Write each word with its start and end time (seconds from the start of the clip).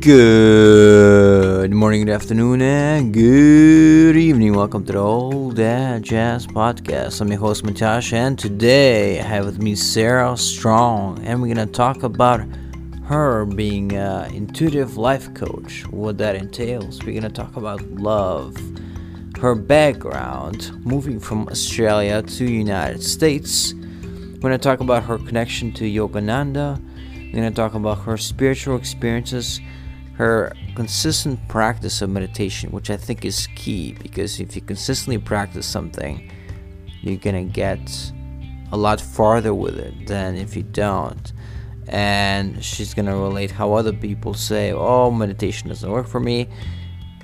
Good 0.00 1.74
morning, 1.74 2.06
good 2.06 2.14
afternoon, 2.14 2.62
and 2.62 3.12
good 3.12 4.16
evening. 4.16 4.54
Welcome 4.54 4.86
to 4.86 4.92
the 4.94 4.98
All 4.98 5.50
That 5.50 6.00
Jazz 6.00 6.46
Podcast. 6.46 7.20
I'm 7.20 7.28
your 7.28 7.38
host, 7.38 7.64
Matash, 7.64 8.14
and 8.14 8.38
today 8.38 9.20
I 9.20 9.24
have 9.24 9.44
with 9.44 9.58
me 9.58 9.74
Sarah 9.74 10.38
Strong, 10.38 11.22
and 11.22 11.42
we're 11.42 11.54
going 11.54 11.68
to 11.68 11.70
talk 11.70 12.02
about 12.02 12.40
her 13.04 13.44
being 13.44 13.92
an 13.92 14.34
intuitive 14.34 14.96
life 14.96 15.34
coach, 15.34 15.86
what 15.88 16.16
that 16.16 16.34
entails. 16.34 17.00
We're 17.00 17.20
going 17.20 17.22
to 17.24 17.28
talk 17.28 17.58
about 17.58 17.82
love, 17.90 18.56
her 19.38 19.54
background, 19.54 20.82
moving 20.82 21.20
from 21.20 21.46
Australia 21.48 22.22
to 22.22 22.44
United 22.46 23.02
States. 23.02 23.74
We're 23.74 24.40
going 24.40 24.52
to 24.52 24.58
talk 24.58 24.80
about 24.80 25.02
her 25.02 25.18
connection 25.18 25.72
to 25.72 25.84
Yogananda. 25.84 26.80
We're 27.26 27.40
going 27.42 27.52
to 27.52 27.54
talk 27.54 27.74
about 27.74 27.98
her 28.04 28.16
spiritual 28.16 28.76
experiences 28.76 29.60
her 30.20 30.52
consistent 30.74 31.40
practice 31.48 32.02
of 32.02 32.10
meditation, 32.10 32.70
which 32.72 32.90
I 32.90 32.98
think 32.98 33.24
is 33.24 33.48
key 33.56 33.94
because 34.02 34.38
if 34.38 34.54
you 34.54 34.60
consistently 34.60 35.16
practice 35.16 35.64
something, 35.64 36.30
you're 37.00 37.16
gonna 37.16 37.44
get 37.44 38.12
a 38.70 38.76
lot 38.76 39.00
farther 39.00 39.54
with 39.54 39.78
it 39.78 40.06
than 40.06 40.36
if 40.36 40.54
you 40.54 40.62
don't. 40.62 41.32
And 41.88 42.62
she's 42.62 42.92
gonna 42.92 43.16
relate 43.16 43.50
how 43.50 43.72
other 43.72 43.94
people 43.94 44.34
say, 44.34 44.74
Oh, 44.74 45.10
meditation 45.10 45.70
doesn't 45.70 45.90
work 45.90 46.06
for 46.06 46.20
me. 46.20 46.48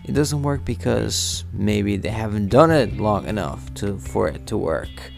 It 0.06 0.12
doesn't 0.12 0.42
work 0.42 0.64
because 0.64 1.44
maybe 1.52 1.98
they 1.98 2.08
haven't 2.08 2.48
done 2.48 2.70
it 2.70 2.96
long 2.96 3.26
enough 3.26 3.74
to 3.74 3.98
for 3.98 4.26
it 4.26 4.46
to 4.46 4.56
work. 4.56 5.12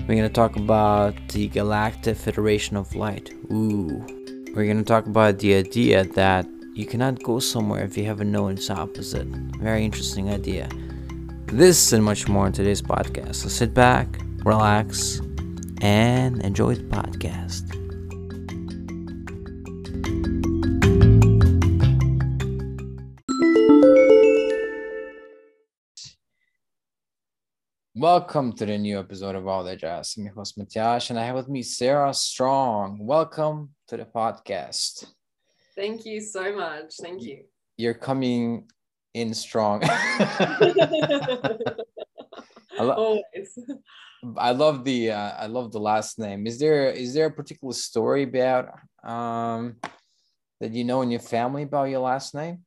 We're 0.00 0.16
gonna 0.16 0.30
talk 0.30 0.56
about 0.56 1.14
the 1.28 1.46
Galactic 1.46 2.16
Federation 2.16 2.76
of 2.76 2.96
Light. 2.96 3.32
Ooh. 3.52 4.04
We're 4.52 4.66
gonna 4.66 4.82
talk 4.82 5.06
about 5.06 5.38
the 5.38 5.54
idea 5.54 6.02
that 6.02 6.46
you 6.74 6.84
cannot 6.84 7.22
go 7.22 7.38
somewhere 7.38 7.84
if 7.84 7.96
you 7.96 8.04
have 8.04 8.20
a 8.20 8.24
no 8.24 8.48
its 8.48 8.68
opposite. 8.68 9.28
Very 9.60 9.84
interesting 9.84 10.28
idea. 10.30 10.68
This 11.46 11.92
and 11.92 12.02
much 12.02 12.26
more 12.26 12.48
in 12.48 12.52
today's 12.52 12.82
podcast. 12.82 13.36
So 13.36 13.48
sit 13.48 13.72
back, 13.72 14.08
relax, 14.44 15.20
and 15.80 16.42
enjoy 16.42 16.74
the 16.74 16.82
podcast. 16.82 17.62
Welcome 27.94 28.52
to 28.54 28.66
the 28.66 28.76
new 28.76 28.98
episode 28.98 29.36
of 29.36 29.46
All 29.46 29.62
That 29.62 29.78
Jazz. 29.78 30.16
I'm 30.18 30.24
your 30.24 30.34
host 30.34 30.58
Matyash, 30.58 31.10
and 31.10 31.20
I 31.20 31.24
have 31.24 31.36
with 31.36 31.48
me 31.48 31.62
Sarah 31.62 32.12
Strong. 32.12 32.98
Welcome 33.00 33.70
to 33.86 33.96
the 33.96 34.04
podcast. 34.04 35.06
Thank 35.76 36.06
you 36.06 36.20
so 36.20 36.54
much. 36.54 36.94
Thank 37.00 37.22
you. 37.22 37.44
You're 37.76 37.94
coming 37.94 38.68
in 39.14 39.34
strong. 39.34 39.82
I, 39.84 40.82
lo- 42.78 42.94
Always. 42.94 43.58
I 44.38 44.52
love 44.52 44.84
the 44.84 45.10
uh, 45.12 45.32
I 45.38 45.46
love 45.46 45.72
the 45.72 45.80
last 45.80 46.18
name. 46.18 46.46
Is 46.46 46.58
there 46.58 46.90
is 46.90 47.14
there 47.14 47.26
a 47.26 47.30
particular 47.30 47.74
story 47.74 48.22
about 48.22 48.70
um 49.04 49.76
that 50.60 50.72
you 50.72 50.84
know 50.84 51.02
in 51.02 51.10
your 51.10 51.20
family 51.20 51.64
about 51.64 51.90
your 51.90 52.00
last 52.00 52.34
name? 52.34 52.64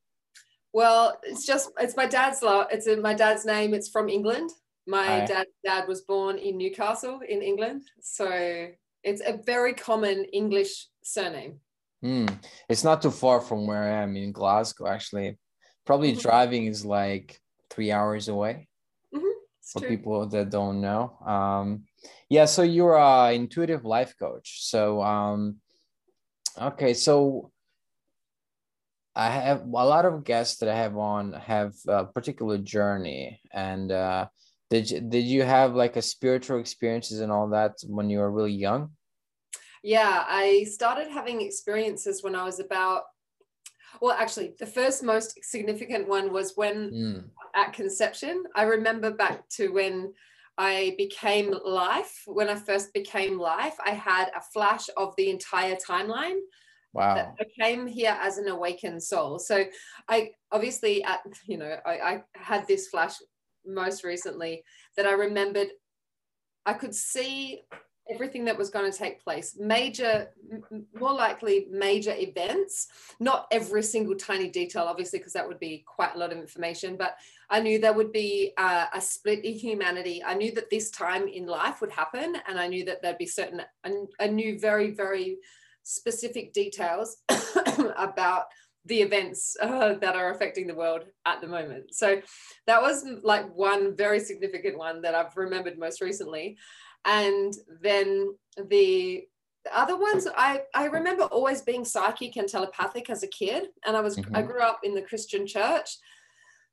Well, 0.72 1.18
it's 1.22 1.46
just 1.46 1.70
it's 1.80 1.96
my 1.96 2.06
dad's 2.06 2.42
lo- 2.42 2.66
it's 2.70 2.86
a, 2.86 2.96
my 2.96 3.14
dad's 3.14 3.44
name. 3.44 3.74
It's 3.74 3.88
from 3.88 4.08
England. 4.08 4.50
My 4.86 5.22
Aye. 5.22 5.26
dad 5.26 5.46
dad 5.64 5.88
was 5.88 6.02
born 6.02 6.38
in 6.38 6.56
Newcastle 6.58 7.20
in 7.26 7.42
England, 7.42 7.82
so 8.00 8.68
it's 9.02 9.22
a 9.26 9.38
very 9.44 9.74
common 9.74 10.24
English 10.32 10.88
surname. 11.02 11.60
Hmm. 12.02 12.26
It's 12.68 12.84
not 12.84 13.02
too 13.02 13.10
far 13.10 13.40
from 13.40 13.66
where 13.66 13.82
I 13.82 14.02
am 14.02 14.16
in 14.16 14.32
Glasgow. 14.32 14.86
Actually, 14.86 15.38
probably 15.84 16.12
Mhm. 16.12 16.22
driving 16.22 16.66
is 16.66 16.84
like 16.84 17.40
three 17.70 17.90
hours 17.90 18.28
away. 18.28 18.68
It's 19.12 19.72
for 19.72 19.80
true. 19.80 19.88
people 19.88 20.26
that 20.26 20.50
don't 20.50 20.80
know. 20.80 21.18
Um, 21.26 21.84
yeah, 22.28 22.46
so 22.46 22.62
you're 22.62 22.96
a 22.96 23.34
intuitive 23.34 23.84
life 23.84 24.14
coach. 24.18 24.64
So, 24.64 25.02
um, 25.02 25.60
okay, 26.56 26.94
so 26.94 27.50
I 29.14 29.30
have 29.30 29.62
a 29.62 29.66
lot 29.66 30.04
of 30.04 30.22
guests 30.24 30.58
that 30.60 30.68
I 30.68 30.76
have 30.76 30.96
on 30.96 31.32
have 31.32 31.74
a 31.88 32.06
particular 32.06 32.56
journey, 32.58 33.40
and 33.52 33.90
uh, 33.90 34.28
did 34.70 34.90
you, 34.90 35.00
did 35.00 35.24
you 35.24 35.42
have 35.42 35.74
like 35.74 35.96
a 35.96 36.02
spiritual 36.02 36.60
experiences 36.60 37.20
and 37.20 37.32
all 37.32 37.48
that 37.48 37.72
when 37.84 38.08
you 38.08 38.20
were 38.20 38.30
really 38.30 38.52
young? 38.52 38.92
Yeah, 39.82 40.24
I 40.26 40.64
started 40.64 41.08
having 41.08 41.40
experiences 41.40 42.22
when 42.22 42.34
I 42.34 42.44
was 42.44 42.60
about. 42.60 43.04
Well, 44.00 44.16
actually, 44.18 44.54
the 44.58 44.66
first 44.66 45.02
most 45.02 45.38
significant 45.42 46.08
one 46.08 46.32
was 46.32 46.56
when 46.56 46.90
Hmm. 46.90 47.18
at 47.54 47.72
conception. 47.72 48.44
I 48.54 48.64
remember 48.64 49.10
back 49.10 49.48
to 49.50 49.68
when 49.68 50.12
I 50.58 50.94
became 50.98 51.54
life. 51.64 52.22
When 52.26 52.48
I 52.48 52.56
first 52.56 52.92
became 52.92 53.38
life, 53.38 53.76
I 53.84 53.90
had 53.90 54.28
a 54.36 54.40
flash 54.40 54.86
of 54.96 55.14
the 55.16 55.30
entire 55.30 55.76
timeline. 55.76 56.40
Wow. 56.92 57.14
That 57.14 57.34
I 57.40 57.44
came 57.62 57.86
here 57.86 58.16
as 58.20 58.38
an 58.38 58.48
awakened 58.48 59.02
soul. 59.02 59.38
So 59.38 59.64
I 60.08 60.32
obviously 60.50 61.04
at 61.04 61.20
you 61.46 61.58
know 61.58 61.76
I, 61.86 61.92
I 62.00 62.24
had 62.34 62.66
this 62.66 62.88
flash 62.88 63.14
most 63.64 64.04
recently 64.04 64.64
that 64.96 65.06
I 65.06 65.12
remembered. 65.12 65.68
I 66.66 66.74
could 66.74 66.94
see 66.94 67.62
everything 68.10 68.44
that 68.46 68.56
was 68.56 68.70
going 68.70 68.90
to 68.90 68.96
take 68.96 69.22
place. 69.22 69.56
Major 69.58 70.28
more 70.98 71.12
likely 71.12 71.66
major 71.70 72.14
events. 72.16 72.88
Not 73.20 73.46
every 73.50 73.82
single 73.82 74.16
tiny 74.16 74.48
detail 74.48 74.84
obviously 74.84 75.18
because 75.18 75.32
that 75.34 75.46
would 75.46 75.60
be 75.60 75.84
quite 75.86 76.14
a 76.14 76.18
lot 76.18 76.32
of 76.32 76.38
information 76.38 76.96
but 76.96 77.16
i 77.50 77.60
knew 77.60 77.78
there 77.78 77.92
would 77.92 78.12
be 78.12 78.52
uh, 78.56 78.86
a 78.94 79.00
split 79.00 79.44
in 79.44 79.54
humanity. 79.54 80.22
I 80.24 80.34
knew 80.34 80.52
that 80.52 80.70
this 80.70 80.90
time 80.90 81.28
in 81.28 81.46
life 81.46 81.80
would 81.80 81.92
happen 81.92 82.36
and 82.46 82.58
i 82.58 82.66
knew 82.66 82.84
that 82.86 83.02
there'd 83.02 83.18
be 83.18 83.26
certain 83.26 83.62
I 84.20 84.26
knew 84.26 84.58
very 84.58 84.90
very 84.90 85.38
specific 85.82 86.52
details 86.52 87.18
about 87.96 88.44
the 88.84 89.02
events 89.02 89.56
uh, 89.60 89.94
that 89.94 90.16
are 90.16 90.30
affecting 90.30 90.66
the 90.66 90.74
world 90.74 91.04
at 91.26 91.40
the 91.40 91.46
moment. 91.46 91.94
So 91.94 92.22
that 92.66 92.80
was 92.80 93.04
like 93.22 93.46
one 93.54 93.94
very 93.94 94.20
significant 94.20 94.78
one 94.78 95.02
that 95.02 95.14
i've 95.14 95.36
remembered 95.36 95.78
most 95.78 96.00
recently 96.00 96.56
and 97.08 97.54
then 97.82 98.08
the 98.68 99.22
the 99.64 99.76
other 99.76 99.96
ones 99.98 100.26
I, 100.36 100.62
I 100.74 100.84
remember 100.86 101.24
always 101.24 101.62
being 101.62 101.84
psychic 101.84 102.36
and 102.36 102.48
telepathic 102.48 103.10
as 103.10 103.22
a 103.24 103.26
kid. 103.40 103.62
And 103.84 103.96
i 103.96 104.00
was 104.00 104.16
i 104.34 104.40
Mhm. 104.42 104.46
grew 104.48 104.62
up 104.70 104.80
in 104.84 104.94
the 104.94 105.02
christian 105.10 105.46
church. 105.46 105.90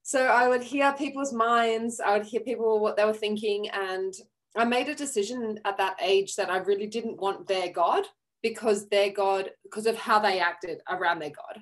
So 0.04 0.20
i 0.42 0.48
would 0.48 0.64
hear 0.74 0.94
people's 1.04 1.34
minds. 1.34 2.00
I 2.00 2.12
would 2.18 2.28
hear 2.32 2.42
people 2.42 2.80
what 2.80 2.96
they 2.96 3.06
were 3.06 3.22
thinking. 3.26 3.62
And 3.70 4.14
i 4.56 4.64
made 4.76 4.90
a 4.90 4.96
decision 5.06 5.42
at 5.70 5.78
that 5.78 5.98
age 6.12 6.32
that 6.36 6.50
i 6.56 6.58
really 6.70 6.90
didn't 6.96 7.22
want 7.26 7.48
their 7.48 7.70
god 7.84 8.04
because 8.48 8.80
their 8.94 9.12
god 9.24 9.44
because 9.66 9.88
of 9.92 9.98
how 10.08 10.18
they 10.20 10.38
acted 10.52 10.78
around 10.96 11.20
their 11.20 11.36
god. 11.42 11.58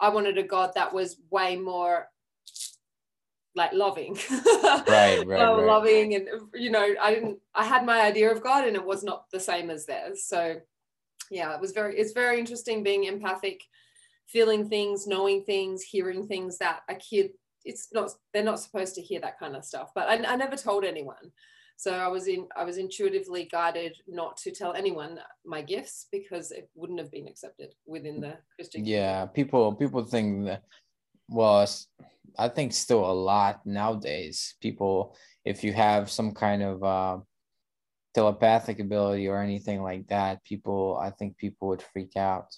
I 0.00 0.08
wanted 0.16 0.36
a 0.38 0.42
god 0.54 0.70
that 0.74 0.92
was 0.98 1.20
way 1.30 1.50
more 1.56 1.96
like 3.54 3.72
loving. 3.72 4.18
Right, 4.30 4.86
right, 4.88 5.26
right. 5.26 5.66
loving 5.66 6.14
and 6.14 6.28
you 6.54 6.70
know 6.70 6.94
i 7.00 7.14
didn't 7.14 7.38
i 7.54 7.64
had 7.64 7.86
my 7.86 8.02
idea 8.02 8.30
of 8.30 8.42
god 8.42 8.66
and 8.66 8.76
it 8.76 8.84
was 8.84 9.04
not 9.04 9.30
the 9.30 9.40
same 9.40 9.70
as 9.70 9.86
theirs. 9.86 10.24
So 10.24 10.56
yeah 11.30 11.54
it 11.54 11.60
was 11.60 11.72
very 11.72 11.96
it's 11.96 12.12
very 12.12 12.38
interesting 12.38 12.82
being 12.82 13.04
empathic 13.04 13.62
feeling 14.26 14.68
things 14.68 15.06
knowing 15.06 15.42
things 15.44 15.82
hearing 15.82 16.26
things 16.26 16.58
that 16.58 16.80
a 16.88 16.94
kid 16.94 17.30
it's 17.64 17.88
not 17.92 18.10
they're 18.32 18.42
not 18.42 18.60
supposed 18.60 18.94
to 18.94 19.02
hear 19.02 19.20
that 19.20 19.38
kind 19.38 19.56
of 19.56 19.64
stuff. 19.64 19.90
But 19.94 20.08
i, 20.08 20.32
I 20.32 20.36
never 20.36 20.56
told 20.56 20.84
anyone. 20.84 21.32
So 21.76 21.92
i 21.92 22.08
was 22.08 22.26
in 22.28 22.46
i 22.56 22.64
was 22.64 22.78
intuitively 22.78 23.48
guided 23.50 23.96
not 24.06 24.36
to 24.38 24.50
tell 24.50 24.74
anyone 24.74 25.18
my 25.44 25.62
gifts 25.62 26.06
because 26.10 26.50
it 26.50 26.68
wouldn't 26.74 27.00
have 27.00 27.10
been 27.10 27.28
accepted 27.28 27.74
within 27.86 28.20
the 28.20 28.34
christian 28.54 28.84
Yeah, 28.84 29.26
people 29.26 29.74
people 29.74 30.04
think 30.04 30.46
that 30.46 30.62
well, 31.28 31.66
I 32.38 32.48
think 32.48 32.72
still 32.72 33.04
a 33.04 33.12
lot 33.12 33.64
nowadays. 33.64 34.54
People, 34.60 35.16
if 35.44 35.62
you 35.64 35.72
have 35.72 36.10
some 36.10 36.32
kind 36.32 36.62
of 36.62 36.82
uh, 36.82 37.18
telepathic 38.14 38.78
ability 38.80 39.28
or 39.28 39.40
anything 39.40 39.82
like 39.82 40.06
that, 40.08 40.44
people, 40.44 40.98
I 41.00 41.10
think 41.10 41.36
people 41.36 41.68
would 41.68 41.82
freak 41.82 42.16
out. 42.16 42.54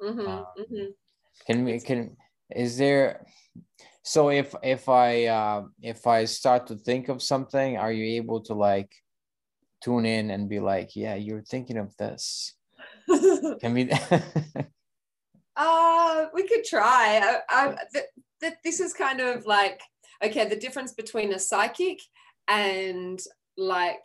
hmm 0.00 0.20
Um, 0.20 0.44
hmm 0.56 0.90
Can 1.46 1.64
we 1.64 1.80
can 1.80 2.16
is 2.54 2.76
there 2.78 3.26
so 4.02 4.30
if 4.30 4.54
if 4.62 4.88
I 4.88 5.26
uh 5.26 5.64
if 5.82 6.06
I 6.06 6.26
start 6.26 6.66
to 6.68 6.76
think 6.76 7.08
of 7.08 7.22
something, 7.22 7.76
are 7.76 7.92
you 7.92 8.04
able 8.22 8.40
to 8.42 8.54
like 8.54 8.92
tune 9.82 10.06
in 10.06 10.30
and 10.30 10.48
be 10.48 10.60
like, 10.60 10.96
yeah, 10.96 11.14
you're 11.14 11.42
thinking 11.42 11.78
of 11.78 11.96
this? 11.96 12.54
Can 13.60 13.74
we 13.74 13.90
Uh, 15.56 16.26
we 16.34 16.46
could 16.48 16.64
try. 16.64 17.20
I, 17.22 17.38
I, 17.48 17.76
th- 17.92 18.06
th- 18.40 18.54
this 18.64 18.80
is 18.80 18.92
kind 18.92 19.20
of 19.20 19.46
like 19.46 19.80
okay. 20.22 20.48
The 20.48 20.56
difference 20.56 20.92
between 20.92 21.32
a 21.32 21.38
psychic 21.38 22.00
and 22.48 23.20
like 23.56 24.04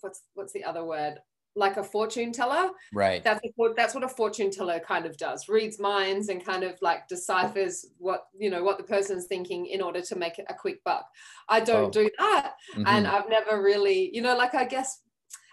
what's 0.00 0.22
what's 0.34 0.52
the 0.52 0.64
other 0.64 0.84
word? 0.84 1.20
like 1.56 1.76
a 1.76 1.82
fortune 1.82 2.30
teller. 2.30 2.70
Right. 2.92 3.24
That's 3.24 3.40
a, 3.44 3.50
that's 3.76 3.92
what 3.92 4.04
a 4.04 4.08
fortune 4.08 4.48
teller 4.48 4.78
kind 4.78 5.06
of 5.06 5.16
does. 5.16 5.48
Reads 5.48 5.80
minds 5.80 6.28
and 6.28 6.44
kind 6.44 6.62
of 6.62 6.74
like 6.80 7.08
deciphers 7.08 7.84
what 7.98 8.26
you 8.38 8.48
know 8.48 8.62
what 8.62 8.78
the 8.78 8.84
person's 8.84 9.26
thinking 9.26 9.66
in 9.66 9.82
order 9.82 10.00
to 10.00 10.14
make 10.14 10.38
a 10.38 10.54
quick 10.54 10.84
buck. 10.84 11.04
I 11.48 11.58
don't 11.58 11.86
Oh. 11.86 11.90
do 11.90 12.08
that, 12.20 12.54
Mhm. 12.76 12.84
and 12.86 13.08
I've 13.08 13.28
never 13.28 13.60
really, 13.60 14.08
you 14.14 14.22
know, 14.22 14.36
like 14.36 14.54
I 14.54 14.66
guess 14.66 15.00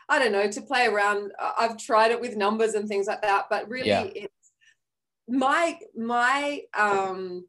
I 0.07 0.19
don't 0.19 0.31
know 0.31 0.47
to 0.47 0.61
play 0.61 0.85
around. 0.85 1.31
I've 1.39 1.77
tried 1.77 2.11
it 2.11 2.21
with 2.21 2.35
numbers 2.38 2.75
and 2.75 2.88
things 2.88 3.07
like 3.07 3.23
that, 3.23 3.45
but 3.49 3.67
really, 3.67 3.88
Yeah. 3.89 4.03
it's 4.13 4.44
my 5.27 5.80
my 5.95 6.62
um 6.77 7.45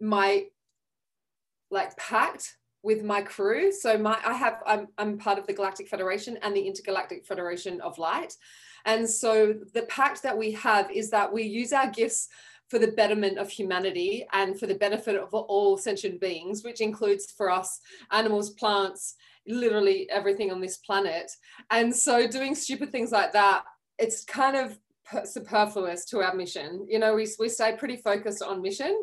my 0.00 0.46
like 1.70 1.96
pact 1.96 2.56
with 2.82 3.02
my 3.02 3.22
crew. 3.22 3.72
So 3.72 3.98
my 3.98 4.18
i 4.24 4.34
have 4.34 4.62
i'm, 4.66 4.88
I'm 4.98 5.18
part 5.18 5.38
of 5.38 5.46
the 5.46 5.52
galactic 5.52 5.88
federation 5.88 6.38
and 6.42 6.54
the 6.54 6.66
intergalactic 6.66 7.26
federation 7.26 7.80
of 7.80 7.98
light. 7.98 8.34
And 8.86 9.08
so 9.08 9.54
the 9.72 9.82
pact 9.82 10.22
that 10.22 10.36
we 10.36 10.52
have 10.52 10.90
is 10.90 11.10
that 11.10 11.32
we 11.32 11.42
use 11.42 11.72
our 11.72 11.90
gifts 11.90 12.28
for 12.68 12.78
the 12.78 12.92
betterment 12.92 13.38
of 13.38 13.50
humanity 13.50 14.26
and 14.32 14.58
for 14.58 14.66
the 14.66 14.74
benefit 14.74 15.16
of 15.16 15.32
all 15.32 15.76
sentient 15.76 16.20
beings 16.20 16.64
which 16.64 16.80
includes 16.80 17.30
for 17.30 17.50
us 17.50 17.80
animals 18.10 18.50
plants 18.50 19.16
literally 19.46 20.08
everything 20.10 20.50
on 20.50 20.60
this 20.60 20.78
planet. 20.78 21.30
And 21.70 21.94
so 21.94 22.26
doing 22.26 22.54
stupid 22.54 22.90
things 22.92 23.12
like 23.12 23.32
that 23.34 23.64
it's 23.98 24.24
kind 24.24 24.56
of 24.56 24.78
superfluous 25.24 26.04
to 26.06 26.22
our 26.22 26.34
mission 26.34 26.86
you 26.88 26.98
know 26.98 27.14
we, 27.14 27.26
we 27.38 27.48
stay 27.48 27.74
pretty 27.76 27.96
focused 27.96 28.42
on 28.42 28.62
mission 28.62 28.94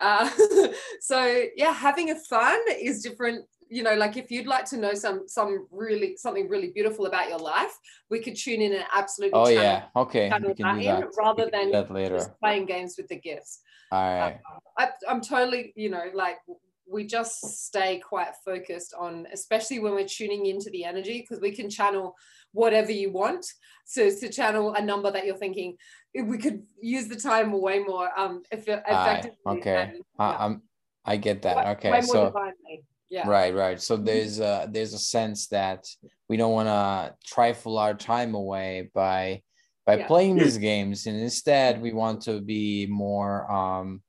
uh, 0.00 0.28
so 1.00 1.44
yeah 1.56 1.72
having 1.72 2.10
a 2.10 2.16
fun 2.28 2.58
is 2.80 3.02
different 3.02 3.44
you 3.70 3.82
know 3.82 3.94
like 3.94 4.16
if 4.16 4.30
you'd 4.30 4.46
like 4.46 4.64
to 4.64 4.76
know 4.76 4.94
some 4.94 5.24
some 5.26 5.66
really 5.70 6.16
something 6.16 6.48
really 6.48 6.70
beautiful 6.72 7.06
about 7.06 7.28
your 7.28 7.38
life 7.38 7.72
we 8.10 8.20
could 8.20 8.36
tune 8.36 8.60
in 8.60 8.72
and 8.72 8.84
absolutely 8.94 9.38
Oh 9.38 9.46
channel, 9.46 9.62
yeah. 9.62 9.84
Okay. 9.96 10.28
channel 10.28 10.54
can 10.54 10.66
that 10.66 10.82
do 10.82 10.88
in 10.88 11.00
that. 11.00 11.08
rather 11.16 11.48
than 11.50 11.70
that 11.72 11.90
later. 11.90 12.36
playing 12.40 12.66
games 12.66 12.96
with 12.98 13.08
the 13.08 13.18
gifts 13.18 13.60
All 13.90 14.02
right. 14.02 14.40
I, 14.78 14.88
I'm 15.08 15.20
totally, 15.20 15.72
you 15.76 15.90
know, 15.90 16.04
like 16.14 16.38
we 16.86 17.06
just 17.06 17.40
stay 17.66 17.98
quite 17.98 18.32
focused 18.44 18.94
on, 18.98 19.26
especially 19.32 19.78
when 19.78 19.94
we're 19.94 20.06
tuning 20.08 20.46
into 20.46 20.70
the 20.70 20.84
energy, 20.84 21.20
because 21.20 21.40
we 21.40 21.50
can 21.50 21.70
channel 21.70 22.14
whatever 22.52 22.92
you 22.92 23.10
want. 23.10 23.46
So 23.86 24.10
to 24.10 24.28
channel 24.28 24.74
a 24.74 24.82
number 24.82 25.10
that 25.10 25.26
you're 25.26 25.36
thinking, 25.36 25.76
we 26.14 26.38
could 26.38 26.62
use 26.80 27.08
the 27.08 27.16
time 27.16 27.52
way 27.52 27.80
more 27.80 28.08
um 28.18 28.42
eff- 28.52 28.68
effectively. 28.68 29.36
okay. 29.46 29.92
and, 29.94 30.02
I, 30.18 30.30
yeah. 30.48 30.56
I 31.04 31.16
get 31.16 31.42
that. 31.42 31.66
Okay. 31.76 32.00
So. 32.02 32.26
divinely. 32.26 32.84
Yeah. 33.10 33.28
Right, 33.28 33.54
right. 33.54 33.80
So 33.80 33.96
there's 33.96 34.40
a 34.40 34.68
there's 34.70 34.94
a 34.94 34.98
sense 34.98 35.48
that 35.48 35.86
we 36.28 36.36
don't 36.36 36.52
want 36.52 36.68
to 36.68 37.14
trifle 37.24 37.78
our 37.78 37.94
time 37.94 38.34
away 38.34 38.90
by 38.94 39.42
by 39.86 39.98
Yeah. 39.98 40.06
playing 40.06 40.36
these 40.36 40.58
games, 40.58 41.06
and 41.06 41.20
instead 41.20 41.80
we 41.80 41.92
want 41.92 42.22
to 42.22 42.40
be 42.40 42.86
more 42.86 43.50
um 43.52 44.02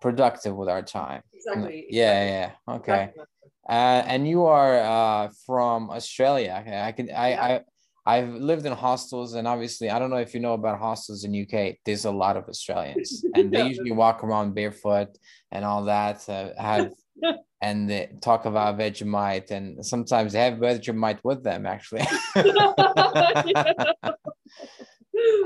productive 0.00 0.56
with 0.56 0.68
our 0.68 0.82
time. 0.82 1.22
Exactly. 1.46 1.86
Yeah, 1.90 2.24
yeah. 2.24 2.74
Okay. 2.76 3.02
exactly. 3.04 3.24
Uh, 3.68 4.02
and 4.06 4.26
you 4.28 4.44
are 4.44 4.78
uh 4.78 5.30
from 5.46 5.90
Australia. 5.90 6.52
I 6.56 6.92
can 6.92 7.10
I 7.10 7.30
Yeah. 7.30 7.44
I 7.44 7.60
I've 8.04 8.34
lived 8.34 8.66
in 8.66 8.72
hostels, 8.72 9.34
and 9.34 9.46
obviously 9.46 9.88
I 9.88 9.98
don't 10.00 10.10
know 10.10 10.16
if 10.16 10.34
you 10.34 10.40
know 10.40 10.54
about 10.54 10.80
hostels 10.80 11.24
in 11.24 11.32
UK. 11.34 11.78
There's 11.84 12.04
a 12.04 12.10
lot 12.10 12.36
of 12.36 12.48
Australians, 12.48 13.24
and 13.34 13.52
they 13.52 13.62
usually 13.62 13.92
walk 13.92 14.24
around 14.24 14.54
barefoot 14.54 15.16
and 15.52 15.64
all 15.64 15.84
that. 15.84 16.28
Uh, 16.28 16.50
have 16.58 16.90
and 17.62 17.88
they 17.88 18.10
talk 18.20 18.44
about 18.44 18.76
Vegemite, 18.78 19.52
and 19.52 19.86
sometimes 19.86 20.32
they 20.32 20.40
have 20.40 20.58
Vegemite 20.58 21.20
with 21.22 21.44
them 21.44 21.64
actually, 21.64 22.04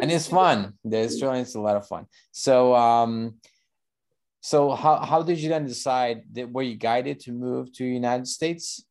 and 0.01 0.11
it's 0.11 0.27
fun. 0.27 0.75
The 0.85 1.05
Australians 1.05 1.55
a 1.55 1.61
lot 1.61 1.77
of 1.77 1.87
fun. 1.87 2.07
So 2.33 2.75
um, 2.75 3.35
so 4.47 4.71
how 4.77 5.05
how 5.05 5.23
did 5.23 5.41
you 5.41 5.49
then 5.49 5.67
decide 5.67 6.23
that 6.35 6.53
were 6.53 6.63
you 6.63 6.77
guided 6.77 7.19
to 7.19 7.33
move 7.33 7.73
to 7.73 7.83
the 7.83 7.91
United 7.91 8.29
States? 8.29 8.85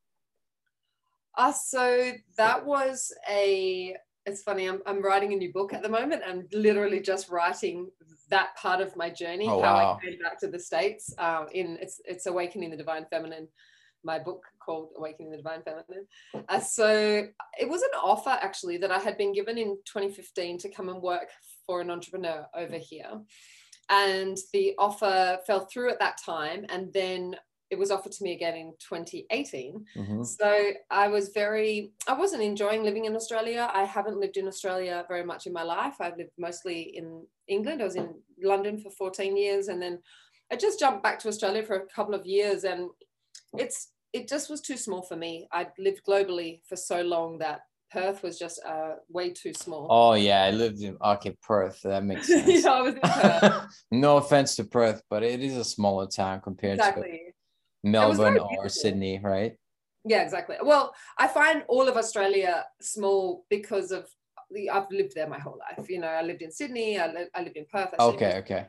Uh, 1.37 1.53
so 1.53 2.11
that 2.37 2.65
was 2.65 3.13
a 3.29 3.95
it's 4.25 4.43
funny 4.43 4.67
I'm, 4.67 4.81
I'm 4.85 5.01
writing 5.01 5.31
a 5.31 5.37
new 5.37 5.53
book 5.53 5.73
at 5.73 5.81
the 5.81 5.95
moment 5.97 6.23
i'm 6.27 6.47
literally 6.51 6.99
just 6.99 7.29
writing 7.29 7.89
that 8.29 8.49
part 8.57 8.81
of 8.81 8.95
my 8.97 9.09
journey 9.09 9.47
Oh, 9.47 9.61
how 9.61 9.75
wow. 9.75 9.97
i 10.01 10.05
came 10.05 10.19
back 10.19 10.39
to 10.41 10.47
the 10.47 10.59
states 10.59 11.13
uh, 11.17 11.45
in 11.53 11.77
it's 11.79 12.01
it's 12.05 12.25
awakening 12.25 12.71
the 12.71 12.81
divine 12.83 13.05
feminine 13.09 13.47
my 14.03 14.17
book 14.19 14.43
called 14.63 14.89
awakening 14.97 15.31
the 15.31 15.37
divine 15.37 15.61
feminine 15.63 16.05
uh, 16.49 16.59
so 16.59 16.87
it 17.61 17.69
was 17.69 17.81
an 17.81 17.95
offer 18.03 18.37
actually 18.47 18.77
that 18.77 18.91
i 18.91 18.99
had 18.99 19.17
been 19.17 19.33
given 19.33 19.57
in 19.57 19.77
2015 19.85 20.57
to 20.59 20.69
come 20.69 20.89
and 20.89 21.01
work 21.01 21.29
for 21.65 21.81
an 21.81 21.91
entrepreneur 21.91 22.45
over 22.55 22.77
here 22.77 23.21
and 23.89 24.37
the 24.53 24.73
offer 24.77 25.39
fell 25.45 25.65
through 25.65 25.91
at 25.91 25.99
that 25.99 26.17
time 26.17 26.65
and 26.69 26.91
then 26.93 27.35
it 27.71 27.79
was 27.79 27.91
offered 27.91 28.11
to 28.11 28.23
me 28.23 28.33
again 28.33 28.55
in 28.55 28.73
2018 28.79 29.85
Mhm. 29.97 30.25
so 30.25 30.71
I 30.89 31.07
was 31.07 31.29
very, 31.29 31.93
I 32.07 32.13
wasn't 32.13 32.43
enjoying 32.43 32.83
living 32.83 33.05
in 33.05 33.15
Australia. 33.15 33.69
I 33.73 33.83
haven't 33.85 34.19
lived 34.19 34.37
in 34.37 34.47
Australia 34.47 35.05
very 35.07 35.23
much 35.23 35.47
in 35.47 35.53
my 35.53 35.63
life. 35.63 35.95
I've 35.99 36.17
lived 36.17 36.31
mostly 36.37 36.81
in 36.95 37.27
England. 37.47 37.81
I 37.81 37.85
was 37.85 37.95
in 37.95 38.21
London 38.41 38.79
for 38.79 38.91
14 38.91 39.35
years 39.37 39.67
and 39.67 39.81
then 39.81 40.01
I 40.51 40.55
just 40.55 40.79
jumped 40.79 41.03
back 41.03 41.19
to 41.19 41.27
Australia 41.27 41.63
for 41.63 41.75
a 41.75 41.87
couple 41.87 42.13
of 42.13 42.25
years 42.25 42.63
and 42.65 42.89
it's, 43.57 43.91
it 44.13 44.27
just 44.27 44.49
was 44.49 44.61
too 44.61 44.77
small 44.77 45.01
for 45.01 45.15
me. 45.15 45.47
I'd 45.51 45.71
lived 45.77 46.01
globally 46.07 46.61
for 46.65 46.75
so 46.75 47.01
long 47.01 47.39
that 47.39 47.61
Perth 47.95 48.23
was 48.23 48.37
just 48.37 48.59
uh, 48.65 48.95
way 49.07 49.29
too 49.31 49.53
small. 49.53 49.87
Oh 49.89 50.13
yeah, 50.15 50.43
I 50.43 50.51
lived 50.51 50.81
in 50.81 50.97
okay 51.01 51.35
Perth. 51.41 51.79
That 51.83 52.03
makes 52.03 52.27
sense. 52.27 52.63
yeah, 52.63 52.71
I 52.71 52.81
was 52.81 52.95
in 52.95 52.99
Perth. 53.01 53.83
no 53.91 54.17
offense 54.17 54.57
to 54.57 54.65
Perth, 54.65 55.01
but 55.09 55.23
it 55.23 55.41
is 55.41 55.55
a 55.55 55.63
smaller 55.63 56.05
town 56.05 56.41
compared 56.41 56.79
exactly. 56.79 57.21
to 57.83 57.89
Melbourne 57.89 58.39
or. 58.39 58.67
Sydney, 58.67 59.21
right? 59.23 59.53
Yeah, 60.03 60.23
exactly. 60.23 60.57
Well, 60.61 60.93
I 61.17 61.27
find 61.27 61.63
all 61.69 61.87
of 61.87 61.95
Australia 61.95 62.65
small 62.81 63.45
because 63.49 63.91
of 63.91 64.09
the, 64.51 64.69
I've 64.69 64.91
lived 64.91 65.15
there 65.15 65.29
my 65.29 65.39
whole 65.39 65.57
life. 65.57 65.89
You 65.89 65.99
know, 65.99 66.07
I 66.07 66.21
lived 66.21 66.41
in 66.41 66.51
Sydney, 66.51 66.99
I, 66.99 67.07
li- 67.07 67.29
I 67.33 67.43
lived 67.43 67.57
in 67.57 67.65
Perth. 67.71 67.93
Okay, 67.97 68.37
okay. 68.39 68.67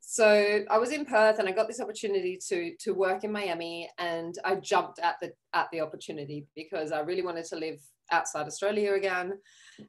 So 0.00 0.64
I 0.70 0.78
was 0.78 0.92
in 0.92 1.04
Perth 1.04 1.40
and 1.40 1.48
I 1.48 1.52
got 1.52 1.66
this 1.66 1.80
opportunity 1.80 2.38
to 2.48 2.74
to 2.80 2.94
work 2.94 3.24
in 3.24 3.32
Miami 3.32 3.90
and 3.98 4.34
I 4.44 4.54
jumped 4.54 5.00
at 5.00 5.16
the 5.20 5.32
at 5.52 5.66
the 5.72 5.82
opportunity 5.82 6.46
because 6.54 6.92
I 6.92 7.00
really 7.00 7.22
wanted 7.22 7.44
to 7.46 7.56
live 7.56 7.80
outside 8.10 8.46
Australia 8.46 8.94
again. 8.94 9.38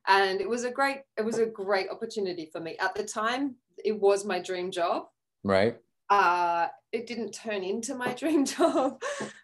And 0.08 0.40
it 0.42 0.50
was 0.50 0.64
a 0.64 0.72
great 0.72 1.02
it 1.18 1.26
was 1.26 1.38
a 1.40 1.46
great 1.46 1.90
opportunity 1.90 2.50
for 2.52 2.60
me. 2.60 2.78
At 2.80 2.96
the 2.96 3.04
time, 3.04 3.56
it 3.84 4.00
was 4.00 4.26
my 4.26 4.40
dream 4.40 4.72
job 4.72 5.08
Right. 5.44 5.78
uh, 6.10 6.68
it 6.92 7.08
didn't 7.08 7.32
turn 7.32 7.64
into 7.64 7.96
my 7.96 8.14
dream 8.22 8.46
job, 8.46 9.02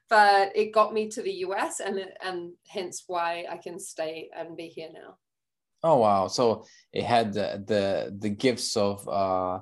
but 0.09 0.55
it 0.55 0.73
got 0.73 0.93
me 0.93 1.09
to 1.09 1.21
the 1.21 1.31
US, 1.45 1.79
and 1.79 1.99
and 2.21 2.53
hence 2.67 3.03
why 3.07 3.45
I 3.49 3.57
can 3.57 3.79
stay 3.79 4.29
and 4.35 4.57
be 4.57 4.67
here 4.67 4.89
now. 4.93 5.17
Oh 5.83 5.97
wow. 5.99 6.27
So 6.27 6.65
it 6.91 7.03
had 7.03 7.33
the 7.33 7.63
the 7.65 8.15
the 8.17 8.29
gifts 8.29 8.75
of 8.75 9.07
uh 9.07 9.59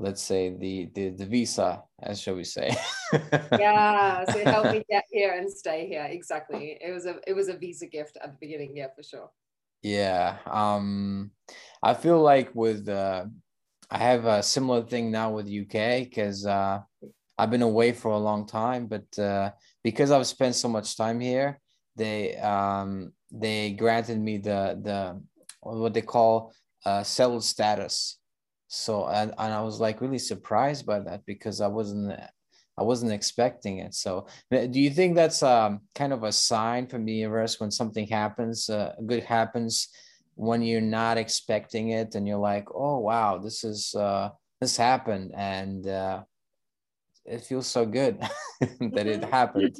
let's 0.00 0.22
say 0.22 0.56
the 0.56 0.90
the, 0.94 1.10
the 1.10 1.26
visa, 1.26 1.82
as 2.02 2.20
shall 2.20 2.34
we 2.34 2.44
say. 2.44 2.74
Yeah, 3.58 4.24
so 4.24 4.38
it 4.38 4.46
helped 4.46 4.72
me 4.72 4.84
get 4.88 5.04
here 5.10 5.34
and 5.34 5.50
stay 5.50 5.86
here. 5.86 6.04
Exactly. 6.04 6.78
It 6.80 6.92
was 6.92 7.06
a 7.06 7.20
it 7.26 7.34
was 7.34 7.48
a 7.48 7.56
visa 7.56 7.86
gift 7.86 8.16
at 8.22 8.30
the 8.32 8.38
beginning. 8.40 8.76
Yeah, 8.76 8.88
for 8.96 9.02
sure. 9.02 9.30
Yeah. 9.82 10.38
Um 10.46 11.32
I 11.82 11.94
feel 11.94 12.20
like 12.20 12.54
with 12.54 12.88
uh 12.88 13.26
I 13.90 13.98
have 13.98 14.24
a 14.24 14.42
similar 14.42 14.82
thing 14.82 15.10
now 15.10 15.32
with 15.32 15.48
UK 15.48 16.04
because 16.08 16.46
uh 16.46 16.80
I've 17.36 17.50
been 17.50 17.62
away 17.62 17.92
for 17.92 18.12
a 18.12 18.18
long 18.18 18.46
time, 18.46 18.86
but 18.86 19.18
uh 19.18 19.50
because 19.82 20.10
I've 20.10 20.26
spent 20.26 20.54
so 20.54 20.68
much 20.68 20.96
time 20.96 21.20
here, 21.20 21.60
they 21.96 22.36
um 22.38 23.12
they 23.32 23.72
granted 23.72 24.18
me 24.20 24.38
the 24.38 24.78
the 24.80 25.20
what 25.60 25.92
they 25.94 26.02
call 26.02 26.52
uh 26.86 27.02
settled 27.02 27.44
status. 27.44 28.19
So 28.72 29.08
and, 29.08 29.34
and 29.36 29.52
I 29.52 29.62
was 29.62 29.80
like 29.80 30.00
really 30.00 30.20
surprised 30.20 30.86
by 30.86 31.00
that 31.00 31.26
because 31.26 31.60
I 31.60 31.66
wasn't 31.66 32.12
I 32.78 32.82
wasn't 32.84 33.10
expecting 33.10 33.78
it. 33.78 33.94
So 33.94 34.28
uh, 34.52 34.66
do 34.66 34.78
you 34.78 34.90
think 34.90 35.16
that's 35.16 35.42
um 35.42 35.80
kind 35.96 36.12
of 36.12 36.22
a 36.22 36.30
sign 36.30 36.86
from 36.86 37.04
the 37.04 37.12
universe 37.12 37.58
when 37.58 37.72
something 37.72 38.06
happens, 38.06 38.70
uh, 38.70 38.94
good 39.04 39.24
happens 39.24 39.88
when 40.36 40.62
you're 40.62 40.80
not 40.80 41.18
expecting 41.18 41.90
it 41.90 42.14
and 42.14 42.28
you're 42.28 42.38
like, 42.38 42.68
oh 42.72 42.98
wow, 42.98 43.38
this 43.38 43.64
is 43.64 43.92
uh 43.96 44.28
this 44.60 44.76
happened 44.76 45.32
and 45.36 45.88
uh 45.88 46.22
it 47.24 47.40
feels 47.40 47.66
so 47.66 47.84
good 47.84 48.20
that 48.60 49.06
it 49.08 49.24
happened. 49.38 49.76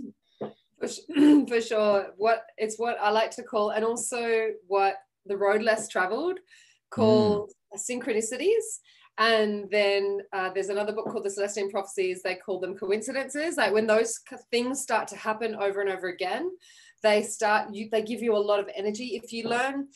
For, 0.80 0.88
for 1.49 1.61
sure. 1.61 2.06
What 2.16 2.42
it's 2.59 2.76
what 2.76 2.99
I 3.00 3.11
like 3.11 3.30
to 3.37 3.44
call, 3.44 3.70
and 3.70 3.85
also 3.85 4.49
what 4.66 4.97
the 5.26 5.37
road 5.37 5.62
less 5.62 5.87
traveled 5.87 6.40
called 6.90 7.52
synchronicities. 7.78 8.80
And 9.18 9.70
then 9.70 10.20
uh, 10.32 10.50
there's 10.54 10.70
another 10.70 10.92
book 10.92 11.10
called 11.10 11.24
The 11.24 11.30
Celestine 11.30 11.70
Prophecies. 11.70 12.22
They 12.22 12.36
call 12.36 12.58
them 12.58 12.76
coincidences. 12.76 13.56
Like 13.56 13.72
when 13.72 13.86
those 13.86 14.18
things 14.50 14.80
start 14.80 15.08
to 15.08 15.16
happen 15.16 15.54
over 15.56 15.80
and 15.80 15.90
over 15.90 16.08
again, 16.08 16.50
they 17.02 17.22
start 17.22 17.72
you 17.72 17.88
they 17.90 18.02
give 18.02 18.22
you 18.22 18.36
a 18.36 18.38
lot 18.38 18.60
of 18.60 18.68
energy 18.74 19.20
if 19.22 19.32
you 19.32 19.48
learn 19.48 19.88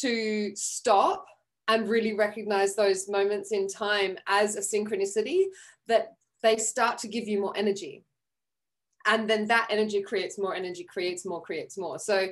to 0.00 0.52
stop 0.54 1.26
and 1.68 1.88
really 1.88 2.14
recognize 2.14 2.74
those 2.74 3.08
moments 3.08 3.52
in 3.52 3.68
time 3.68 4.16
as 4.26 4.56
a 4.56 4.60
synchronicity 4.60 5.44
that 5.86 6.14
they 6.42 6.56
start 6.56 6.98
to 6.98 7.08
give 7.08 7.28
you 7.28 7.40
more 7.40 7.56
energy 7.56 8.04
and 9.06 9.28
then 9.28 9.46
that 9.46 9.66
energy 9.70 10.02
creates 10.02 10.38
more 10.38 10.54
energy 10.54 10.84
creates 10.84 11.24
more 11.24 11.40
creates 11.40 11.78
more 11.78 11.98
so 11.98 12.28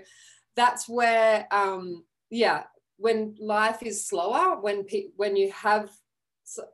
that's 0.56 0.88
where 0.88 1.46
um 1.50 2.04
yeah 2.30 2.64
when 2.98 3.34
life 3.40 3.82
is 3.82 4.06
slower 4.06 4.60
when 4.60 4.84
pe- 4.84 5.10
when 5.16 5.36
you 5.36 5.50
have 5.52 5.90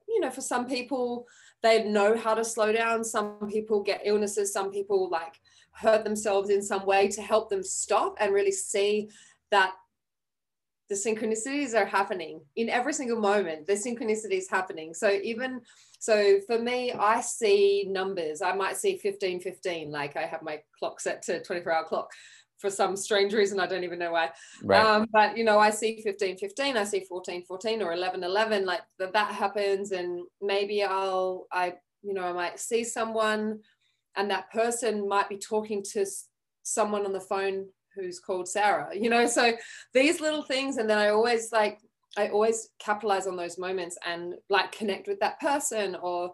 you 0.09 0.21
know 0.21 0.31
for 0.31 0.41
some 0.41 0.67
people 0.67 1.27
they 1.65 1.83
know 1.83 2.15
how 2.17 2.35
to 2.35 2.45
slow 2.45 2.73
down. 2.73 3.03
Some 3.03 3.49
people 3.51 3.83
get 3.83 4.03
illnesses. 4.05 4.53
Some 4.53 4.71
people 4.71 5.09
like 5.09 5.41
hurt 5.73 6.05
themselves 6.05 6.51
in 6.51 6.63
some 6.63 6.85
way 6.85 7.09
to 7.09 7.23
help 7.23 7.49
them 7.49 7.63
stop 7.63 8.17
and 8.21 8.35
really 8.35 8.53
see 8.53 9.09
that 9.51 9.73
the 10.91 10.95
synchronicities 10.95 11.75
are 11.75 11.87
happening 11.87 12.43
in 12.55 12.69
every 12.69 12.93
single 12.93 13.19
moment. 13.19 13.67
The 13.67 13.73
synchronicity 13.73 14.37
is 14.37 14.51
happening. 14.51 14.93
So 14.93 15.11
even 15.11 15.63
so 15.99 16.39
for 16.47 16.59
me 16.59 16.93
i 16.93 17.23
see 17.23 17.87
numbers. 17.89 18.43
I 18.43 18.53
might 18.53 18.77
see 18.77 18.99
15 18.99 19.41
15 19.41 19.91
like 19.91 20.17
i 20.17 20.27
have 20.27 20.43
my 20.43 20.61
clock 20.79 21.01
set 21.01 21.23
to 21.23 21.43
24 21.43 21.73
hour 21.73 21.85
clock 21.85 22.11
for 22.59 22.71
some 22.71 22.97
strange 22.97 23.33
reason 23.33 23.61
i 23.61 23.67
don't 23.67 23.85
even 23.85 23.99
know 23.99 24.13
why 24.13 24.31
right. 24.63 24.85
um, 24.85 25.07
but 25.13 25.37
you 25.37 25.45
know 25.45 25.59
i 25.59 25.71
see 25.71 26.01
15 26.03 26.39
15 26.39 26.77
i 26.77 26.85
see 26.85 27.01
14 27.01 27.45
14 27.45 27.83
or 27.83 27.93
11 27.93 28.25
11 28.25 28.65
like 28.65 28.83
that, 28.99 29.13
that 29.13 29.33
happens 29.33 29.93
and 29.93 30.21
maybe 30.41 30.83
i'll 30.83 31.47
i 31.53 31.75
you 32.03 32.15
know 32.15 32.25
i 32.25 32.33
might 32.33 32.59
see 32.59 32.85
someone 32.85 33.61
and 34.17 34.31
that 34.31 34.51
person 34.53 35.09
might 35.09 35.29
be 35.29 35.37
talking 35.37 35.83
to 35.93 36.07
someone 36.63 37.05
on 37.05 37.13
the 37.13 37.21
phone 37.21 37.67
who's 37.95 38.21
called 38.21 38.49
Sarah, 38.49 38.91
you 38.95 39.09
know? 39.09 39.27
So 39.27 39.53
these 39.93 40.21
little 40.21 40.43
things, 40.43 40.77
and 40.77 40.89
then 40.89 40.99
I 40.99 41.09
always 41.09 41.53
like, 41.53 41.79
I 42.17 42.29
always 42.29 42.69
capitalize 42.79 43.27
on 43.27 43.37
those 43.37 43.59
moments 43.59 43.99
and 44.07 44.35
like 44.49 44.73
connect 44.73 45.09
with 45.09 45.19
that 45.21 45.41
person 45.41 45.97
or 46.01 46.33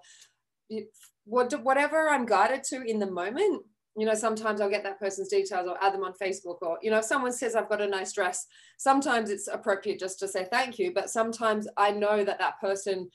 whatever 1.24 2.08
I'm 2.08 2.26
guided 2.26 2.64
to 2.64 2.82
in 2.82 2.98
the 2.98 3.10
moment. 3.10 3.62
You 4.00 4.06
know, 4.06 4.14
sometimes 4.14 4.60
I'll 4.60 4.70
get 4.76 4.82
that 4.84 4.98
person's 4.98 5.28
details 5.28 5.68
or 5.68 5.76
add 5.84 5.92
them 5.92 6.04
on 6.04 6.14
Facebook, 6.14 6.58
or, 6.62 6.78
you 6.80 6.90
know, 6.90 6.98
if 6.98 7.04
someone 7.04 7.32
says 7.32 7.54
I've 7.54 7.68
got 7.68 7.82
a 7.82 7.86
nice 7.86 8.12
dress, 8.12 8.46
sometimes 8.78 9.28
it's 9.28 9.46
appropriate 9.46 10.00
just 10.00 10.18
to 10.20 10.28
say 10.28 10.46
thank 10.50 10.78
you. 10.78 10.92
But 10.94 11.10
sometimes 11.10 11.68
I 11.76 11.90
know 11.90 12.24
that 12.24 12.38
that 12.38 12.58
person, 12.60 13.10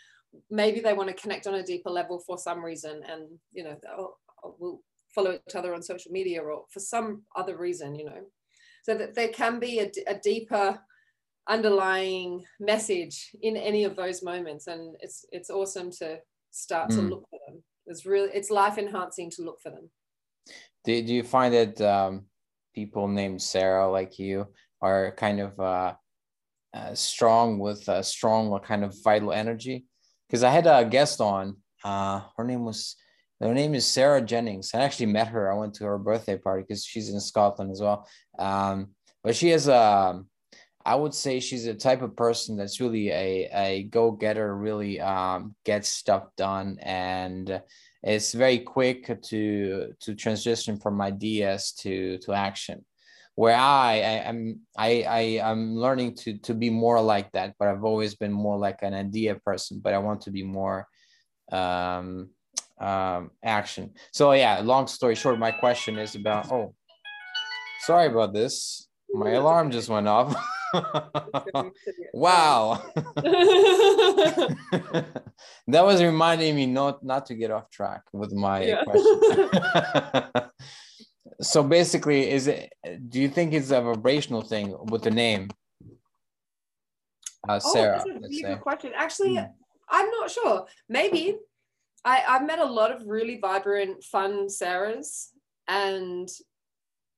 maybe 0.49 0.79
they 0.79 0.93
want 0.93 1.09
to 1.09 1.21
connect 1.21 1.47
on 1.47 1.55
a 1.55 1.63
deeper 1.63 1.89
level 1.89 2.19
for 2.19 2.37
some 2.37 2.63
reason. 2.63 3.01
And, 3.11 3.21
you 3.51 3.63
know, 3.63 3.77
we'll 4.59 4.81
follow 5.15 5.33
each 5.33 5.55
other 5.55 5.73
on 5.73 5.81
social 5.81 6.11
media 6.11 6.43
or 6.43 6.65
for 6.69 6.79
some 6.79 7.23
other 7.35 7.57
reason, 7.57 7.95
you 7.95 8.05
know. 8.05 8.21
So 8.83 8.95
that 8.95 9.15
there 9.15 9.29
can 9.29 9.59
be 9.59 9.79
a, 9.79 9.89
a 10.07 10.19
deeper 10.19 10.79
underlying 11.47 12.43
message 12.59 13.31
in 13.41 13.57
any 13.57 13.85
of 13.85 13.95
those 13.95 14.21
moments. 14.21 14.67
And 14.67 14.95
it's 14.99 15.25
it's 15.31 15.49
awesome 15.49 15.89
to 15.99 16.19
start 16.51 16.91
mm. 16.91 16.95
to 16.95 17.01
look 17.01 17.25
for 17.31 17.39
them. 17.47 17.63
It's 17.87 18.05
really 18.05 18.29
it's 18.33 18.51
life 18.51 18.77
enhancing 18.77 19.31
to 19.31 19.41
look 19.41 19.59
for 19.61 19.71
them. 19.71 19.89
Do, 20.83 21.01
do 21.01 21.13
you 21.13 21.23
find 21.23 21.53
that 21.53 21.81
um, 21.81 22.25
people 22.73 23.07
named 23.07 23.41
Sarah 23.41 23.89
like 23.89 24.19
you 24.19 24.47
are 24.81 25.13
kind 25.17 25.39
of 25.39 25.59
uh, 25.59 25.93
uh, 26.73 26.93
strong 26.93 27.59
with 27.59 27.87
a 27.87 28.03
strong 28.03 28.57
kind 28.59 28.83
of 28.83 28.95
vital 29.03 29.31
energy? 29.31 29.85
Because 30.27 30.43
I 30.43 30.51
had 30.51 30.67
a 30.67 30.85
guest 30.85 31.21
on, 31.21 31.57
uh, 31.83 32.21
her 32.37 32.43
name 32.43 32.65
was 32.65 32.95
her 33.41 33.53
name 33.53 33.75
is 33.75 33.85
Sarah 33.85 34.21
Jennings. 34.21 34.71
I 34.73 34.79
actually 34.79 35.07
met 35.07 35.27
her. 35.27 35.51
I 35.51 35.57
went 35.57 35.73
to 35.75 35.85
her 35.85 35.97
birthday 35.97 36.37
party 36.37 36.63
because 36.63 36.85
she's 36.85 37.09
in 37.09 37.19
Scotland 37.19 37.71
as 37.71 37.81
well. 37.81 38.07
Um, 38.39 38.91
but 39.23 39.35
she 39.35 39.49
has 39.49 39.67
a, 39.67 39.75
um, 39.75 40.29
would 40.95 41.13
say 41.13 41.39
she's 41.39 41.65
a 41.65 41.73
type 41.73 42.01
of 42.01 42.15
person 42.15 42.55
that's 42.55 42.79
really 42.79 43.09
a, 43.09 43.49
a 43.53 43.83
go 43.83 44.11
getter, 44.11 44.55
really 44.55 45.01
um, 45.01 45.55
gets 45.65 45.89
stuff 45.89 46.27
done, 46.37 46.77
and 46.81 47.61
it's 48.05 48.33
very 48.33 48.59
quick 48.59 49.19
to 49.23 49.93
to 49.99 50.15
transition 50.15 50.77
from 50.77 51.01
ideas 51.01 51.71
to 51.79 52.19
to 52.19 52.33
action. 52.33 52.85
Where 53.33 53.55
I, 53.55 53.93
I 53.95 54.29
am 54.29 54.61
I, 54.77 55.03
I 55.03 55.51
I'm 55.51 55.75
learning 55.75 56.15
to 56.17 56.37
to 56.37 56.53
be 56.53 56.69
more 56.69 57.01
like 57.01 57.31
that, 57.31 57.55
but 57.57 57.67
I've 57.67 57.83
always 57.83 58.15
been 58.15 58.31
more 58.31 58.57
like 58.57 58.83
an 58.83 58.93
idea 58.93 59.35
person. 59.35 59.81
But 59.83 59.93
I 59.93 59.97
want 59.97 60.21
to 60.21 60.31
be 60.31 60.43
more 60.43 60.87
um, 61.51 62.29
um, 62.79 63.31
action. 63.43 63.93
So 64.13 64.31
yeah, 64.33 64.61
long 64.63 64.87
story 64.87 65.15
short, 65.15 65.39
my 65.39 65.51
question 65.51 65.97
is 65.97 66.15
about, 66.15 66.51
oh, 66.51 66.73
sorry 67.81 68.07
about 68.07 68.33
this. 68.33 68.87
My 69.13 69.31
alarm 69.31 69.71
just 69.71 69.89
went 69.89 70.07
off. 70.07 70.35
wow. 72.13 72.81
that 75.67 75.83
was 75.83 76.01
reminding 76.01 76.55
me 76.55 76.65
not 76.65 77.03
not 77.03 77.25
to 77.27 77.35
get 77.35 77.51
off 77.51 77.69
track 77.69 78.01
with 78.13 78.33
my 78.33 78.63
yeah. 78.63 78.83
question. 78.83 80.49
so 81.41 81.63
basically, 81.63 82.29
is 82.29 82.47
it 82.47 82.73
do 83.09 83.19
you 83.19 83.29
think 83.29 83.53
it's 83.53 83.71
a 83.71 83.81
vibrational 83.81 84.41
thing 84.41 84.75
with 84.89 85.03
the 85.03 85.11
name? 85.11 85.49
Uh, 87.47 87.59
Sarah, 87.59 88.01
oh, 88.03 88.11
that's 88.13 88.25
a 88.25 88.29
really 88.29 88.41
good 88.41 88.61
question. 88.61 88.91
Actually, 88.95 89.35
hmm. 89.35 89.45
I'm 89.89 90.09
not 90.11 90.31
sure. 90.31 90.65
Maybe 90.89 91.37
I, 92.03 92.23
I've 92.27 92.45
met 92.45 92.59
a 92.59 92.65
lot 92.65 92.91
of 92.91 93.07
really 93.07 93.39
vibrant, 93.39 94.03
fun 94.03 94.47
Sarahs, 94.47 95.29
and 95.67 96.27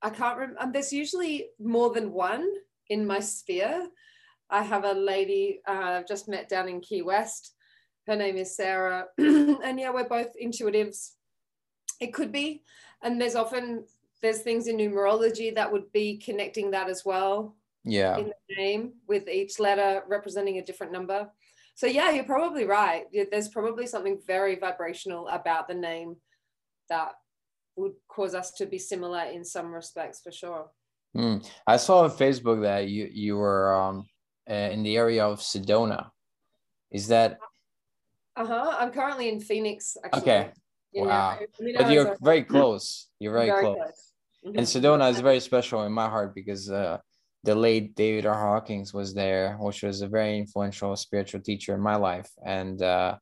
I 0.01 0.09
can't 0.09 0.37
remember. 0.37 0.71
There's 0.73 0.93
usually 0.93 1.47
more 1.59 1.93
than 1.93 2.11
one 2.11 2.47
in 2.89 3.05
my 3.05 3.19
sphere. 3.19 3.87
I 4.49 4.63
have 4.63 4.85
a 4.85 4.93
lady 4.93 5.61
uh, 5.67 5.71
I've 5.71 6.07
just 6.07 6.27
met 6.27 6.49
down 6.49 6.69
in 6.69 6.81
Key 6.81 7.01
West. 7.01 7.53
Her 8.05 8.15
name 8.15 8.37
is 8.37 8.55
Sarah, 8.55 9.05
and 9.17 9.79
yeah, 9.79 9.91
we're 9.91 10.07
both 10.07 10.29
intuitives. 10.41 11.11
It 11.99 12.13
could 12.13 12.31
be, 12.31 12.63
and 13.03 13.19
there's 13.19 13.35
often 13.35 13.85
there's 14.21 14.39
things 14.39 14.67
in 14.67 14.77
numerology 14.77 15.53
that 15.55 15.71
would 15.71 15.91
be 15.91 16.17
connecting 16.17 16.71
that 16.71 16.89
as 16.89 17.03
well. 17.03 17.55
Yeah. 17.83 18.17
In 18.17 18.27
the 18.27 18.55
name, 18.55 18.93
with 19.07 19.27
each 19.27 19.59
letter 19.59 20.03
representing 20.07 20.57
a 20.57 20.65
different 20.65 20.93
number 20.93 21.29
so 21.77 21.85
yeah 21.85 22.09
you're 22.11 22.23
probably 22.23 22.65
right 22.65 23.05
there's 23.31 23.47
probably 23.47 23.85
something 23.85 24.19
very 24.25 24.55
vibrational 24.55 25.27
about 25.27 25.67
the 25.67 25.73
name 25.73 26.15
that 26.89 27.11
would 27.75 27.93
cause 28.07 28.33
us 28.33 28.51
to 28.51 28.65
be 28.65 28.79
similar 28.79 29.21
in 29.21 29.45
some 29.45 29.71
respects 29.71 30.19
for 30.19 30.31
sure 30.31 30.69
mm. 31.17 31.49
i 31.65 31.77
saw 31.77 32.03
on 32.03 32.09
facebook 32.11 32.61
that 32.61 32.87
you 32.87 33.09
you 33.11 33.37
were 33.37 33.75
um, 33.75 34.05
uh, 34.49 34.53
in 34.53 34.83
the 34.83 34.95
area 34.97 35.25
of 35.25 35.39
sedona 35.39 36.09
is 36.91 37.07
that 37.07 37.37
uh-huh 38.35 38.75
i'm 38.79 38.91
currently 38.91 39.29
in 39.29 39.39
phoenix 39.39 39.97
actually. 40.03 40.21
okay 40.21 40.49
wow 40.93 41.37
but 41.77 41.91
you're 41.91 42.15
very 42.21 42.43
close 42.43 43.07
you're 43.19 43.33
very, 43.33 43.47
very 43.47 43.61
close, 43.61 43.75
close. 43.75 44.13
Mm-hmm. 44.45 44.57
and 44.57 44.67
sedona 44.67 45.09
is 45.09 45.19
very 45.19 45.39
special 45.39 45.83
in 45.83 45.91
my 45.91 46.07
heart 46.07 46.33
because 46.33 46.69
uh, 46.71 46.97
the 47.43 47.55
late 47.55 47.95
David 47.95 48.25
R. 48.25 48.37
Hawkins 48.37 48.93
was 48.93 49.13
there, 49.13 49.55
which 49.59 49.81
was 49.81 50.01
a 50.01 50.07
very 50.07 50.37
influential 50.37 50.95
spiritual 50.97 51.39
teacher 51.39 51.73
in 51.73 51.79
my 51.79 51.95
life. 51.95 52.29
And 52.45 52.81
uh, 52.81 53.17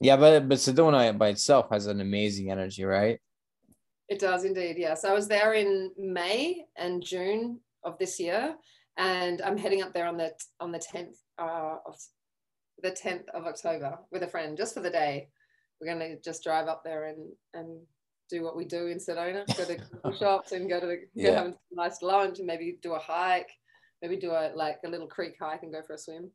yeah, 0.00 0.16
but 0.16 0.48
but 0.48 0.58
Sedona 0.58 1.16
by 1.16 1.28
itself 1.28 1.68
has 1.70 1.86
an 1.86 2.00
amazing 2.00 2.50
energy, 2.50 2.84
right? 2.84 3.18
It 4.08 4.18
does 4.18 4.44
indeed. 4.44 4.76
Yes, 4.78 5.04
I 5.04 5.12
was 5.12 5.28
there 5.28 5.54
in 5.54 5.90
May 5.98 6.64
and 6.76 7.02
June 7.02 7.60
of 7.84 7.98
this 7.98 8.20
year, 8.20 8.54
and 8.98 9.40
I'm 9.42 9.56
heading 9.56 9.82
up 9.82 9.94
there 9.94 10.06
on 10.06 10.16
the 10.16 10.32
on 10.60 10.72
the 10.72 10.78
10th 10.78 11.16
uh, 11.38 11.76
of 11.86 11.96
the 12.82 12.90
10th 12.90 13.28
of 13.30 13.44
October 13.44 13.98
with 14.10 14.22
a 14.22 14.28
friend 14.28 14.56
just 14.56 14.74
for 14.74 14.80
the 14.80 14.90
day. 14.90 15.28
We're 15.80 15.94
going 15.94 16.16
to 16.16 16.20
just 16.20 16.44
drive 16.44 16.68
up 16.68 16.82
there 16.84 17.06
and 17.06 17.32
and 17.54 17.80
do 18.30 18.42
what 18.42 18.56
we 18.56 18.64
do 18.64 18.86
in 18.86 18.98
Sedona, 18.98 19.46
go 19.56 19.64
to 19.64 20.16
shops 20.18 20.52
and 20.52 20.68
go 20.68 20.80
to 20.80 20.86
the, 20.86 21.00
yeah. 21.14 21.30
go 21.30 21.36
have 21.36 21.46
a 21.46 21.54
nice 21.72 22.02
lunch 22.02 22.38
and 22.38 22.46
maybe 22.46 22.78
do 22.82 22.94
a 22.94 22.98
hike, 22.98 23.50
maybe 24.02 24.16
do 24.16 24.30
a 24.30 24.52
like 24.54 24.78
a 24.84 24.88
little 24.88 25.06
creek 25.06 25.36
hike 25.40 25.62
and 25.62 25.72
go 25.72 25.82
for 25.82 25.94
a 25.94 25.98
swim. 25.98 26.30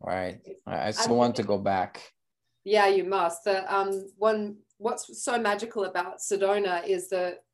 Right. 0.00 0.40
I 0.66 0.90
still 0.90 1.16
want 1.16 1.36
to 1.36 1.42
go 1.42 1.58
back. 1.58 2.02
Yeah, 2.64 2.88
you 2.88 3.04
must. 3.04 3.44
The 3.44 3.72
um 3.72 4.08
one 4.18 4.56
what's 4.82 5.22
so 5.22 5.38
magical 5.38 5.84
about 5.84 6.18
Sedona 6.18 6.86
is 6.86 7.08
that 7.10 7.44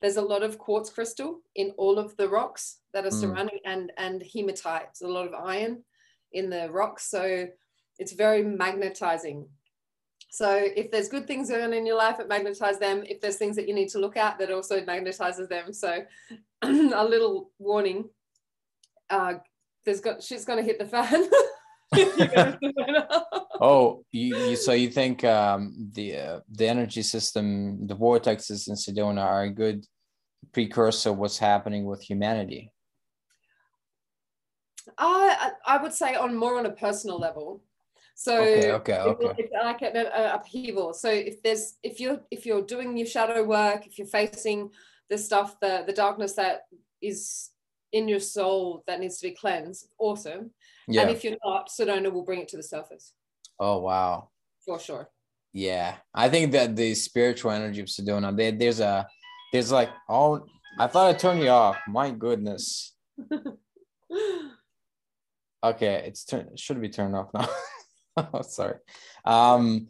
there's 0.00 0.16
a 0.16 0.22
lot 0.22 0.42
of 0.42 0.58
quartz 0.58 0.90
crystal 0.90 1.40
in 1.54 1.72
all 1.78 1.98
of 1.98 2.16
the 2.16 2.28
rocks 2.28 2.80
that 2.92 3.06
are 3.06 3.10
mm. 3.10 3.20
surrounding 3.20 3.60
and 3.64 3.92
and 3.96 4.22
hematite, 4.22 4.98
a 5.02 5.06
lot 5.06 5.26
of 5.26 5.34
iron 5.34 5.82
in 6.32 6.50
the 6.50 6.70
rocks. 6.70 7.10
So 7.10 7.46
it's 7.98 8.12
very 8.12 8.42
magnetizing 8.42 9.46
so 10.34 10.50
if 10.50 10.90
there's 10.90 11.08
good 11.08 11.28
things 11.28 11.48
going 11.48 11.62
on 11.62 11.72
in 11.72 11.86
your 11.86 11.96
life, 11.96 12.18
it 12.18 12.28
magnetizes 12.28 12.80
them. 12.80 13.04
If 13.06 13.20
there's 13.20 13.36
things 13.36 13.54
that 13.54 13.68
you 13.68 13.74
need 13.74 13.88
to 13.90 14.00
look 14.00 14.16
at, 14.16 14.36
that 14.40 14.50
also 14.50 14.80
magnetizes 14.80 15.48
them. 15.48 15.72
So 15.72 16.02
a 16.62 17.04
little 17.04 17.52
warning, 17.60 18.08
uh, 19.10 19.34
there's 19.84 20.00
got 20.00 20.24
shit's 20.24 20.44
going 20.44 20.58
to 20.58 20.64
hit 20.64 20.80
the 20.80 20.86
fan. 20.86 21.30
oh, 23.60 24.04
you, 24.12 24.36
you, 24.36 24.56
so 24.56 24.72
you 24.72 24.90
think 24.90 25.24
um, 25.24 25.90
the 25.92 26.16
uh, 26.16 26.40
the 26.50 26.68
energy 26.68 27.02
system, 27.02 27.86
the 27.86 27.96
vortexes 27.96 28.68
in 28.68 28.74
Sedona 28.74 29.22
are 29.22 29.42
a 29.44 29.50
good 29.50 29.86
precursor 30.52 31.10
of 31.10 31.18
what's 31.18 31.38
happening 31.38 31.84
with 31.84 32.02
humanity 32.02 32.70
I 34.98 35.50
I 35.66 35.82
would 35.82 35.92
say 35.92 36.14
on 36.14 36.36
more 36.36 36.58
on 36.58 36.66
a 36.66 36.70
personal 36.70 37.18
level. 37.18 37.62
So 38.14 38.40
okay, 38.40 38.72
okay, 38.72 38.98
okay. 38.98 39.34
It's 39.38 39.52
like 39.52 39.82
an 39.82 40.06
upheaval. 40.06 40.94
So 40.94 41.10
if 41.10 41.42
there's 41.42 41.76
if 41.82 42.00
you're 42.00 42.20
if 42.30 42.46
you're 42.46 42.62
doing 42.62 42.96
your 42.96 43.06
shadow 43.06 43.42
work, 43.42 43.86
if 43.86 43.98
you're 43.98 44.06
facing 44.06 44.70
the 45.10 45.18
stuff, 45.18 45.58
the 45.60 45.84
the 45.86 45.92
darkness 45.92 46.34
that 46.34 46.62
is 47.02 47.50
in 47.94 48.08
your 48.08 48.20
soul 48.20 48.82
that 48.86 49.00
needs 49.00 49.18
to 49.18 49.28
be 49.28 49.34
cleansed, 49.34 49.88
awesome. 49.98 50.50
Yeah. 50.88 51.02
And 51.02 51.10
if 51.10 51.22
you're 51.22 51.36
not, 51.44 51.70
Sedona 51.70 52.12
will 52.12 52.24
bring 52.24 52.40
it 52.40 52.48
to 52.48 52.56
the 52.56 52.62
surface. 52.62 53.14
Oh 53.58 53.78
wow. 53.78 54.30
For 54.66 54.80
sure. 54.80 55.08
Yeah, 55.52 55.94
I 56.12 56.28
think 56.28 56.50
that 56.52 56.74
the 56.74 56.94
spiritual 56.96 57.52
energy 57.52 57.80
of 57.80 57.86
Sedona, 57.86 58.36
there, 58.36 58.50
there's 58.50 58.80
a, 58.80 59.06
there's 59.52 59.70
like, 59.70 59.90
oh, 60.08 60.44
I 60.80 60.88
thought 60.88 61.10
I 61.10 61.12
turned 61.12 61.40
you 61.40 61.50
off. 61.50 61.78
My 61.86 62.10
goodness. 62.10 62.96
okay, 65.62 66.02
it's 66.06 66.24
turned. 66.24 66.58
Should 66.58 66.80
be 66.80 66.88
turned 66.88 67.14
off 67.14 67.28
now. 67.32 67.48
oh, 68.34 68.42
sorry. 68.42 68.78
Um, 69.24 69.88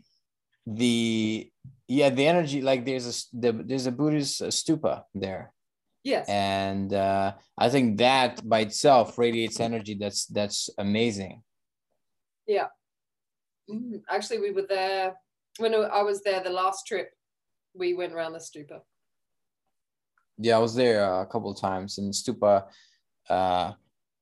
the 0.66 1.50
yeah, 1.88 2.10
the 2.10 2.26
energy 2.26 2.60
like 2.60 2.84
there's 2.84 3.06
a 3.06 3.36
the, 3.38 3.52
there's 3.52 3.86
a 3.86 3.92
Buddhist 3.92 4.42
stupa 4.42 5.04
there. 5.14 5.53
Yes. 6.04 6.28
And 6.28 6.92
uh, 6.92 7.32
I 7.56 7.70
think 7.70 7.96
that 7.98 8.46
by 8.46 8.60
itself 8.60 9.18
radiates 9.18 9.58
energy 9.58 9.94
that's 9.94 10.26
that's 10.26 10.68
amazing. 10.76 11.42
Yeah. 12.46 12.66
Mm, 13.70 14.02
actually, 14.10 14.40
we 14.40 14.50
were 14.50 14.66
there 14.68 15.14
when 15.58 15.74
I 15.74 16.02
was 16.02 16.20
there 16.22 16.42
the 16.42 16.50
last 16.50 16.86
trip. 16.86 17.10
We 17.74 17.94
went 17.94 18.12
around 18.12 18.34
the 18.34 18.38
stupa. 18.38 18.80
Yeah, 20.36 20.56
I 20.56 20.58
was 20.58 20.74
there 20.74 21.02
a 21.22 21.26
couple 21.26 21.50
of 21.50 21.60
times, 21.60 21.96
and 21.96 22.12
stupa 22.12 22.64
uh, 23.30 23.72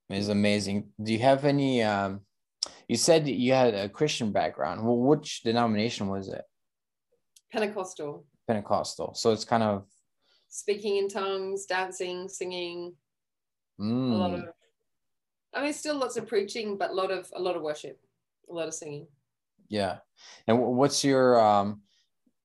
is 0.09 0.29
amazing. 0.29 0.91
Do 1.03 1.13
you 1.13 1.19
have 1.19 1.45
any? 1.45 1.83
Um, 1.83 2.21
you 2.87 2.97
said 2.97 3.27
you 3.27 3.55
had 3.55 3.75
a 3.75 3.89
Christian 3.89 4.31
background. 4.31 4.85
Well, 4.85 4.99
which 4.99 5.43
denomination 5.43 6.07
was 6.07 6.29
it? 6.29 6.43
Pentecostal. 7.51 8.25
Pentecostal. 8.47 9.15
So 9.15 9.33
it's 9.33 9.45
kind 9.45 9.65
of 9.65 9.87
speaking 10.53 10.99
in 10.99 11.09
tongues, 11.09 11.65
dancing, 11.65 12.29
singing. 12.29 12.93
Mm. 13.81 14.13
A 14.13 14.15
lot 14.15 14.35
of. 14.35 14.45
I 15.55 15.63
mean, 15.63 15.73
still 15.73 15.97
lots 15.97 16.17
of 16.17 16.29
preaching, 16.29 16.77
but 16.77 16.91
a 16.91 16.95
lot 16.95 17.11
of 17.11 17.29
a 17.35 17.41
lot 17.41 17.57
of 17.57 17.63
worship, 17.63 17.99
a 18.49 18.53
lot 18.53 18.69
of 18.69 18.75
singing. 18.75 19.07
Yeah, 19.69 19.99
and 20.47 20.61
what's 20.61 21.03
your 21.03 21.41
um, 21.41 21.81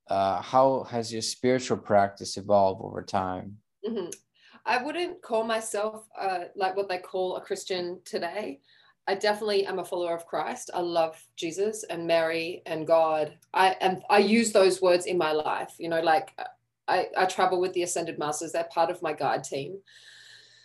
uh, 0.08 0.40
how 0.42 0.84
has 0.90 1.12
your 1.12 1.22
spiritual 1.22 1.76
practice 1.76 2.36
evolved 2.36 2.82
over 2.82 3.02
time? 3.02 3.58
Mm-hmm. 3.86 4.08
I 4.66 4.82
wouldn't 4.82 5.22
call 5.22 5.44
myself 5.44 6.08
uh, 6.18 6.44
like 6.56 6.76
what 6.76 6.88
they 6.88 6.98
call 6.98 7.36
a 7.36 7.40
Christian 7.40 8.00
today. 8.04 8.60
I 9.06 9.14
definitely 9.14 9.64
am 9.64 9.78
a 9.78 9.84
follower 9.84 10.14
of 10.14 10.26
Christ. 10.26 10.70
I 10.74 10.80
love 10.80 11.22
Jesus 11.36 11.82
and 11.84 12.06
Mary 12.06 12.62
and 12.66 12.86
God. 12.86 13.38
I 13.54 13.76
and 13.80 14.02
I 14.10 14.18
use 14.18 14.52
those 14.52 14.82
words 14.82 15.06
in 15.06 15.16
my 15.16 15.32
life. 15.32 15.74
You 15.78 15.88
know, 15.88 16.00
like 16.00 16.34
I, 16.88 17.08
I 17.16 17.26
travel 17.26 17.60
with 17.60 17.72
the 17.74 17.82
Ascended 17.82 18.18
Masters. 18.18 18.52
They're 18.52 18.64
part 18.64 18.90
of 18.90 19.02
my 19.02 19.12
guide 19.12 19.44
team. 19.44 19.78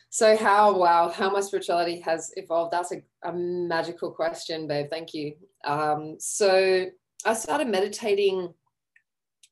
So 0.10 0.38
how 0.38 0.78
wow 0.78 1.10
how 1.10 1.32
my 1.32 1.42
spirituality 1.42 2.00
has 2.02 2.32
evolved? 2.36 2.72
That's 2.72 2.92
a, 2.92 3.02
a 3.24 3.34
magical 3.34 4.12
question, 4.12 4.68
babe. 4.68 4.86
Thank 4.92 5.14
you. 5.14 5.34
Um, 5.66 6.18
so 6.20 6.86
I 7.26 7.34
started 7.34 7.68
meditating 7.68 8.54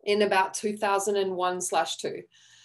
in 0.04 0.22
about 0.22 0.54
2001 0.54 1.62
slash 1.62 1.98
two. 1.98 2.22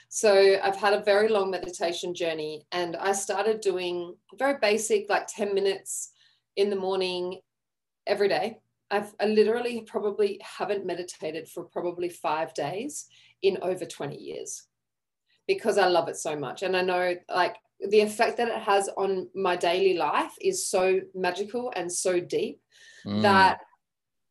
So 0.08 0.58
I've 0.62 0.76
had 0.76 0.92
a 0.92 1.02
very 1.02 1.28
long 1.28 1.50
meditation 1.50 2.14
journey 2.14 2.66
and 2.72 2.96
I 2.96 3.12
started 3.12 3.60
doing 3.60 4.14
very 4.38 4.58
basic, 4.60 5.08
like 5.08 5.26
10 5.26 5.54
minutes 5.54 6.12
in 6.56 6.70
the 6.70 6.76
morning 6.76 7.40
every 8.06 8.28
day. 8.28 8.58
I've 8.90 9.14
I 9.20 9.26
literally 9.26 9.83
probably 9.87 10.40
haven't 10.42 10.87
meditated 10.87 11.48
for 11.48 11.64
probably 11.64 12.09
five 12.09 12.54
days 12.54 13.07
in 13.42 13.59
over 13.62 13.85
20 13.85 14.16
years 14.16 14.64
because 15.46 15.79
I 15.79 15.87
love 15.87 16.09
it 16.09 16.16
so 16.16 16.37
much. 16.37 16.62
And 16.62 16.77
I 16.77 16.83
know 16.83 17.14
like 17.35 17.57
the 17.81 18.01
effect 18.01 18.38
that 18.38 18.49
it 18.49 18.62
has 18.62 18.88
on 18.96 19.29
my 19.35 19.57
daily 19.57 19.96
life 19.96 20.33
is 20.40 20.68
so 20.68 21.01
magical 21.14 21.72
and 21.77 21.90
so 21.90 22.20
deep 22.20 22.61
mm. 23.07 23.22
that 23.22 23.61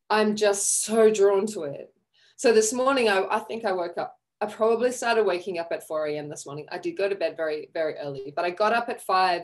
I'm 0.09 0.35
just 0.35 0.83
so 0.83 1.11
drawn 1.11 1.45
to 1.47 1.63
it. 1.63 1.93
So 2.37 2.51
this 2.51 2.73
morning, 2.73 3.09
I, 3.09 3.25
I 3.29 3.39
think 3.39 3.65
I 3.65 3.71
woke 3.71 3.97
up. 3.97 4.17
I 4.41 4.47
probably 4.47 4.91
started 4.91 5.25
waking 5.25 5.59
up 5.59 5.69
at 5.71 5.87
4 5.87 6.07
a.m. 6.07 6.29
this 6.29 6.45
morning. 6.45 6.67
I 6.69 6.77
did 6.77 6.97
go 6.97 7.07
to 7.07 7.15
bed 7.15 7.37
very, 7.37 7.69
very 7.73 7.95
early, 7.95 8.33
but 8.35 8.43
I 8.43 8.49
got 8.49 8.73
up 8.73 8.89
at 8.89 9.01
five, 9.01 9.43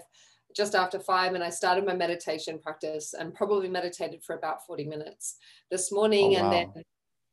just 0.55 0.75
after 0.75 0.99
five, 0.99 1.33
and 1.33 1.43
I 1.43 1.49
started 1.49 1.85
my 1.85 1.95
meditation 1.95 2.59
practice 2.59 3.13
and 3.17 3.33
probably 3.33 3.69
meditated 3.69 4.23
for 4.23 4.35
about 4.35 4.65
40 4.67 4.85
minutes 4.85 5.37
this 5.71 5.91
morning. 5.91 6.35
Oh, 6.35 6.41
wow. 6.41 6.51
And 6.51 6.53
then 6.75 6.83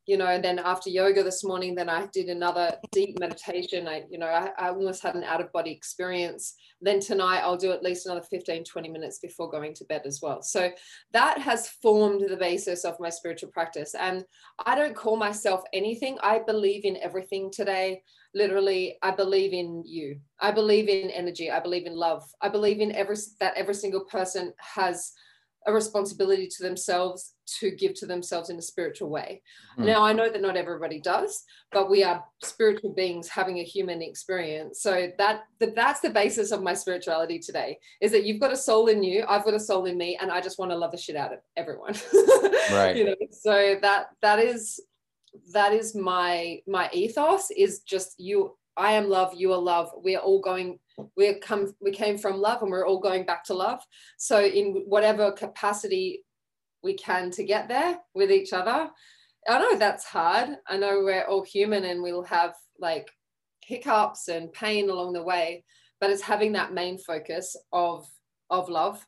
you 0.09 0.17
know, 0.17 0.27
and 0.27 0.43
then 0.43 0.59
after 0.59 0.89
yoga 0.89 1.23
this 1.23 1.45
morning, 1.45 1.75
then 1.75 1.91
I 1.91 2.07
did 2.15 2.31
another 2.31 2.79
deep 2.93 3.21
meditation. 3.21 3.87
I, 3.87 4.05
you 4.11 4.17
know, 4.17 4.27
I, 4.27 4.49
I 4.59 4.71
almost 4.71 5.03
had 5.03 5.15
an 5.15 5.23
out 5.23 5.43
of 5.43 5.53
body 5.53 5.71
experience. 5.71 6.55
Then 6.81 6.99
tonight 6.99 7.41
I'll 7.41 7.59
do 7.59 7.73
at 7.73 7.83
least 7.83 8.07
another 8.07 8.23
15, 8.23 8.65
20 8.65 8.89
minutes 8.89 9.19
before 9.19 9.51
going 9.51 9.75
to 9.75 9.85
bed 9.85 10.03
as 10.07 10.21
well. 10.23 10.41
So 10.41 10.71
that 11.13 11.37
has 11.37 11.69
formed 11.83 12.23
the 12.27 12.39
basis 12.39 12.87
of 12.87 12.99
my 12.99 13.11
spiritual 13.11 13.51
practice. 13.51 13.95
And 13.95 14.25
I 14.65 14.75
don't 14.75 14.97
call 14.97 15.17
myself 15.17 15.63
anything. 15.75 16.17
I 16.23 16.39
believe 16.39 16.87
in 16.87 16.97
everything 17.03 17.51
today. 17.53 18.03
Literally, 18.35 18.97
I 19.03 19.11
believe 19.11 19.53
in 19.53 19.83
you. 19.85 20.21
I 20.41 20.53
believe 20.53 20.89
in 20.89 21.11
energy. 21.11 21.51
I 21.51 21.61
believe 21.61 21.85
in 21.85 21.95
love. 21.95 22.25
I 22.41 22.49
believe 22.49 22.81
in 22.81 22.95
every 22.95 23.17
that 23.41 23.59
every 23.59 23.75
single 23.75 24.07
person 24.07 24.55
has 24.57 25.13
a 25.69 25.73
responsibility 25.73 26.49
to 26.49 26.63
themselves 26.63 27.35
to 27.61 27.71
give 27.71 27.95
to 27.95 28.07
themselves 28.07 28.51
in 28.51 28.59
a 28.59 28.63
spiritual 28.63 29.09
way. 29.09 29.43
Mm. 29.79 29.85
Now, 29.87 30.05
I 30.05 30.13
know 30.13 30.29
that 30.29 30.43
not 30.43 30.57
everybody 30.57 31.01
does, 31.01 31.45
but 31.73 31.91
we 31.91 32.03
are 32.03 32.25
spiritual 32.43 32.95
beings 32.95 33.29
having 33.29 33.59
a 33.59 33.63
human 33.63 34.03
experience. 34.03 34.83
So 34.83 35.11
that, 35.19 35.45
that 35.61 35.75
that's 35.75 36.01
the 36.01 36.11
basis 36.11 36.51
of 36.51 36.63
my 36.63 36.75
spirituality 36.75 37.39
today 37.39 37.79
is 38.01 38.13
that 38.13 38.25
you've 38.25 38.41
got 38.41 38.53
a 38.53 38.57
soul 38.57 38.89
in 38.89 39.03
you, 39.03 39.25
I've 39.29 39.45
got 39.45 39.55
a 39.55 39.61
soul 39.61 39.85
in 39.87 39.97
me, 39.97 40.19
and 40.21 40.31
I 40.31 40.41
just 40.41 40.59
want 40.59 40.71
to 40.73 40.77
love 40.77 40.93
the 40.93 40.99
shit 40.99 41.17
out 41.17 41.33
of 41.33 41.39
everyone. 41.57 41.95
right. 42.73 42.97
You 42.97 43.05
know, 43.05 43.17
so 43.31 43.77
that 43.83 44.09
that 44.23 44.39
is 44.39 44.81
that 45.53 45.73
is 45.73 45.95
my 45.95 46.61
my 46.67 46.89
ethos 46.93 47.51
is 47.51 47.81
just 47.81 48.19
you 48.19 48.57
I 48.79 48.93
am 48.93 49.09
love, 49.09 49.35
you 49.35 49.53
are 49.53 49.59
love. 49.59 49.91
We 50.03 50.15
are 50.15 50.23
all 50.23 50.41
going, 50.41 50.79
we 51.17 51.35
come, 51.35 51.73
we 51.81 51.91
came 51.91 52.19
from 52.19 52.41
love 52.41 52.63
and 52.63 52.71
we're 52.71 52.87
all 52.87 53.01
going 53.01 53.25
back 53.25 53.45
to 53.45 53.55
love. 53.55 53.81
So 54.19 54.45
in 54.45 54.85
whatever 54.87 55.33
capacity 55.33 56.25
we 56.83 56.95
can 56.95 57.31
to 57.33 57.45
get 57.45 57.69
there 57.69 57.99
with 58.15 58.31
each 58.31 58.53
other. 58.53 58.91
I 59.49 59.59
know 59.59 59.77
that's 59.77 60.05
hard. 60.05 60.51
I 60.67 60.77
know 60.77 61.03
we're 61.03 61.25
all 61.25 61.43
human 61.43 61.85
and 61.85 62.03
we'll 62.03 62.25
have 62.25 62.55
like 62.79 63.11
hiccups 63.65 64.29
and 64.29 64.53
pain 64.53 64.91
along 64.91 65.15
the 65.15 65.23
way, 65.23 65.65
but 66.01 66.11
it's 66.11 66.23
having 66.23 66.53
that 66.53 66.73
main 66.73 66.99
focus 66.99 67.57
of 67.73 68.07
of 68.51 68.69
love 68.69 69.05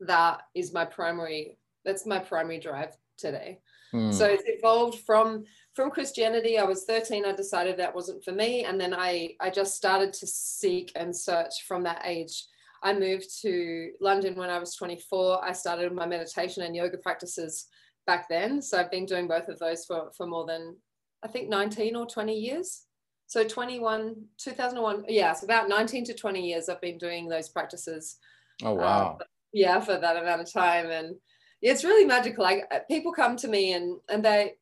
that 0.00 0.42
is 0.54 0.72
my 0.72 0.84
primary 0.84 1.58
that's 1.84 2.06
my 2.06 2.18
primary 2.18 2.58
drive 2.58 2.96
today. 3.18 3.60
Mm. 3.92 4.12
So 4.12 4.26
it's 4.26 4.44
evolved 4.46 5.00
from 5.00 5.44
from 5.74 5.90
Christianity. 5.90 6.58
I 6.58 6.64
was 6.64 6.84
13. 6.84 7.24
I 7.24 7.32
decided 7.32 7.76
that 7.76 7.94
wasn't 7.94 8.24
for 8.24 8.32
me, 8.32 8.64
and 8.64 8.80
then 8.80 8.94
I 8.94 9.34
I 9.40 9.50
just 9.50 9.74
started 9.74 10.12
to 10.14 10.26
seek 10.26 10.92
and 10.96 11.14
search 11.14 11.64
from 11.66 11.82
that 11.84 12.02
age. 12.04 12.44
I 12.82 12.92
moved 12.92 13.26
to 13.42 13.90
London 14.00 14.36
when 14.36 14.50
I 14.50 14.58
was 14.58 14.76
24. 14.76 15.44
I 15.44 15.52
started 15.52 15.92
my 15.92 16.06
meditation 16.06 16.62
and 16.62 16.76
yoga 16.76 16.98
practices 16.98 17.66
back 18.06 18.28
then. 18.28 18.60
So 18.60 18.78
I've 18.78 18.90
been 18.90 19.06
doing 19.06 19.26
both 19.26 19.48
of 19.48 19.58
those 19.58 19.84
for 19.84 20.10
for 20.16 20.26
more 20.26 20.46
than 20.46 20.76
I 21.22 21.28
think 21.28 21.48
19 21.48 21.96
or 21.96 22.06
20 22.06 22.34
years. 22.34 22.82
So 23.26 23.42
21, 23.42 24.14
2001, 24.38 25.06
yeah, 25.08 25.30
it's 25.30 25.42
about 25.42 25.68
19 25.68 26.04
to 26.04 26.14
20 26.14 26.46
years 26.46 26.68
I've 26.68 26.80
been 26.82 26.98
doing 26.98 27.26
those 27.26 27.48
practices. 27.48 28.18
Oh 28.62 28.74
wow. 28.74 29.16
Uh, 29.18 29.24
yeah, 29.52 29.80
for 29.80 29.96
that 29.96 30.16
amount 30.16 30.42
of 30.42 30.52
time 30.52 30.90
and 30.90 31.14
it's 31.62 31.84
really 31.84 32.04
magical. 32.04 32.44
Like 32.44 32.64
uh, 32.70 32.80
people 32.88 33.12
come 33.12 33.36
to 33.38 33.48
me 33.48 33.72
and 33.72 33.98
and 34.10 34.22
they 34.22 34.52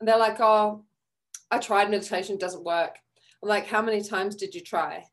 they're 0.00 0.18
like, 0.18 0.40
oh, 0.40 0.84
I 1.50 1.58
tried 1.58 1.90
meditation, 1.90 2.38
doesn't 2.38 2.64
work. 2.64 2.96
I'm 3.42 3.48
like, 3.48 3.66
how 3.66 3.82
many 3.82 4.02
times 4.02 4.36
did 4.36 4.54
you 4.54 4.60
try? 4.60 5.04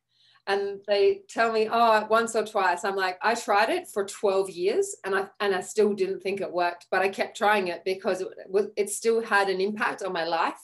And 0.45 0.79
they 0.87 1.21
tell 1.27 1.51
me, 1.51 1.67
oh, 1.69 2.07
once 2.09 2.35
or 2.35 2.45
twice. 2.45 2.85
I'm 2.85 2.95
like, 2.95 3.17
I 3.21 3.35
tried 3.35 3.69
it 3.69 3.89
for 3.89 4.05
12 4.05 4.49
years 4.49 4.95
and 5.03 5.13
I 5.13 5.27
and 5.41 5.53
I 5.53 5.59
still 5.59 5.93
didn't 5.93 6.21
think 6.21 6.39
it 6.39 6.51
worked, 6.51 6.87
but 6.89 7.01
I 7.01 7.09
kept 7.09 7.35
trying 7.35 7.67
it 7.67 7.83
because 7.83 8.21
it 8.21 8.29
was 8.47 8.67
it 8.77 8.89
still 8.89 9.21
had 9.21 9.49
an 9.49 9.59
impact 9.59 10.03
on 10.03 10.13
my 10.13 10.23
life, 10.23 10.59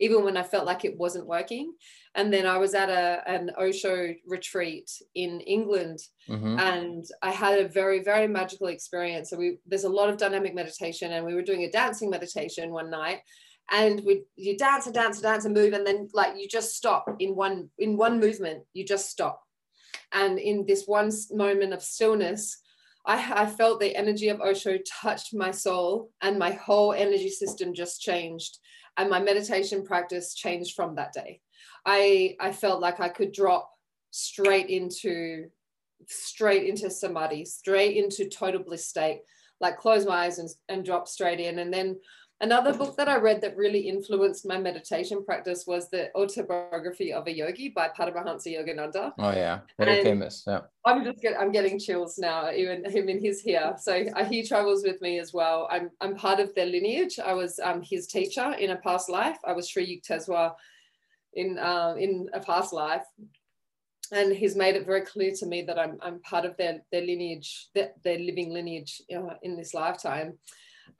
even 0.00 0.24
when 0.24 0.36
I 0.36 0.42
felt 0.42 0.66
like 0.66 0.84
it 0.84 0.98
wasn't 0.98 1.28
working 1.28 1.74
and 2.18 2.32
then 2.32 2.46
I 2.46 2.58
was 2.58 2.74
at 2.74 2.90
a 2.90 3.22
an 3.26 3.52
Osho 3.56 4.12
retreat 4.26 4.90
in 5.14 5.40
England, 5.40 6.00
mm-hmm. 6.28 6.58
and 6.58 7.04
I 7.22 7.30
had 7.30 7.60
a 7.60 7.68
very 7.68 8.02
very 8.02 8.26
magical 8.26 8.66
experience. 8.66 9.30
So 9.30 9.36
we 9.36 9.58
there's 9.66 9.84
a 9.84 9.88
lot 9.88 10.08
of 10.08 10.18
dynamic 10.18 10.52
meditation, 10.52 11.12
and 11.12 11.24
we 11.24 11.34
were 11.34 11.42
doing 11.42 11.62
a 11.62 11.70
dancing 11.70 12.10
meditation 12.10 12.72
one 12.72 12.90
night, 12.90 13.20
and 13.70 14.02
we 14.04 14.24
you 14.36 14.56
dance 14.56 14.86
and 14.86 14.94
dance 14.94 15.16
and 15.16 15.24
dance 15.24 15.44
and 15.44 15.54
move 15.54 15.72
and 15.72 15.86
then 15.86 16.08
like 16.14 16.34
you 16.38 16.48
just 16.48 16.74
stop 16.74 17.06
in 17.18 17.34
one 17.34 17.68
in 17.78 17.96
one 17.96 18.18
movement 18.20 18.64
you 18.72 18.84
just 18.84 19.10
stop. 19.10 19.42
And 20.12 20.38
in 20.38 20.64
this 20.66 20.84
one 20.86 21.10
moment 21.30 21.72
of 21.72 21.82
stillness 21.82 22.58
I, 23.06 23.42
I 23.42 23.46
felt 23.46 23.80
the 23.80 23.94
energy 23.94 24.28
of 24.28 24.40
osho 24.40 24.78
touched 24.86 25.34
my 25.34 25.50
soul 25.50 26.10
and 26.22 26.38
my 26.38 26.52
whole 26.52 26.92
energy 26.92 27.30
system 27.30 27.74
just 27.74 28.00
changed 28.00 28.58
and 28.96 29.10
my 29.10 29.20
meditation 29.20 29.84
practice 29.84 30.34
changed 30.34 30.74
from 30.74 30.94
that 30.96 31.12
day. 31.12 31.40
I 31.84 32.36
i 32.40 32.52
felt 32.52 32.80
like 32.80 33.00
i 33.00 33.08
could 33.08 33.32
drop 33.32 33.70
straight 34.10 34.68
into 34.68 35.46
straight 36.06 36.64
into 36.64 36.90
samadhi 36.90 37.44
straight 37.44 37.96
into 37.96 38.28
total 38.28 38.62
bliss 38.62 38.86
state 38.86 39.20
like 39.60 39.76
close 39.76 40.06
my 40.06 40.24
eyes 40.24 40.38
and, 40.38 40.48
and 40.68 40.84
drop 40.84 41.08
straight 41.08 41.40
in 41.40 41.58
and 41.58 41.72
then 41.72 41.96
Another 42.40 42.72
book 42.72 42.96
that 42.96 43.08
I 43.08 43.16
read 43.16 43.40
that 43.40 43.56
really 43.56 43.80
influenced 43.80 44.46
my 44.46 44.58
meditation 44.58 45.24
practice 45.24 45.66
was 45.66 45.90
the 45.90 46.14
autobiography 46.14 47.12
of 47.12 47.26
a 47.26 47.36
yogi 47.36 47.68
by 47.68 47.88
Paramahansa 47.88 48.46
Yogananda. 48.46 49.12
Oh 49.18 49.32
yeah, 49.32 49.60
very 49.76 49.96
and 49.96 50.02
famous. 50.04 50.44
Yeah. 50.46 50.60
I'm 50.84 51.02
just 51.02 51.20
get, 51.20 51.34
I'm 51.38 51.50
getting 51.50 51.80
chills 51.80 52.16
now, 52.16 52.52
even 52.52 52.88
him 52.88 53.08
in 53.08 53.20
his 53.20 53.40
here. 53.40 53.74
So 53.80 54.04
uh, 54.14 54.24
he 54.24 54.46
travels 54.46 54.84
with 54.84 55.00
me 55.00 55.18
as 55.18 55.32
well. 55.32 55.66
I'm 55.68 55.90
I'm 56.00 56.14
part 56.14 56.38
of 56.38 56.54
their 56.54 56.66
lineage. 56.66 57.18
I 57.18 57.32
was 57.32 57.58
um, 57.58 57.82
his 57.82 58.06
teacher 58.06 58.52
in 58.52 58.70
a 58.70 58.76
past 58.76 59.08
life. 59.08 59.38
I 59.44 59.52
was 59.52 59.68
Sri 59.68 60.00
Yukteswar 60.00 60.54
in 61.34 61.58
uh, 61.58 61.96
in 61.98 62.30
a 62.34 62.38
past 62.38 62.72
life, 62.72 63.04
and 64.12 64.32
he's 64.32 64.54
made 64.54 64.76
it 64.76 64.86
very 64.86 65.00
clear 65.00 65.32
to 65.40 65.46
me 65.46 65.62
that 65.62 65.78
I'm 65.78 65.98
I'm 66.00 66.20
part 66.20 66.44
of 66.44 66.56
their 66.56 66.82
their 66.92 67.02
lineage, 67.02 67.66
their, 67.74 67.90
their 68.04 68.20
living 68.20 68.52
lineage 68.52 69.02
uh, 69.12 69.34
in 69.42 69.56
this 69.56 69.74
lifetime 69.74 70.38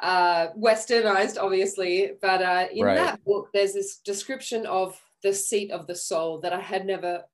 uh, 0.00 0.48
westernized, 0.56 1.36
obviously, 1.40 2.12
but 2.22 2.42
uh, 2.42 2.66
in 2.72 2.84
right. 2.84 2.96
that 2.96 3.24
book, 3.24 3.48
there's 3.52 3.72
this 3.72 3.98
description 3.98 4.66
of 4.66 5.00
the 5.22 5.32
seat 5.32 5.70
of 5.70 5.86
the 5.86 5.94
soul 5.94 6.40
that 6.40 6.52
I 6.52 6.60
had 6.60 6.86
never 6.86 7.24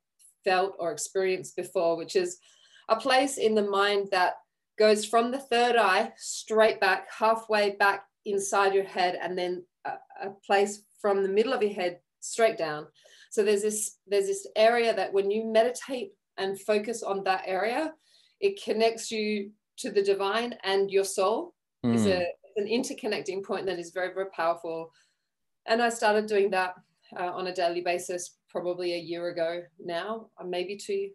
felt 0.44 0.74
or 0.78 0.92
experienced 0.92 1.56
before, 1.56 1.96
which 1.96 2.16
is 2.16 2.38
a 2.88 2.96
place 2.96 3.36
in 3.36 3.54
the 3.54 3.62
mind 3.62 4.08
that 4.12 4.34
goes 4.78 5.04
from 5.04 5.30
the 5.30 5.38
third 5.38 5.76
eye 5.76 6.12
straight 6.16 6.80
back, 6.80 7.06
halfway 7.10 7.70
back 7.76 8.04
inside 8.24 8.74
your 8.74 8.84
head, 8.84 9.18
and 9.20 9.36
then 9.36 9.64
a, 9.84 9.92
a 10.22 10.30
place 10.46 10.82
from 11.00 11.22
the 11.22 11.28
middle 11.28 11.52
of 11.52 11.62
your 11.62 11.72
head 11.72 11.98
straight 12.20 12.56
down. 12.56 12.86
So 13.30 13.42
there's 13.42 13.62
this 13.62 13.98
there's 14.06 14.26
this 14.26 14.46
area 14.56 14.94
that 14.94 15.12
when 15.12 15.30
you 15.30 15.44
meditate 15.44 16.12
and 16.38 16.60
focus 16.60 17.02
on 17.02 17.24
that 17.24 17.42
area, 17.46 17.92
it 18.40 18.62
connects 18.62 19.10
you 19.10 19.50
to 19.78 19.90
the 19.90 20.02
divine 20.02 20.54
and 20.64 20.90
your 20.90 21.04
soul. 21.04 21.54
Mm. 21.84 21.94
Is 21.94 22.06
a 22.06 22.26
an 22.56 22.66
interconnecting 22.66 23.42
point 23.42 23.66
that 23.66 23.78
is 23.78 23.90
very, 23.90 24.12
very 24.12 24.30
powerful. 24.30 24.92
And 25.66 25.82
I 25.82 25.88
started 25.88 26.26
doing 26.26 26.50
that 26.50 26.74
uh, 27.18 27.30
on 27.30 27.46
a 27.46 27.54
daily 27.54 27.80
basis 27.80 28.38
probably 28.50 28.94
a 28.94 28.98
year 28.98 29.28
ago 29.28 29.62
now, 29.84 30.28
maybe 30.44 30.76
two, 30.76 31.10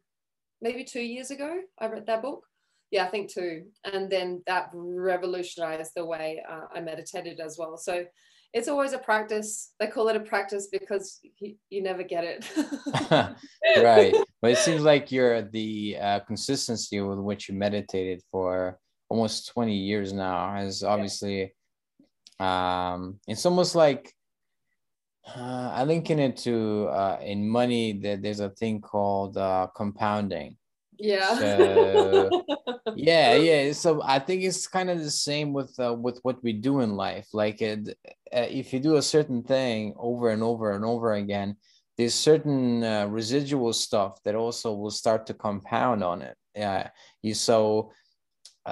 maybe 0.62 0.84
two 0.84 1.02
years 1.02 1.32
ago. 1.32 1.62
I 1.80 1.88
read 1.88 2.06
that 2.08 2.22
book. 2.22 2.44
Yeah, 2.92 3.06
I 3.06 3.10
think 3.10 3.32
two. 3.32 3.66
And 3.86 4.10
then 4.10 4.42
that 4.48 4.70
revolutionized 4.74 5.92
the 5.96 6.06
way 6.06 6.44
uh, 6.50 6.66
I 6.74 6.82
meditated 6.82 7.40
as 7.40 7.58
well. 7.58 7.78
So 7.78 8.06
it's 8.54 8.68
always 8.68 8.94
a 8.94 8.98
practice. 8.98 9.74
They 9.80 9.88
call 9.88 10.08
it 10.10 10.16
a 10.16 10.22
practice 10.22 10.70
because 10.72 11.20
you, 11.40 11.56
you 11.70 11.84
never 11.84 12.04
get 12.04 12.24
it. 12.24 12.46
right. 13.78 14.16
But 14.42 14.52
it 14.52 14.58
seems 14.58 14.82
like 14.82 15.12
you're 15.12 15.44
the 15.44 15.98
uh, 16.02 16.20
consistency 16.22 17.00
with 17.00 17.20
which 17.20 17.48
you 17.48 17.56
meditated 17.56 18.22
for 18.32 18.80
almost 19.10 19.50
20 19.50 19.76
years 19.76 20.14
now 20.14 20.54
has 20.54 20.84
obviously 20.84 21.54
um 22.40 23.20
it's 23.28 23.46
almost 23.46 23.76
like 23.76 24.14
uh, 25.36 25.72
I 25.74 25.84
linking 25.84 26.20
it 26.20 26.38
to 26.38 26.88
uh, 26.88 27.20
in 27.22 27.48
money 27.48 27.94
that 28.00 28.22
there's 28.22 28.40
a 28.40 28.50
thing 28.50 28.82
called 28.82 29.38
uh, 29.38 29.68
compounding. 29.76 30.58
Yeah. 30.98 31.38
So, 31.38 32.30
yeah, 32.96 33.36
yeah. 33.36 33.72
So 33.74 34.02
I 34.04 34.20
think 34.20 34.44
it's 34.44 34.68
kind 34.68 34.90
of 34.90 35.00
the 35.00 35.12
same 35.12 35.54
with 35.54 35.74
uh, 35.80 35.94
with 35.94 36.20
what 36.24 36.44
we 36.44 36.54
do 36.54 36.82
in 36.82 36.96
life. 36.96 37.28
Like 37.34 37.62
it, 37.62 37.98
uh, 38.34 38.48
if 38.50 38.74
you 38.74 38.80
do 38.80 38.98
a 38.98 39.02
certain 39.02 39.44
thing 39.44 39.94
over 39.98 40.30
and 40.30 40.44
over 40.44 40.72
and 40.72 40.84
over 40.84 41.14
again, 41.14 41.56
there's 41.98 42.16
certain 42.16 42.84
uh, 42.84 43.08
residual 43.08 43.74
stuff 43.74 44.22
that 44.24 44.36
also 44.36 44.74
will 44.74 44.92
start 44.92 45.26
to 45.28 45.34
compound 45.34 46.04
on 46.04 46.22
it. 46.22 46.36
Yeah. 46.56 46.90
You 47.22 47.34
so 47.34 47.92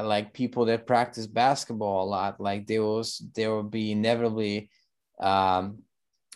like 0.03 0.33
people 0.33 0.65
that 0.65 0.87
practice 0.87 1.27
basketball 1.27 2.03
a 2.03 2.09
lot 2.09 2.39
like 2.39 2.67
they 2.67 2.79
will 2.79 3.03
they 3.35 3.47
will 3.47 3.63
be 3.63 3.91
inevitably 3.91 4.69
um, 5.19 5.79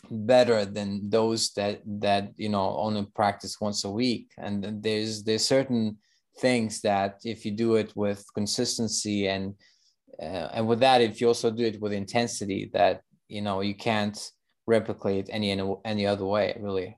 better 0.09 0.65
than 0.65 1.09
those 1.09 1.51
that 1.53 1.81
that 1.85 2.31
you 2.37 2.49
know 2.49 2.75
only 2.77 3.05
practice 3.15 3.61
once 3.61 3.83
a 3.83 3.89
week. 3.89 4.31
And 4.37 4.81
there's 4.81 5.23
there's 5.23 5.45
certain 5.45 5.97
things 6.39 6.81
that 6.81 7.19
if 7.23 7.45
you 7.45 7.51
do 7.51 7.75
it 7.75 7.93
with 7.95 8.25
consistency 8.33 9.27
and 9.27 9.55
uh, 10.21 10.49
and 10.53 10.67
with 10.67 10.79
that 10.79 11.01
if 11.01 11.21
you 11.21 11.27
also 11.27 11.51
do 11.51 11.65
it 11.65 11.81
with 11.81 11.93
intensity 11.93 12.69
that 12.73 13.01
you 13.27 13.41
know 13.41 13.61
you 13.61 13.75
can't 13.75 14.17
replicate 14.67 15.29
any 15.31 15.51
any 15.85 16.05
other 16.05 16.25
way 16.25 16.57
really. 16.59 16.97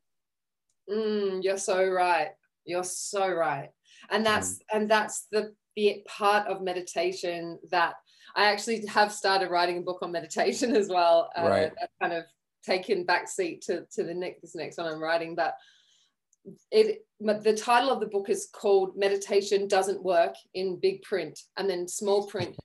Mm, 0.89 1.43
you're 1.43 1.57
so 1.57 1.85
right. 1.87 2.31
You're 2.65 2.83
so 2.83 3.29
right. 3.29 3.69
And 4.11 4.25
that's 4.25 4.55
mm. 4.55 4.59
and 4.73 4.89
that's 4.89 5.27
the 5.31 5.53
be 5.75 6.03
part 6.07 6.47
of 6.47 6.61
meditation 6.61 7.59
that 7.71 7.95
I 8.35 8.45
actually 8.45 8.85
have 8.87 9.11
started 9.11 9.49
writing 9.49 9.77
a 9.77 9.81
book 9.81 9.99
on 10.01 10.11
meditation 10.11 10.75
as 10.75 10.89
well. 10.89 11.29
Uh, 11.37 11.47
right. 11.47 11.71
That's 11.79 11.93
kind 12.01 12.13
of 12.13 12.23
taken 12.65 13.05
backseat 13.05 13.65
to, 13.65 13.85
to 13.93 14.03
the 14.03 14.13
next, 14.13 14.41
this 14.41 14.55
next 14.55 14.77
one 14.77 14.87
I'm 14.87 15.01
writing. 15.01 15.35
But 15.35 15.55
it 16.71 17.05
the 17.19 17.55
title 17.55 17.89
of 17.89 18.01
the 18.01 18.07
book 18.07 18.29
is 18.29 18.49
called 18.51 18.97
Meditation 18.97 19.67
Doesn't 19.67 20.03
Work 20.03 20.35
in 20.53 20.79
big 20.79 21.01
print. 21.03 21.39
And 21.57 21.69
then 21.69 21.87
small 21.87 22.27
print, 22.27 22.55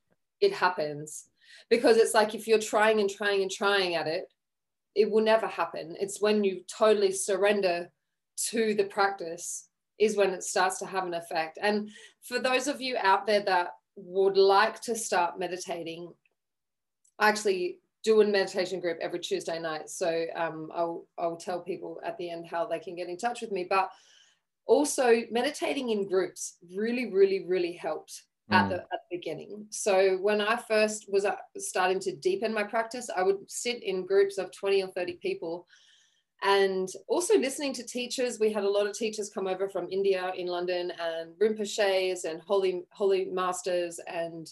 it 0.41 0.53
happens. 0.53 1.29
Because 1.71 1.97
it's 1.97 2.15
like 2.15 2.35
if 2.35 2.49
you're 2.49 2.59
trying 2.59 3.01
and 3.01 3.11
trying 3.11 3.43
and 3.43 3.51
trying 3.51 3.95
at 3.95 4.09
it, 4.09 4.25
it 4.95 5.11
will 5.11 5.23
never 5.23 5.47
happen. 5.47 5.95
It's 6.01 6.21
when 6.21 6.43
you 6.43 6.63
totally 6.67 7.13
surrender 7.13 7.89
to 8.51 8.75
the 8.75 8.85
practice 8.85 9.68
is 9.99 10.17
when 10.17 10.31
it 10.31 10.43
starts 10.43 10.79
to 10.79 10.87
have 10.87 11.07
an 11.07 11.15
effect. 11.15 11.59
And 11.61 11.91
for 12.23 12.39
those 12.39 12.69
of 12.69 12.81
you 12.81 12.97
out 13.01 13.27
there 13.27 13.43
that 13.43 13.71
would 13.97 14.37
like 14.37 14.81
to 14.83 14.95
start 14.95 15.39
meditating, 15.39 16.13
I 17.19 17.29
actually 17.29 17.79
do 18.05 18.21
a 18.21 18.27
meditation 18.27 18.81
group 18.81 18.99
every 19.01 19.19
Tuesday 19.19 19.59
night. 19.59 19.91
So 19.91 20.25
um, 20.37 20.71
I'll, 20.75 21.07
I'll 21.19 21.37
tell 21.37 21.61
people 21.61 22.01
at 22.05 22.17
the 22.17 22.31
end 22.31 22.47
how 22.47 22.67
they 22.67 22.79
can 22.79 22.95
get 22.95 23.09
in 23.09 23.17
touch 23.17 23.41
with 23.41 23.51
me. 23.51 23.67
But 23.69 23.91
also 24.67 25.23
meditating 25.31 25.91
in 25.91 26.09
groups 26.09 26.59
really, 26.77 27.13
really, 27.13 27.45
really 27.47 27.73
helped 27.73 28.23
at 28.51 28.67
mm. 28.67 28.69
the, 28.69 28.77
at 28.77 29.01
the 29.11 29.17
beginning. 29.19 29.67
So 29.71 30.19
when 30.19 30.41
I 30.41 30.57
first 30.57 31.07
was 31.09 31.25
uh, 31.25 31.37
starting 31.57 31.99
to 32.01 32.15
deepen 32.17 32.55
my 32.55 32.63
practice, 32.63 33.11
I 33.15 33.23
would 33.23 33.39
sit 33.49 33.83
in 33.83 34.07
groups 34.07 34.39
of 34.39 34.53
20 34.53 34.83
or 34.83 34.89
30 34.89 35.19
people 35.21 35.67
and 36.43 36.89
also 37.09 37.37
listening 37.37 37.73
to 37.75 37.83
teachers. 37.83 38.39
We 38.39 38.53
had 38.53 38.65
a 38.65 38.71
lot 38.71 38.87
of 38.87 38.97
teachers 38.97 39.31
come 39.31 39.47
over 39.47 39.69
from 39.69 39.89
India 39.91 40.33
in 40.37 40.47
London 40.47 40.93
and 41.01 41.35
Rinpoches 41.39 42.25
and 42.25 42.41
holy 42.41 42.85
holy 42.91 43.27
masters 43.27 43.99
and 44.07 44.49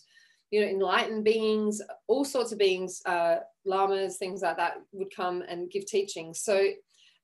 you 0.51 0.61
know 0.61 0.66
enlightened 0.66 1.25
beings, 1.25 1.81
all 2.09 2.25
sorts 2.25 2.53
of 2.53 2.59
beings, 2.59 3.03
uh, 3.07 3.37
lamas, 3.64 4.16
things 4.16 4.42
like 4.42 4.57
that 4.57 4.75
would 4.92 5.14
come 5.14 5.42
and 5.49 5.70
give 5.70 5.87
teaching. 5.87 6.35
So 6.35 6.70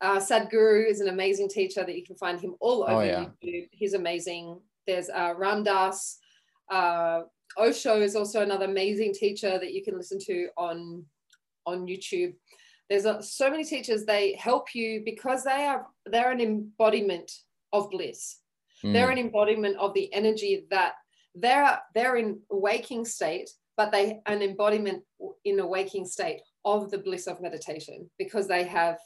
uh, 0.00 0.18
Sadhguru 0.18 0.88
is 0.88 1.00
an 1.00 1.08
amazing 1.08 1.48
teacher 1.48 1.84
that 1.84 1.96
you 1.96 2.04
can 2.04 2.16
find 2.16 2.40
him 2.40 2.54
all 2.60 2.82
oh, 2.82 2.86
over 2.86 3.02
oh, 3.02 3.04
yeah. 3.04 3.26
YouTube. 3.44 3.68
He's 3.72 3.94
amazing. 3.94 4.60
There's 4.86 5.08
uh, 5.08 5.34
Ram 5.36 5.62
Dass. 5.64 6.18
Uh, 6.70 7.22
Osho 7.56 8.00
is 8.00 8.16
also 8.16 8.42
another 8.42 8.64
amazing 8.64 9.12
teacher 9.12 9.58
that 9.58 9.72
you 9.72 9.84
can 9.84 9.96
listen 9.96 10.18
to 10.26 10.48
on 10.56 11.04
on 11.66 11.86
YouTube 11.86 12.34
there's 12.92 13.06
a, 13.06 13.22
so 13.22 13.50
many 13.50 13.64
teachers 13.64 14.04
they 14.04 14.34
help 14.34 14.74
you 14.74 15.00
because 15.02 15.44
they 15.44 15.64
are 15.64 15.86
they're 16.04 16.30
an 16.30 16.42
embodiment 16.42 17.32
of 17.72 17.90
bliss 17.90 18.36
mm. 18.84 18.92
they're 18.92 19.10
an 19.10 19.16
embodiment 19.16 19.76
of 19.78 19.94
the 19.94 20.12
energy 20.12 20.66
that 20.70 20.92
they're 21.34 21.78
they're 21.94 22.16
in 22.16 22.38
waking 22.50 23.06
state 23.06 23.48
but 23.78 23.90
they 23.90 24.20
an 24.26 24.42
embodiment 24.42 25.02
in 25.46 25.58
a 25.58 25.66
waking 25.66 26.04
state 26.04 26.42
of 26.66 26.90
the 26.90 26.98
bliss 26.98 27.26
of 27.26 27.40
meditation 27.40 28.10
because 28.18 28.46
they 28.46 28.62
have 28.62 28.98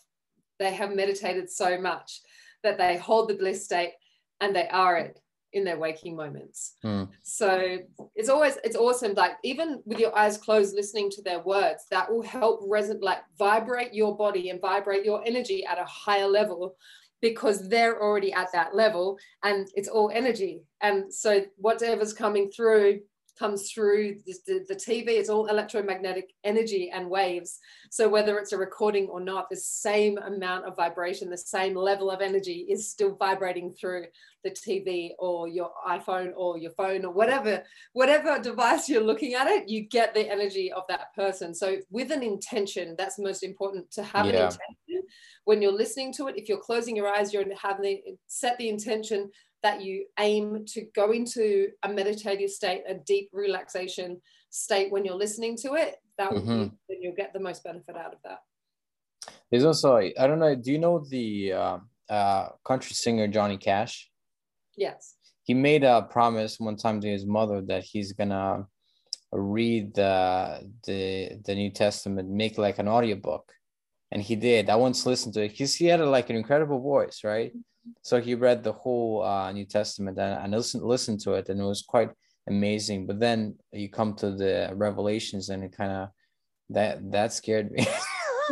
they 0.59 0.73
have 0.73 0.93
meditated 0.93 1.49
so 1.49 1.81
much 1.81 2.23
that 2.65 2.79
they 2.79 2.97
hold 2.97 3.29
the 3.29 3.37
bliss 3.37 3.65
state 3.65 3.93
and 4.41 4.57
they 4.57 4.67
are 4.69 4.97
it 4.97 5.21
in 5.57 5.65
their 5.65 5.79
waking 5.79 6.15
moments. 6.15 6.77
Mm. 6.85 7.09
So 7.23 7.79
it's 8.15 8.29
always 8.29 8.59
it's 8.63 8.77
awesome. 8.77 9.15
Like 9.15 9.33
even 9.43 9.83
with 9.85 9.99
your 9.99 10.17
eyes 10.17 10.39
closed, 10.39 10.75
listening 10.75 11.11
to 11.11 11.23
their 11.23 11.41
words, 11.41 11.87
that 11.91 12.11
will 12.11 12.23
help 12.23 12.63
resonate, 12.63 13.03
like 13.03 13.23
vibrate 13.39 13.93
your 13.93 14.17
body 14.17 14.51
and 14.51 14.61
vibrate 14.61 15.05
your 15.05 15.23
energy 15.27 15.65
at 15.65 15.79
a 15.79 15.85
higher 15.85 16.29
level 16.29 16.77
because 17.23 17.69
they're 17.69 18.01
already 18.01 18.33
at 18.33 18.53
that 18.53 18.75
level 18.75 19.19
and 19.43 19.69
it's 19.75 19.89
all 19.89 20.11
energy. 20.13 20.61
And 20.81 21.13
so 21.13 21.45
whatever's 21.57 22.13
coming 22.13 22.51
through 22.51 23.01
comes 23.39 23.71
through 23.71 24.17
the, 24.27 24.65
the, 24.69 24.75
TV. 24.75 25.09
It's 25.09 25.29
all 25.29 25.47
electromagnetic 25.47 26.33
energy 26.45 26.91
and 26.93 27.09
waves. 27.09 27.59
So 27.91 28.09
whether 28.09 28.39
it's 28.39 28.53
a 28.53 28.59
recording 28.59 29.07
or 29.09 29.21
not, 29.21 29.49
the 29.51 29.57
same 29.57 30.19
amount 30.19 30.65
of 30.65 30.77
vibration, 30.77 31.31
the 31.31 31.37
same 31.37 31.75
level 31.75 32.11
of 32.11 32.21
energy 32.21 32.67
is 32.69 32.91
still 32.91 33.15
vibrating 33.17 33.75
through 33.75 34.07
the 34.45 34.51
TV 34.51 35.11
or 35.19 35.49
your 35.49 35.71
iPhone 35.87 36.33
or 36.37 36.59
your 36.59 36.71
phone 36.73 37.05
or 37.05 37.13
whatever, 37.13 37.63
whatever 37.93 38.39
device 38.41 38.89
you're 38.89 39.03
looking 39.03 39.35
at 39.35 39.49
it, 39.49 39.69
you 39.69 39.83
get 39.83 40.15
the 40.15 40.31
energy 40.31 40.73
of 40.73 40.85
that 40.89 41.15
person. 41.15 41.55
So 41.55 41.79
with 41.91 42.11
an 42.11 42.23
intention, 42.23 42.95
that's 42.97 43.19
most 43.19 43.43
important 43.43 43.91
to 43.93 44.03
have 44.03 44.27
yeah. 44.27 44.33
an 44.33 44.43
intention 44.45 45.09
when 45.45 45.63
you're 45.63 45.73
listening 45.73 46.13
to 46.15 46.29
it. 46.29 46.37
If 46.37 46.49
you're 46.49 46.59
closing 46.59 46.97
your 46.97 47.09
eyes, 47.09 47.33
you're 47.33 47.45
having 47.61 48.17
set 48.27 48.57
the 48.59 48.69
intention 48.69 49.31
that 49.63 49.83
you 49.83 50.07
aim 50.19 50.65
to 50.67 50.87
go 50.95 51.13
into 51.13 51.69
a 51.83 51.89
meditative 51.89 52.51
state, 52.51 52.83
a 52.89 52.95
deep 52.95 53.31
relaxation 53.33 54.21
state 54.51 54.93
when 54.93 55.05
you're 55.05 55.15
listening 55.15 55.57
to 55.59 55.75
it, 55.75 55.97
that 56.19 56.31
mm-hmm. 56.31 56.49
will 56.49 56.71
then 56.89 57.03
you'll 57.03 57.15
get 57.15 57.33
the 57.33 57.41
most 57.41 57.65
benefit 57.65 57.97
out 57.97 58.13
of 58.13 58.19
that. 58.25 58.41
There's 59.51 59.65
also 59.65 59.97
I 59.97 60.13
don't 60.27 60.39
know. 60.39 60.55
Do 60.55 60.73
you 60.73 60.79
know 60.79 61.05
the 61.09 61.53
uh, 61.53 61.79
uh, 62.09 62.49
country 62.65 62.95
singer 62.95 63.29
Johnny 63.29 63.59
Cash? 63.59 64.11
Yes. 64.77 65.15
He 65.45 65.55
made 65.55 65.85
a 65.85 66.03
promise 66.03 66.59
one 66.59 66.77
time 66.77 67.01
to 67.01 67.09
his 67.09 67.25
mother 67.25 67.63
that 67.63 67.85
he's 67.85 68.13
gonna 68.13 68.67
read 69.33 69.95
the 69.95 70.69
the 70.87 71.41
the 71.45 71.55
New 71.55 71.71
Testament, 71.71 72.29
make 72.29 72.59
like 72.59 72.79
an 72.79 72.89
audiobook. 72.89 73.53
And 74.13 74.23
he 74.23 74.37
did. 74.37 74.71
I 74.71 74.77
once 74.77 75.05
listened 75.05 75.35
to 75.35 75.43
it 75.43 75.51
because 75.51 75.75
he 75.75 75.87
had 75.87 76.01
a, 76.01 76.09
like 76.09 76.31
an 76.31 76.37
incredible 76.37 76.81
voice, 76.81 77.23
right? 77.25 77.53
So 78.03 78.21
he 78.21 78.35
read 78.35 78.63
the 78.63 78.73
whole 78.73 79.23
uh, 79.23 79.51
New 79.53 79.65
Testament 79.65 80.19
and, 80.19 80.45
and 80.45 80.53
listened 80.53 80.85
listened 80.85 81.21
to 81.21 81.35
it, 81.35 81.49
and 81.49 81.61
it 81.61 81.65
was 81.65 81.83
quite 81.83 82.11
amazing. 82.49 83.07
But 83.07 83.21
then 83.21 83.57
you 83.73 83.89
come 83.91 84.15
to 84.15 84.31
the 84.31 84.71
Revelations, 84.75 85.49
and 85.49 85.65
it 85.65 85.77
kind 85.77 85.93
of 85.93 86.09
that 86.71 87.11
that 87.13 87.33
scared 87.33 87.71
me. 87.71 87.87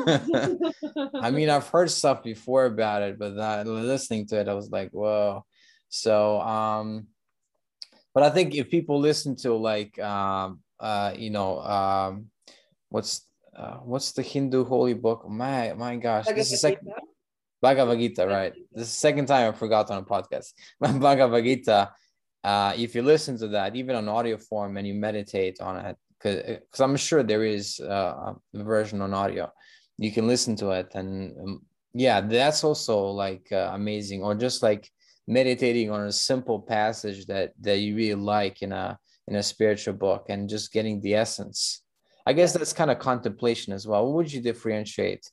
I 0.06 1.30
mean, 1.30 1.50
I've 1.50 1.68
heard 1.68 1.90
stuff 1.90 2.22
before 2.22 2.66
about 2.66 3.02
it, 3.02 3.18
but 3.18 3.36
that, 3.36 3.66
listening 3.66 4.26
to 4.28 4.40
it, 4.40 4.48
I 4.48 4.54
was 4.54 4.70
like, 4.70 4.90
whoa. 4.90 5.44
So, 5.88 6.40
um, 6.40 7.06
but 8.12 8.24
I 8.24 8.30
think 8.30 8.54
if 8.54 8.70
people 8.70 8.98
listen 8.98 9.36
to 9.36 9.54
like, 9.54 9.98
um, 10.00 10.60
uh, 10.80 11.14
you 11.16 11.30
know, 11.30 11.60
um, 11.60 12.26
what's 12.88 13.26
uh, 13.56 13.78
what's 13.84 14.12
the 14.12 14.22
Hindu 14.22 14.64
holy 14.64 14.94
book? 14.94 15.28
My 15.28 15.72
my 15.74 15.96
gosh, 15.96 16.26
this 16.26 16.52
is 16.52 16.64
like 16.64 16.80
Bhagavad 17.64 17.98
Gita, 17.98 18.26
right? 18.26 18.52
This 18.72 18.88
is 18.88 18.94
the 18.94 19.00
second 19.08 19.24
time 19.24 19.48
I 19.48 19.56
forgot 19.56 19.90
on 19.90 19.96
a 19.96 20.04
podcast. 20.04 20.52
Bhagavad 20.80 21.44
Gita, 21.44 21.92
uh, 22.44 22.74
if 22.76 22.94
you 22.94 23.00
listen 23.00 23.38
to 23.38 23.48
that, 23.48 23.74
even 23.74 23.96
on 23.96 24.06
audio 24.06 24.36
form, 24.36 24.76
and 24.76 24.86
you 24.86 24.92
meditate 24.92 25.62
on 25.62 25.74
it, 25.86 25.96
because 26.18 26.80
I'm 26.80 26.94
sure 26.96 27.22
there 27.22 27.42
is 27.42 27.80
uh, 27.80 28.34
a 28.54 28.62
version 28.62 29.00
on 29.00 29.14
audio, 29.14 29.50
you 29.96 30.12
can 30.12 30.26
listen 30.26 30.54
to 30.56 30.72
it, 30.72 30.88
and 30.94 31.32
um, 31.40 31.62
yeah, 31.94 32.20
that's 32.20 32.64
also 32.64 33.06
like 33.06 33.46
uh, 33.50 33.70
amazing. 33.72 34.22
Or 34.22 34.34
just 34.34 34.62
like 34.62 34.90
meditating 35.26 35.90
on 35.90 36.02
a 36.02 36.12
simple 36.12 36.60
passage 36.60 37.24
that 37.26 37.54
that 37.62 37.78
you 37.78 37.96
really 37.96 38.22
like 38.36 38.60
in 38.60 38.72
a 38.72 38.98
in 39.26 39.36
a 39.36 39.42
spiritual 39.42 39.94
book, 39.94 40.26
and 40.28 40.50
just 40.50 40.70
getting 40.70 41.00
the 41.00 41.14
essence. 41.14 41.80
I 42.26 42.34
guess 42.34 42.52
that's 42.52 42.74
kind 42.74 42.90
of 42.90 42.98
contemplation 42.98 43.72
as 43.72 43.86
well. 43.86 44.04
What 44.04 44.16
would 44.16 44.32
you 44.34 44.42
differentiate 44.42 45.24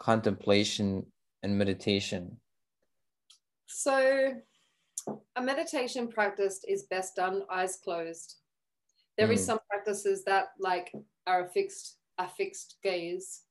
contemplation 0.00 1.06
and 1.42 1.56
meditation? 1.56 2.38
So, 3.66 4.34
a 5.36 5.42
meditation 5.42 6.08
practice 6.08 6.60
is 6.66 6.84
best 6.84 7.16
done 7.16 7.42
eyes 7.50 7.78
closed. 7.82 8.36
There 9.16 9.28
mm. 9.28 9.34
is 9.34 9.44
some 9.44 9.58
practices 9.70 10.24
that 10.24 10.48
like 10.58 10.92
are 11.26 11.46
a 11.46 11.48
fixed 11.48 11.96
a 12.18 12.28
fixed 12.28 12.76
gaze, 12.82 13.42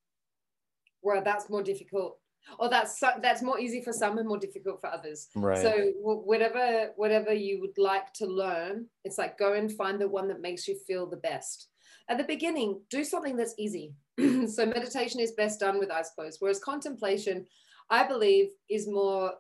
where 1.02 1.22
that's 1.22 1.50
more 1.50 1.64
difficult, 1.64 2.20
or 2.60 2.70
that's 2.70 3.00
that's 3.22 3.42
more 3.42 3.60
easy 3.60 3.82
for 3.82 3.94
some 3.94 4.18
and 4.18 4.28
more 4.28 4.38
difficult 4.38 4.82
for 4.82 4.88
others. 4.88 5.28
Right. 5.36 5.58
So 5.58 5.92
whatever 6.02 6.92
whatever 6.96 7.34
you 7.34 7.62
would 7.62 7.78
like 7.78 8.14
to 8.14 8.26
learn, 8.26 8.88
it's 9.04 9.18
like 9.18 9.38
go 9.38 9.54
and 9.54 9.72
find 9.72 10.00
the 10.00 10.08
one 10.08 10.28
that 10.30 10.42
makes 10.42 10.68
you 10.68 10.78
feel 10.88 11.08
the 11.08 11.18
best. 11.18 11.70
At 12.10 12.18
the 12.18 12.24
beginning, 12.24 12.82
do 12.90 13.04
something 13.04 13.36
that's 13.36 13.56
easy. 13.58 13.94
so 14.20 14.66
meditation 14.66 15.20
is 15.20 15.34
best 15.34 15.60
done 15.60 15.78
with 15.78 15.92
eyes 15.92 16.12
closed, 16.16 16.38
whereas 16.40 16.60
contemplation 16.60 17.46
I 17.90 18.08
believe 18.08 18.50
is 18.70 18.88
more 18.88 19.34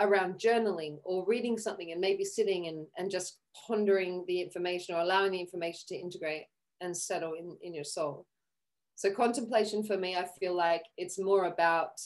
around 0.00 0.34
journaling 0.38 0.98
or 1.04 1.24
reading 1.26 1.58
something 1.58 1.92
and 1.92 2.00
maybe 2.00 2.24
sitting 2.24 2.68
and, 2.68 2.86
and 2.98 3.10
just 3.10 3.38
pondering 3.66 4.24
the 4.26 4.40
information 4.40 4.94
or 4.94 5.00
allowing 5.00 5.32
the 5.32 5.40
information 5.40 5.84
to 5.88 5.96
integrate 5.96 6.44
and 6.80 6.96
settle 6.96 7.34
in, 7.34 7.56
in 7.62 7.74
your 7.74 7.84
soul. 7.84 8.26
So 8.96 9.10
contemplation 9.10 9.82
for 9.82 9.96
me, 9.96 10.16
I 10.16 10.26
feel 10.38 10.54
like 10.54 10.84
it's 10.96 11.18
more 11.18 11.46
about 11.46 12.00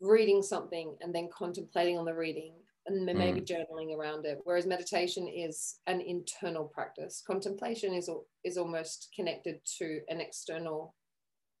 reading 0.00 0.42
something 0.42 0.96
and 1.00 1.14
then 1.14 1.28
contemplating 1.32 1.98
on 1.98 2.04
the 2.04 2.14
reading 2.14 2.54
and 2.86 3.06
then 3.06 3.16
maybe 3.16 3.40
mm. 3.40 3.46
journaling 3.46 3.96
around 3.96 4.26
it. 4.26 4.40
Whereas 4.44 4.66
meditation 4.66 5.28
is 5.28 5.78
an 5.86 6.00
internal 6.00 6.64
practice. 6.64 7.22
Contemplation 7.26 7.94
is 7.94 8.10
is 8.44 8.58
almost 8.58 9.08
connected 9.14 9.60
to 9.78 10.00
an 10.08 10.20
external 10.20 10.94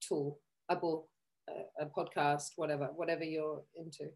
tool, 0.00 0.40
a 0.68 0.76
book, 0.76 1.06
a, 1.48 1.84
a 1.84 1.86
podcast, 1.86 2.50
whatever, 2.56 2.86
whatever 2.94 3.24
you're 3.24 3.62
into. 3.76 4.10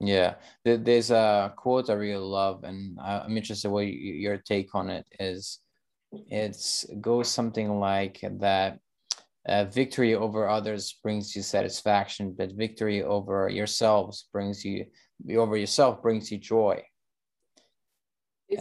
Yeah, 0.00 0.36
there's 0.64 1.10
a 1.10 1.52
quote 1.56 1.90
I 1.90 1.92
really 1.92 2.24
love, 2.24 2.64
and 2.64 2.98
I'm 2.98 3.36
interested 3.36 3.70
what 3.70 3.86
your 3.86 4.38
take 4.38 4.74
on 4.74 4.88
it 4.88 5.06
is. 5.18 5.58
It's 6.28 6.86
goes 7.00 7.28
something 7.30 7.78
like 7.78 8.18
that. 8.38 8.78
Uh, 9.46 9.64
victory 9.64 10.14
over 10.14 10.48
others 10.48 10.98
brings 11.02 11.36
you 11.36 11.42
satisfaction, 11.42 12.34
but 12.36 12.52
victory 12.52 13.02
over 13.02 13.48
yourselves 13.48 14.28
brings 14.32 14.64
you 14.64 14.86
over 15.36 15.56
yourself 15.56 16.00
brings 16.02 16.32
you 16.32 16.38
joy. 16.38 16.82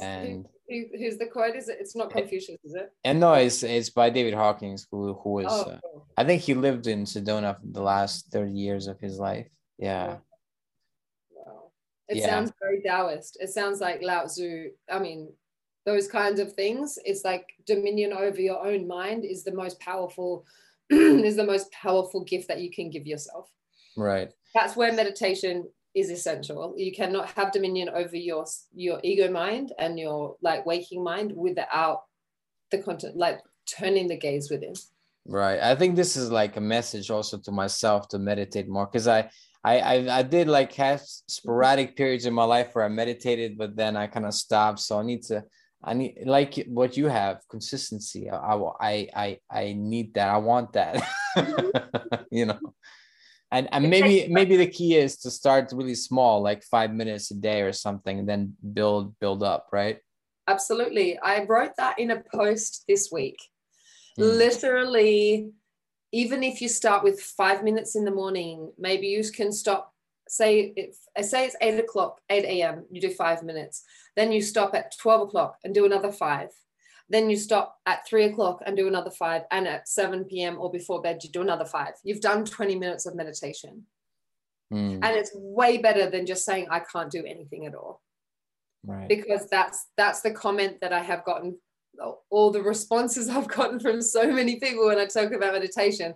and 0.01 0.45
who, 0.45 0.58
who's 0.69 1.17
the 1.17 1.25
quote? 1.25 1.55
Is 1.55 1.69
it? 1.69 1.77
It's 1.79 1.95
not 1.95 2.12
Confucius, 2.12 2.60
is 2.63 2.75
it? 2.75 2.91
And 3.03 3.19
no, 3.19 3.34
it's 3.34 3.63
it's 3.63 3.89
by 3.89 4.10
David 4.10 4.34
Hawkins, 4.34 4.88
who 4.91 5.13
who 5.13 5.29
was. 5.29 5.45
Oh, 5.49 5.71
uh, 5.71 5.79
I 6.17 6.23
think 6.23 6.41
he 6.41 6.53
lived 6.53 6.88
in 6.88 7.05
Sedona 7.05 7.60
for 7.60 7.67
the 7.67 7.82
last 7.82 8.32
thirty 8.32 8.53
years 8.53 8.88
of 8.88 8.99
his 8.99 9.19
life. 9.19 9.47
Yeah. 9.77 10.17
Wow. 11.32 11.71
It 12.08 12.17
yeah. 12.17 12.27
sounds 12.27 12.51
very 12.62 12.82
Taoist. 12.82 13.38
It 13.39 13.49
sounds 13.49 13.79
like 13.82 14.01
Lao 14.01 14.25
Tzu. 14.25 14.69
I 14.91 14.99
mean, 14.99 15.32
those 15.86 16.08
kinds 16.08 16.39
of 16.39 16.53
things. 16.53 16.97
It's 17.05 17.23
like 17.23 17.47
dominion 17.65 18.13
over 18.13 18.41
your 18.41 18.65
own 18.65 18.88
mind 18.88 19.25
is 19.25 19.43
the 19.43 19.53
most 19.53 19.79
powerful. 19.79 20.45
is 20.89 21.36
the 21.36 21.43
most 21.43 21.71
powerful 21.71 22.23
gift 22.23 22.47
that 22.47 22.62
you 22.62 22.71
can 22.71 22.89
give 22.89 23.05
yourself. 23.05 23.47
Right. 23.95 24.32
That's 24.55 24.75
where 24.75 24.91
meditation 24.91 25.67
is 25.95 26.10
essential. 26.10 26.73
You 26.78 26.91
cannot 26.91 27.30
have 27.32 27.52
dominion 27.52 27.89
over 27.89 28.15
your 28.15 28.45
your 28.73 28.99
ego 29.04 29.30
mind 29.32 29.73
and 29.80 29.99
your 29.99 30.36
like 30.41 30.65
waking 30.65 31.04
mind 31.04 31.34
without 31.36 32.04
the 32.71 32.80
content, 32.80 33.17
like 33.17 33.39
turning 33.78 34.08
the 34.08 34.17
gaze 34.17 34.49
within. 34.49 34.73
Right. 35.25 35.60
I 35.60 35.75
think 35.75 35.95
this 35.95 36.15
is 36.15 36.32
like 36.32 36.58
a 36.58 36.62
message 36.62 37.12
also 37.12 37.38
to 37.39 37.52
myself 37.52 38.08
to 38.10 38.19
meditate 38.19 38.67
more 38.67 38.86
because 38.86 39.08
I, 39.08 39.30
I 39.63 39.80
I 39.80 40.19
I 40.19 40.23
did 40.23 40.47
like 40.47 40.73
have 40.73 41.02
sporadic 41.02 41.95
periods 41.95 42.25
in 42.25 42.34
my 42.34 42.45
life 42.45 42.73
where 42.73 42.86
I 42.86 42.89
meditated, 42.89 43.58
but 43.58 43.75
then 43.75 43.95
I 43.95 44.08
kind 44.08 44.25
of 44.25 44.34
stopped. 44.34 44.80
So 44.80 44.99
I 44.99 45.04
need 45.04 45.23
to 45.23 45.43
I 45.84 45.93
need 45.93 46.17
like 46.25 46.65
what 46.67 46.97
you 46.97 47.08
have 47.08 47.41
consistency. 47.49 48.30
I 48.30 48.54
I 48.80 49.08
I 49.15 49.39
I 49.49 49.73
need 49.78 50.13
that. 50.13 50.30
I 50.30 50.38
want 50.38 50.73
that. 50.73 51.02
Mm-hmm. 51.38 52.23
you 52.32 52.47
know 52.47 52.60
and 53.51 53.67
and 53.71 53.89
maybe 53.89 54.27
maybe 54.29 54.57
the 54.57 54.67
key 54.67 54.95
is 54.95 55.17
to 55.17 55.31
start 55.31 55.71
really 55.73 55.95
small 55.95 56.41
like 56.41 56.63
five 56.63 56.93
minutes 56.93 57.31
a 57.31 57.35
day 57.35 57.62
or 57.62 57.73
something 57.73 58.19
and 58.19 58.29
then 58.29 58.55
build 58.73 59.17
build 59.19 59.43
up 59.43 59.67
right? 59.71 59.99
Absolutely. 60.47 61.19
I 61.19 61.43
wrote 61.43 61.73
that 61.77 61.99
in 61.99 62.12
a 62.12 62.23
post 62.33 62.85
this 62.88 63.12
week. 63.12 63.38
Mm. 64.17 64.38
literally 64.38 65.51
even 66.12 66.43
if 66.43 66.62
you 66.62 66.67
start 66.67 67.03
with 67.03 67.21
five 67.21 67.63
minutes 67.63 67.95
in 67.95 68.03
the 68.03 68.12
morning 68.12 68.71
maybe 68.77 69.07
you 69.07 69.23
can 69.31 69.51
stop 69.51 69.93
say 70.27 70.73
if 70.75 70.97
I 71.17 71.21
say 71.21 71.45
it's 71.45 71.55
eight 71.62 71.79
o'clock 71.79 72.19
8 72.29 72.43
a.m 72.45 72.85
you 72.91 73.01
do 73.01 73.12
five 73.12 73.43
minutes. 73.43 73.83
Then 74.15 74.31
you 74.31 74.41
stop 74.41 74.75
at 74.75 74.97
12 74.97 75.21
o'clock 75.27 75.57
and 75.63 75.73
do 75.73 75.85
another 75.85 76.12
five 76.12 76.49
then 77.09 77.29
you 77.29 77.37
stop 77.37 77.77
at 77.85 78.07
three 78.07 78.25
o'clock 78.25 78.61
and 78.65 78.77
do 78.77 78.87
another 78.87 79.09
five. 79.09 79.43
And 79.51 79.67
at 79.67 79.87
7 79.87 80.25
p.m. 80.25 80.57
or 80.59 80.71
before 80.71 81.01
bed, 81.01 81.19
you 81.23 81.29
do 81.29 81.41
another 81.41 81.65
five. 81.65 81.93
You've 82.03 82.21
done 82.21 82.45
20 82.45 82.75
minutes 82.75 83.05
of 83.05 83.15
meditation. 83.15 83.85
Mm. 84.71 84.99
And 85.03 85.17
it's 85.17 85.31
way 85.33 85.79
better 85.79 86.09
than 86.09 86.25
just 86.25 86.45
saying, 86.45 86.67
I 86.69 86.79
can't 86.79 87.11
do 87.11 87.23
anything 87.25 87.65
at 87.65 87.73
all. 87.73 88.01
Right. 88.85 89.09
Because 89.09 89.47
that's 89.49 89.87
that's 89.97 90.21
the 90.21 90.31
comment 90.31 90.79
that 90.81 90.93
I 90.93 90.99
have 90.99 91.25
gotten 91.25 91.57
all 92.29 92.51
the 92.51 92.61
responses 92.61 93.29
I've 93.29 93.47
gotten 93.47 93.79
from 93.79 94.01
so 94.01 94.31
many 94.31 94.59
people 94.59 94.87
when 94.87 94.99
I 94.99 95.05
talk 95.05 95.31
about 95.31 95.53
meditation. 95.53 96.13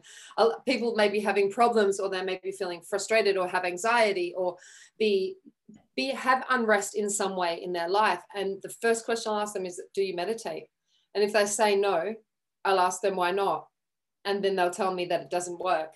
People 0.66 0.96
may 0.96 1.10
be 1.10 1.20
having 1.20 1.52
problems 1.52 2.00
or 2.00 2.10
they 2.10 2.24
may 2.24 2.40
be 2.42 2.52
feeling 2.52 2.82
frustrated 2.82 3.38
or 3.38 3.48
have 3.48 3.66
anxiety 3.66 4.34
or 4.38 4.56
be 4.98 5.36
be 5.96 6.08
have 6.08 6.44
unrest 6.50 6.96
in 6.96 7.10
some 7.10 7.36
way 7.36 7.62
in 7.62 7.74
their 7.74 7.90
life. 7.90 8.22
And 8.36 8.62
the 8.64 8.74
first 8.82 9.06
question 9.06 9.32
I'll 9.32 9.42
ask 9.42 9.54
them 9.54 9.66
is, 9.66 9.82
do 9.94 10.02
you 10.02 10.16
meditate? 10.16 10.66
And 11.16 11.24
if 11.24 11.34
they 11.34 11.46
say 11.46 11.76
no, 11.76 12.16
I'll 12.66 12.80
ask 12.80 13.02
them 13.02 13.16
why 13.16 13.32
not. 13.32 13.68
And 14.26 14.44
then 14.44 14.56
they'll 14.56 14.72
tell 14.72 14.94
me 14.94 15.06
that 15.06 15.22
it 15.22 15.30
doesn't 15.30 15.60
work. 15.60 15.94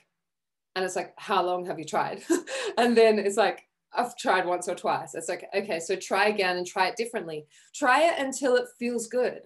And 0.76 0.86
it's 0.86 0.96
like, 0.96 1.14
how 1.18 1.44
long 1.44 1.66
have 1.66 1.80
you 1.80 1.86
tried? 1.86 2.24
and 2.78 2.96
then 2.96 3.18
it's 3.20 3.38
like, 3.38 3.64
I've 3.94 4.16
tried 4.18 4.46
once 4.46 4.68
or 4.68 4.76
twice. 4.76 5.16
It's 5.16 5.30
like, 5.30 5.46
okay, 5.56 5.80
so 5.80 5.96
try 5.96 6.28
again 6.28 6.58
and 6.58 6.68
try 6.68 6.88
it 6.88 6.98
differently. 6.98 7.48
Try 7.74 8.04
it 8.04 8.20
until 8.20 8.56
it 8.56 8.68
feels 8.78 9.08
good. 9.08 9.42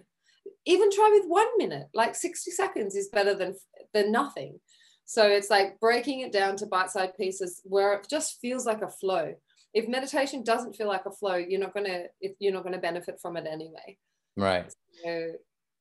Even 0.66 0.90
try 0.90 1.10
with 1.12 1.28
one 1.28 1.46
minute, 1.56 1.88
like 1.94 2.14
60 2.14 2.50
seconds 2.50 2.96
is 2.96 3.08
better 3.08 3.34
than, 3.34 3.54
than 3.94 4.12
nothing. 4.12 4.58
So 5.04 5.26
it's 5.26 5.50
like 5.50 5.80
breaking 5.80 6.20
it 6.20 6.32
down 6.32 6.56
to 6.56 6.66
bite-sized 6.66 7.16
pieces 7.16 7.60
where 7.64 7.94
it 7.94 8.06
just 8.08 8.40
feels 8.40 8.66
like 8.66 8.82
a 8.82 8.88
flow. 8.88 9.34
If 9.74 9.88
meditation 9.88 10.42
doesn't 10.42 10.76
feel 10.76 10.88
like 10.88 11.06
a 11.06 11.10
flow, 11.10 11.36
you're 11.36 11.60
not 11.60 11.74
gonna 11.74 12.04
if 12.20 12.32
you're 12.38 12.52
not 12.52 12.62
gonna 12.62 12.78
benefit 12.78 13.18
from 13.20 13.36
it 13.36 13.46
anyway. 13.50 13.98
Right. 14.36 14.72
So 15.04 15.32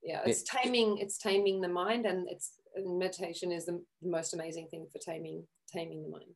yeah, 0.03 0.21
it's 0.25 0.43
taming 0.43 0.97
it's 0.97 1.17
taming 1.17 1.61
the 1.61 1.67
mind, 1.67 2.05
and 2.05 2.27
it's 2.29 2.53
and 2.75 2.97
meditation 2.97 3.51
is 3.51 3.65
the, 3.65 3.81
the 4.01 4.09
most 4.09 4.33
amazing 4.33 4.67
thing 4.69 4.87
for 4.91 4.99
taming 4.99 5.43
taming 5.71 6.03
the 6.03 6.09
mind. 6.09 6.31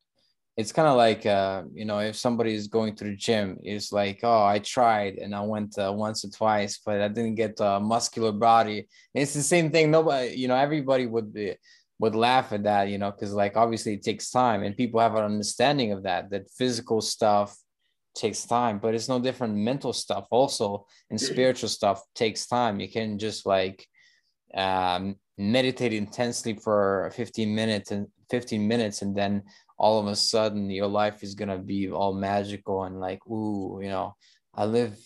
It's 0.58 0.72
kind 0.72 0.88
of 0.88 0.96
like 0.96 1.26
uh, 1.26 1.64
you 1.74 1.86
know 1.86 2.00
if 2.00 2.16
somebody 2.16 2.54
is 2.54 2.68
going 2.68 2.96
to 2.96 3.04
the 3.04 3.16
gym 3.16 3.58
it's 3.62 3.92
like 3.92 4.20
oh 4.24 4.46
i 4.46 4.60
tried 4.60 5.16
and 5.16 5.36
i 5.36 5.42
went 5.42 5.78
uh, 5.78 5.92
once 5.94 6.24
or 6.24 6.30
twice 6.30 6.80
but 6.86 7.02
i 7.02 7.10
didn't 7.10 7.36
get 7.36 7.60
a 7.60 7.80
muscular 7.80 8.32
body. 8.32 8.88
It's 9.14 9.34
the 9.34 9.44
same 9.44 9.70
thing 9.72 9.92
nobody 9.92 10.36
you 10.36 10.48
know 10.48 10.56
everybody 10.56 11.08
would 11.08 11.34
be 11.34 11.56
would 12.00 12.16
laugh 12.16 12.54
at 12.54 12.64
that 12.64 12.90
you 12.90 12.98
know 12.98 13.12
because 13.12 13.34
like 13.34 13.58
obviously 13.58 13.96
it 13.96 14.04
takes 14.04 14.30
time 14.30 14.64
and 14.64 14.78
people 14.78 15.00
have 15.00 15.16
an 15.16 15.26
understanding 15.26 15.92
of 15.92 16.04
that 16.04 16.30
that 16.30 16.50
physical 16.52 17.02
stuff 17.02 17.58
takes 18.16 18.46
time 18.46 18.80
but 18.80 18.96
it's 18.96 19.10
no 19.10 19.20
different 19.20 19.56
mental 19.56 19.94
stuff 19.94 20.26
also 20.32 20.86
and 21.10 21.20
spiritual 21.20 21.70
stuff 21.70 22.02
takes 22.16 22.48
time. 22.48 22.80
You 22.80 22.90
can 22.90 23.20
just 23.20 23.46
like 23.46 23.88
um, 24.56 25.16
meditate 25.38 25.94
intensely 25.94 26.54
for 26.54 27.12
15 27.16 27.54
minutes 27.54 27.92
and 27.92 28.08
15 28.30 28.68
minutes 28.68 29.02
and 29.02 29.16
then 29.16 29.44
all 29.78 30.00
of 30.00 30.08
a 30.08 30.16
sudden 30.16 30.70
your 30.70 30.88
life 30.88 31.22
is 31.24 31.36
gonna 31.36 31.58
be 31.58 31.90
all 31.92 32.14
magical 32.14 32.84
and 32.86 33.00
like 33.00 33.20
ooh 33.28 33.80
you 33.82 33.90
know 33.90 34.16
i 34.56 34.64
live 34.66 34.98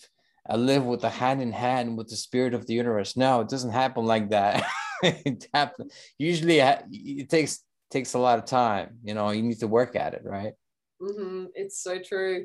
i 0.48 0.56
live 0.56 0.84
with 0.84 1.00
the 1.00 1.10
hand 1.10 1.42
in 1.42 1.52
hand 1.52 1.98
with 1.98 2.08
the 2.08 2.16
spirit 2.16 2.54
of 2.54 2.66
the 2.66 2.74
universe. 2.74 3.16
No 3.16 3.40
it 3.40 3.48
doesn't 3.48 3.72
happen 3.72 4.04
like 4.04 4.30
that. 4.30 4.64
It 5.02 5.48
happens 5.54 5.94
usually 6.18 6.58
it 6.60 7.30
takes 7.30 7.64
takes 7.90 8.12
a 8.12 8.18
lot 8.18 8.38
of 8.38 8.44
time 8.44 8.98
you 9.02 9.14
know 9.14 9.30
you 9.30 9.42
need 9.42 9.58
to 9.60 9.66
work 9.66 9.96
at 9.96 10.12
it 10.12 10.20
right? 10.24 10.52
Mm-hmm. 11.00 11.46
it's 11.54 11.82
so 11.82 11.98
true 11.98 12.44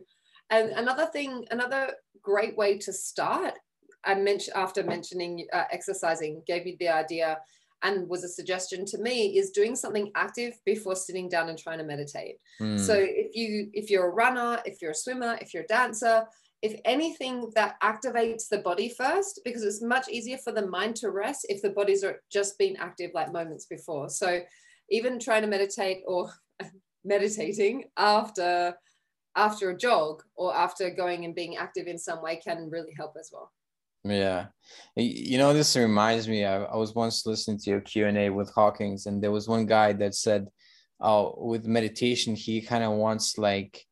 and 0.50 0.70
another 0.72 1.06
thing 1.08 1.46
another 1.52 1.94
great 2.22 2.56
way 2.58 2.78
to 2.78 2.94
start 2.94 3.54
i 4.04 4.14
mentioned 4.14 4.56
after 4.56 4.84
mentioning 4.84 5.46
uh, 5.54 5.64
exercising 5.72 6.42
gave 6.48 6.66
you 6.66 6.76
the 6.80 6.90
idea 6.90 7.38
and 7.84 8.08
was 8.08 8.24
a 8.24 8.28
suggestion 8.28 8.86
to 8.86 8.98
me 8.98 9.38
is 9.38 9.52
doing 9.52 9.76
something 9.76 10.12
active 10.16 10.54
before 10.66 10.96
sitting 10.96 11.30
down 11.30 11.50
and 11.50 11.58
trying 11.58 11.78
to 11.78 11.84
meditate 11.84 12.36
mm. 12.62 12.80
so 12.80 12.94
if 12.98 13.36
you 13.36 13.70
if 13.74 13.90
you're 13.90 14.08
a 14.08 14.14
runner 14.14 14.60
if 14.66 14.82
you're 14.82 14.92
a 14.92 14.96
swimmer 14.96 15.38
if 15.42 15.54
you're 15.54 15.64
a 15.64 15.68
dancer 15.68 16.26
if 16.62 16.80
anything 16.86 17.52
that 17.54 17.80
activates 17.84 18.48
the 18.50 18.58
body 18.60 18.90
first 18.90 19.42
because 19.46 19.62
it's 19.62 19.84
much 19.84 20.10
easier 20.10 20.38
for 20.38 20.52
the 20.52 20.66
mind 20.66 20.96
to 20.96 21.12
rest 21.12 21.46
if 21.50 21.62
the 21.62 21.70
bodies 21.70 22.04
are 22.04 22.22
just 22.32 22.58
been 22.58 22.76
active 22.78 23.12
like 23.14 23.32
moments 23.32 23.66
before 23.66 24.10
so 24.10 24.40
even 24.90 25.20
trying 25.20 25.42
to 25.42 25.48
meditate 25.48 26.02
or 26.08 26.32
meditating 27.04 27.84
after 27.98 28.76
after 29.36 29.70
a 29.70 29.78
jog 29.78 30.24
or 30.36 30.56
after 30.56 30.90
going 30.90 31.26
and 31.26 31.36
being 31.36 31.58
active 31.58 31.88
in 31.88 31.98
some 31.98 32.22
way 32.22 32.38
can 32.38 32.70
really 32.70 32.94
help 32.98 33.16
as 33.20 33.30
well 33.34 33.52
yeah. 34.06 34.48
You 34.96 35.38
know, 35.38 35.54
this 35.54 35.76
reminds 35.76 36.28
me, 36.28 36.46
I, 36.46 36.64
I 36.64 36.76
was 36.76 36.94
once 36.94 37.26
listening 37.26 37.58
to 37.60 37.70
your 37.72 37.82
Q&A 37.82 38.30
with 38.30 38.52
Hawkins 38.52 39.08
and 39.08 39.22
there 39.22 39.32
was 39.32 39.48
one 39.48 39.66
guy 39.66 39.94
that 39.94 40.14
said, 40.14 40.48
oh, 41.02 41.36
with 41.38 41.66
meditation, 41.66 42.36
he 42.36 42.62
kind 42.62 42.84
of 42.84 42.94
wants 42.94 43.38
like, 43.38 43.84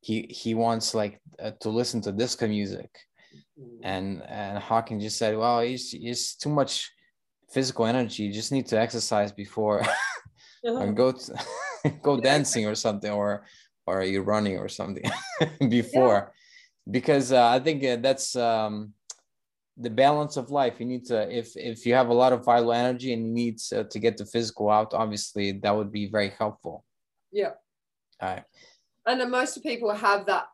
he, 0.00 0.26
he 0.30 0.54
wants 0.54 0.94
like 0.94 1.20
uh, 1.42 1.52
to 1.60 1.70
listen 1.70 2.00
to 2.02 2.12
disco 2.12 2.46
music. 2.46 2.90
Mm. 3.58 3.78
And, 3.82 4.22
and 4.28 4.58
Hawkins 4.58 5.02
just 5.02 5.18
said, 5.18 5.36
well, 5.36 5.60
it's, 5.60 5.94
it's 5.94 6.36
too 6.36 6.50
much 6.50 6.92
physical 7.50 7.86
energy. 7.86 8.24
You 8.24 8.32
just 8.32 8.52
need 8.52 8.66
to 8.66 8.78
exercise 8.78 9.32
before 9.32 9.82
and 10.62 10.94
go, 10.94 11.12
to, 11.12 11.38
go 12.02 12.20
dancing 12.20 12.66
or 12.66 12.74
something, 12.74 13.10
or, 13.10 13.44
or 13.88 14.00
are 14.00 14.04
you're 14.04 14.22
running 14.22 14.58
or 14.58 14.68
something 14.68 15.10
before. 15.68 16.18
Yeah. 16.18 16.90
Because 16.90 17.32
uh, 17.32 17.48
I 17.48 17.58
think 17.60 17.84
uh, 17.84 17.96
that's, 17.96 18.36
um, 18.36 18.94
the 19.80 19.90
balance 19.90 20.36
of 20.36 20.50
life. 20.50 20.80
You 20.80 20.86
need 20.86 21.04
to 21.06 21.18
if 21.30 21.56
if 21.56 21.86
you 21.86 21.94
have 21.94 22.08
a 22.08 22.14
lot 22.22 22.32
of 22.32 22.44
vital 22.44 22.72
energy 22.72 23.12
and 23.12 23.22
you 23.26 23.32
need 23.32 23.58
to, 23.70 23.84
to 23.84 23.98
get 24.00 24.16
the 24.16 24.26
physical 24.26 24.68
out 24.70 24.92
obviously 24.92 25.52
that 25.62 25.76
would 25.76 25.92
be 25.92 26.10
very 26.10 26.30
helpful. 26.36 26.84
Yeah. 27.30 27.52
All 28.20 28.34
right 28.34 28.44
and 29.08 29.30
most 29.30 29.62
people 29.62 29.92
have 29.92 30.26
that 30.26 30.46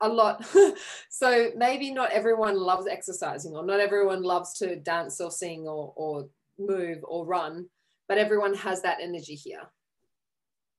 a 0.00 0.08
lot. 0.08 0.44
So 1.08 1.50
maybe 1.56 1.92
not 1.92 2.10
everyone 2.10 2.56
loves 2.58 2.86
exercising 2.88 3.54
or 3.54 3.64
not 3.64 3.78
everyone 3.78 4.22
loves 4.22 4.52
to 4.58 4.76
dance 4.76 5.20
or 5.20 5.30
sing 5.30 5.60
or 5.68 5.92
or 5.96 6.28
move 6.58 6.98
or 7.04 7.24
run 7.24 7.66
but 8.08 8.18
everyone 8.18 8.54
has 8.54 8.82
that 8.82 8.98
energy 9.00 9.34
here 9.34 9.62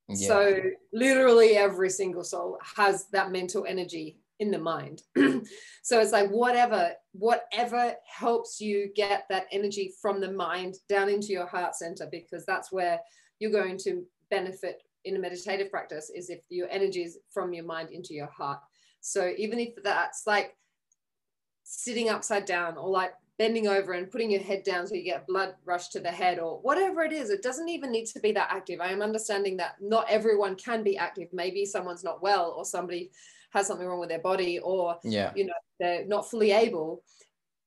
yeah. 0.08 0.28
so 0.28 0.62
literally 0.94 1.58
every 1.58 1.90
single 1.90 2.24
soul 2.24 2.58
has 2.78 3.08
that 3.12 3.32
mental 3.32 3.66
energy 3.68 4.20
in 4.40 4.52
the 4.52 4.60
mind 4.60 5.02
so 5.84 6.00
it's 6.00 6.12
like 6.12 6.30
whatever 6.30 6.92
whatever 7.14 7.94
helps 8.06 8.60
you 8.60 8.90
get 8.96 9.26
that 9.30 9.46
energy 9.52 9.94
from 10.02 10.20
the 10.20 10.32
mind 10.32 10.76
down 10.90 11.08
into 11.08 11.28
your 11.28 11.48
heart 11.48 11.74
center 11.74 12.08
because 12.12 12.46
that's 12.46 12.72
where 12.72 13.00
you're 13.40 13.52
going 13.52 13.78
to 13.78 14.04
benefit 14.30 14.84
in 15.06 15.16
a 15.16 15.20
meditative 15.20 15.72
practice 15.72 16.12
is 16.14 16.30
if 16.30 16.42
your 16.50 16.68
energy 16.70 17.04
is 17.04 17.20
from 17.34 17.54
your 17.54 17.64
mind 17.64 17.92
into 17.92 18.14
your 18.14 18.28
heart 18.28 18.60
so 19.00 19.32
even 19.38 19.60
if 19.60 19.70
that's 19.84 20.24
like 20.28 20.56
sitting 21.64 22.10
upside 22.10 22.46
down 22.46 22.78
or 22.78 22.90
like 22.90 23.14
bending 23.38 23.68
over 23.68 23.94
and 23.94 24.10
putting 24.10 24.32
your 24.32 24.42
head 24.42 24.64
down 24.64 24.88
so 24.88 24.96
you 24.96 25.04
get 25.04 25.28
blood 25.28 25.54
rush 25.66 25.90
to 25.90 26.00
the 26.00 26.12
head 26.12 26.40
or 26.40 26.60
whatever 26.62 27.04
it 27.04 27.12
is 27.12 27.30
it 27.30 27.44
doesn't 27.44 27.68
even 27.68 27.92
need 27.92 28.06
to 28.06 28.20
be 28.20 28.32
that 28.32 28.50
active. 28.52 28.80
I 28.80 28.92
am 28.92 29.02
understanding 29.02 29.58
that 29.58 29.76
not 29.82 30.06
everyone 30.10 30.56
can 30.56 30.84
be 30.84 30.98
active. 30.98 31.28
Maybe 31.34 31.66
someone's 31.66 32.04
not 32.04 32.22
well 32.22 32.54
or 32.58 32.64
somebody 32.64 33.12
has 33.52 33.68
something 33.68 33.88
wrong 33.88 34.00
with 34.00 34.10
their 34.10 34.20
body 34.20 34.60
or 34.60 34.98
yeah. 35.04 35.32
you 35.36 35.46
know 35.46 35.54
they're 35.80 36.06
not 36.06 36.30
fully 36.30 36.52
able. 36.52 37.04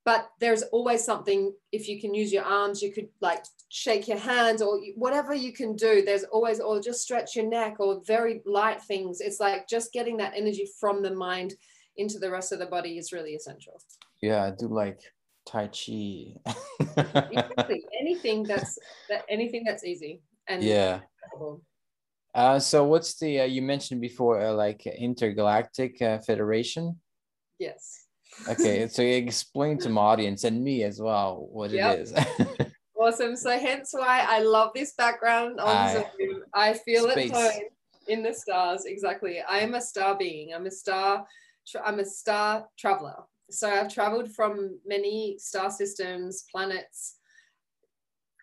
But 0.05 0.29
there's 0.39 0.63
always 0.63 1.03
something 1.03 1.53
if 1.71 1.87
you 1.87 2.01
can 2.01 2.15
use 2.15 2.33
your 2.33 2.45
arms 2.45 2.81
you 2.81 2.91
could 2.91 3.09
like 3.21 3.43
shake 3.71 4.07
your 4.07 4.17
hands 4.17 4.63
or 4.63 4.79
whatever 4.95 5.31
you 5.35 5.53
can 5.53 5.75
do 5.75 6.01
there's 6.03 6.23
always 6.23 6.59
or 6.59 6.81
just 6.81 7.01
stretch 7.01 7.35
your 7.35 7.45
neck 7.47 7.75
or 7.79 8.01
very 8.07 8.41
light 8.45 8.81
things. 8.81 9.21
It's 9.21 9.39
like 9.39 9.67
just 9.67 9.93
getting 9.93 10.17
that 10.17 10.33
energy 10.35 10.67
from 10.79 11.03
the 11.03 11.13
mind 11.13 11.53
into 11.97 12.17
the 12.17 12.31
rest 12.31 12.51
of 12.51 12.57
the 12.57 12.65
body 12.65 12.97
is 12.97 13.13
really 13.13 13.35
essential. 13.35 13.79
Yeah 14.21 14.45
i 14.45 14.51
do 14.51 14.67
like 14.67 15.01
tai 15.49 15.67
chi 15.67 16.35
exactly. 17.31 17.83
anything 17.99 18.43
that's 18.43 18.77
that 19.09 19.25
anything 19.29 19.63
that's 19.65 19.83
easy 19.83 20.21
and 20.47 20.63
yeah 20.63 20.99
uh, 22.35 22.59
so 22.59 22.83
what's 22.83 23.17
the 23.19 23.41
uh, 23.41 23.45
you 23.45 23.61
mentioned 23.61 24.01
before 24.01 24.39
uh, 24.39 24.53
like 24.53 24.85
intergalactic 24.85 26.01
uh, 26.01 26.19
federation? 26.19 26.99
Yes. 27.57 28.05
okay, 28.47 28.87
so 28.91 29.01
you 29.01 29.15
explain 29.15 29.77
to 29.79 29.89
my 29.89 30.01
audience 30.01 30.43
and 30.43 30.63
me 30.63 30.83
as 30.83 31.01
well 31.01 31.47
what 31.51 31.71
yep. 31.71 31.97
it 31.97 32.01
is. 32.01 32.13
awesome. 32.99 33.35
So 33.35 33.57
hence 33.57 33.93
why 33.93 34.25
I 34.27 34.39
love 34.39 34.71
this 34.75 34.93
background 34.93 35.59
on 35.59 35.75
I, 35.75 35.93
Zoom. 35.93 36.43
I 36.53 36.73
feel 36.73 37.09
space. 37.09 37.31
at 37.31 37.37
home 37.37 37.61
in 38.07 38.21
the 38.21 38.33
stars. 38.33 38.85
Exactly. 38.85 39.41
I 39.41 39.59
am 39.59 39.73
a 39.73 39.81
star 39.81 40.15
being. 40.15 40.53
I'm 40.53 40.67
a 40.67 40.71
star. 40.71 41.25
I'm 41.83 41.99
a 41.99 42.05
star 42.05 42.67
traveler. 42.77 43.23
So 43.49 43.69
I've 43.69 43.93
traveled 43.93 44.31
from 44.31 44.79
many 44.85 45.37
star 45.39 45.71
systems, 45.71 46.45
planets, 46.51 47.15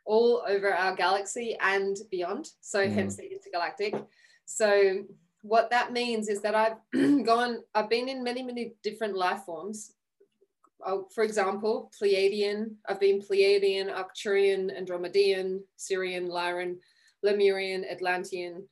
all 0.04 0.42
over 0.48 0.72
our 0.72 0.94
galaxy 0.94 1.56
and 1.60 1.96
beyond. 2.10 2.48
So 2.60 2.80
mm. 2.80 2.92
hence 2.92 3.16
the 3.16 3.30
intergalactic. 3.30 3.94
So 4.44 5.04
what 5.42 5.70
that 5.70 5.92
means 5.92 6.28
is 6.28 6.40
that 6.42 6.54
I've 6.54 6.76
gone, 7.24 7.62
I've 7.74 7.90
been 7.90 8.08
in 8.08 8.22
many, 8.22 8.42
many 8.42 8.74
different 8.82 9.16
life 9.16 9.42
forms. 9.44 9.92
Oh, 10.84 11.08
for 11.14 11.24
example, 11.24 11.90
Pleiadian, 12.00 12.74
I've 12.88 13.00
been 13.00 13.20
Pleiadian, 13.20 13.92
Arcturian, 13.92 14.70
Andromedan, 14.78 15.60
Sirian, 15.78 16.28
Lyran, 16.28 16.76
Lemurian, 17.24 17.84
Atlantean, 17.90 18.68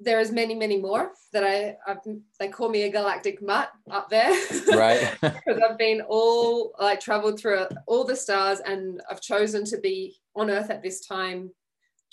there 0.00 0.20
is 0.20 0.32
many 0.32 0.54
many 0.54 0.80
more 0.80 1.12
that 1.32 1.44
I 1.44 1.76
I've, 1.86 1.98
they 2.38 2.48
call 2.48 2.68
me 2.68 2.82
a 2.82 2.90
galactic 2.90 3.40
mutt 3.42 3.70
up 3.90 4.08
there. 4.08 4.30
Right. 4.74 5.10
Because 5.20 5.60
I've 5.62 5.78
been 5.78 6.02
all 6.08 6.72
like 6.80 7.00
traveled 7.00 7.38
through 7.38 7.66
all 7.86 8.04
the 8.04 8.16
stars 8.16 8.60
and 8.60 9.00
I've 9.10 9.20
chosen 9.20 9.64
to 9.66 9.78
be 9.78 10.16
on 10.34 10.50
earth 10.50 10.70
at 10.70 10.82
this 10.82 11.06
time 11.06 11.50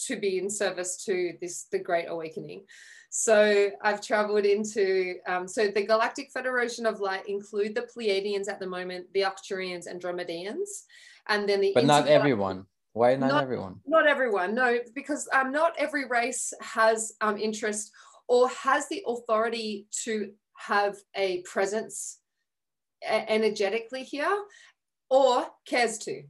to 0.06 0.20
be 0.20 0.38
in 0.38 0.50
service 0.50 1.04
to 1.06 1.34
this 1.42 1.68
the 1.72 1.80
great 1.80 2.06
awakening. 2.08 2.66
So 3.10 3.72
I've 3.82 4.02
traveled 4.02 4.46
into 4.46 5.16
um, 5.28 5.48
so 5.48 5.68
the 5.68 5.86
Galactic 5.86 6.32
Federation 6.32 6.86
of 6.86 7.02
Light 7.02 7.28
include 7.28 7.76
the 7.76 7.88
Pleiadians 7.94 8.48
at 8.48 8.60
the 8.60 8.68
moment 8.68 9.08
the 9.14 9.22
Arcturians 9.22 9.88
and 9.88 10.02
Andromedans 10.02 10.86
and 11.28 11.48
then 11.48 11.62
the 11.62 11.72
but 11.74 11.86
not 11.86 12.08
everyone 12.08 12.66
why 12.94 13.16
not, 13.16 13.30
not, 13.30 13.44
everyone 13.44 13.80
not 13.86 14.08
everyone 14.08 14.54
no 14.54 14.80
because 14.94 15.28
um, 15.34 15.52
not 15.52 15.74
every 15.78 16.06
race 16.06 16.54
has 16.62 17.14
um, 17.22 17.38
interest 17.38 17.92
or 18.28 18.50
has 18.50 18.88
the 18.90 19.04
authority 19.08 19.88
to 20.04 20.32
have 20.58 20.96
a 21.16 21.42
presence 21.42 22.20
energetically 23.04 24.04
here 24.04 24.44
or 25.10 25.46
cares 25.66 25.98
to 25.98 26.22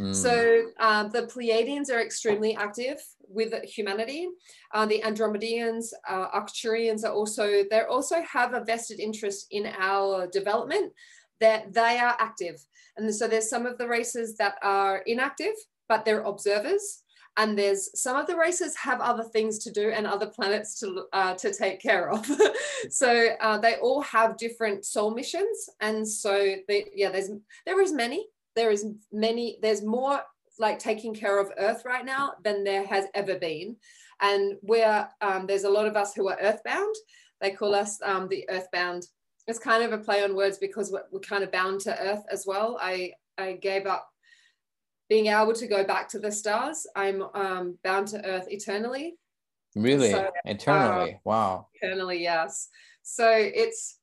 Mm. 0.00 0.14
So 0.14 0.70
uh, 0.78 1.08
the 1.08 1.22
Pleiadians 1.22 1.90
are 1.90 2.00
extremely 2.00 2.56
active 2.56 3.02
with 3.28 3.52
humanity. 3.64 4.28
Uh, 4.72 4.86
the 4.86 5.02
Andromedians, 5.02 5.92
uh, 6.08 6.28
Arcturians 6.30 7.04
are 7.04 7.12
also, 7.12 7.64
they 7.70 7.82
also 7.82 8.22
have 8.22 8.54
a 8.54 8.64
vested 8.64 8.98
interest 8.98 9.46
in 9.50 9.66
our 9.78 10.26
development 10.26 10.92
that 11.40 11.72
they 11.72 11.98
are 11.98 12.16
active. 12.18 12.56
And 12.96 13.14
so 13.14 13.28
there's 13.28 13.50
some 13.50 13.66
of 13.66 13.78
the 13.78 13.88
races 13.88 14.36
that 14.36 14.54
are 14.62 14.98
inactive, 15.06 15.54
but 15.90 16.06
they're 16.06 16.22
observers. 16.22 17.02
And 17.36 17.56
there's 17.56 18.00
some 18.00 18.16
of 18.16 18.26
the 18.26 18.36
races 18.36 18.74
have 18.76 19.00
other 19.00 19.22
things 19.22 19.58
to 19.60 19.70
do 19.70 19.90
and 19.90 20.06
other 20.06 20.26
planets 20.26 20.80
to, 20.80 21.04
uh, 21.12 21.34
to 21.34 21.52
take 21.52 21.80
care 21.80 22.10
of. 22.10 22.26
so 22.90 23.28
uh, 23.40 23.58
they 23.58 23.76
all 23.76 24.00
have 24.00 24.38
different 24.38 24.86
soul 24.86 25.14
missions. 25.14 25.68
And 25.80 26.08
so 26.08 26.56
they, 26.66 26.86
yeah, 26.94 27.10
there's, 27.10 27.30
there 27.66 27.80
is 27.82 27.92
many, 27.92 28.26
there 28.56 28.70
is 28.70 28.86
many 29.12 29.58
there's 29.62 29.82
more 29.82 30.20
like 30.58 30.78
taking 30.78 31.14
care 31.14 31.38
of 31.38 31.52
earth 31.58 31.82
right 31.84 32.04
now 32.04 32.32
than 32.44 32.64
there 32.64 32.84
has 32.86 33.06
ever 33.14 33.38
been 33.38 33.76
and 34.20 34.56
we're 34.62 35.08
um, 35.20 35.46
there's 35.46 35.64
a 35.64 35.70
lot 35.70 35.86
of 35.86 35.96
us 35.96 36.14
who 36.14 36.28
are 36.28 36.38
earthbound 36.40 36.94
they 37.40 37.50
call 37.50 37.74
us 37.74 37.98
um, 38.02 38.28
the 38.28 38.48
earthbound 38.50 39.06
it's 39.46 39.58
kind 39.58 39.82
of 39.82 39.92
a 39.92 40.02
play 40.02 40.22
on 40.22 40.36
words 40.36 40.58
because 40.58 40.92
we're, 40.92 41.04
we're 41.10 41.20
kind 41.20 41.42
of 41.42 41.50
bound 41.52 41.80
to 41.80 41.98
earth 42.02 42.24
as 42.30 42.44
well 42.46 42.78
i 42.80 43.10
i 43.38 43.52
gave 43.52 43.86
up 43.86 44.09
being 45.10 45.26
able 45.26 45.52
to 45.52 45.66
go 45.66 45.84
back 45.84 46.08
to 46.08 46.18
the 46.18 46.32
stars 46.32 46.86
i'm 46.96 47.22
um, 47.34 47.76
bound 47.84 48.08
to 48.08 48.24
earth 48.24 48.46
eternally. 48.48 49.16
Really? 49.76 50.10
So, 50.10 50.30
eternally? 50.46 51.14
uh, 51.14 51.18
wow. 51.24 51.66
eternally 51.74 52.22
yes. 52.22 52.68
So 53.02 53.28
it's 53.30 53.98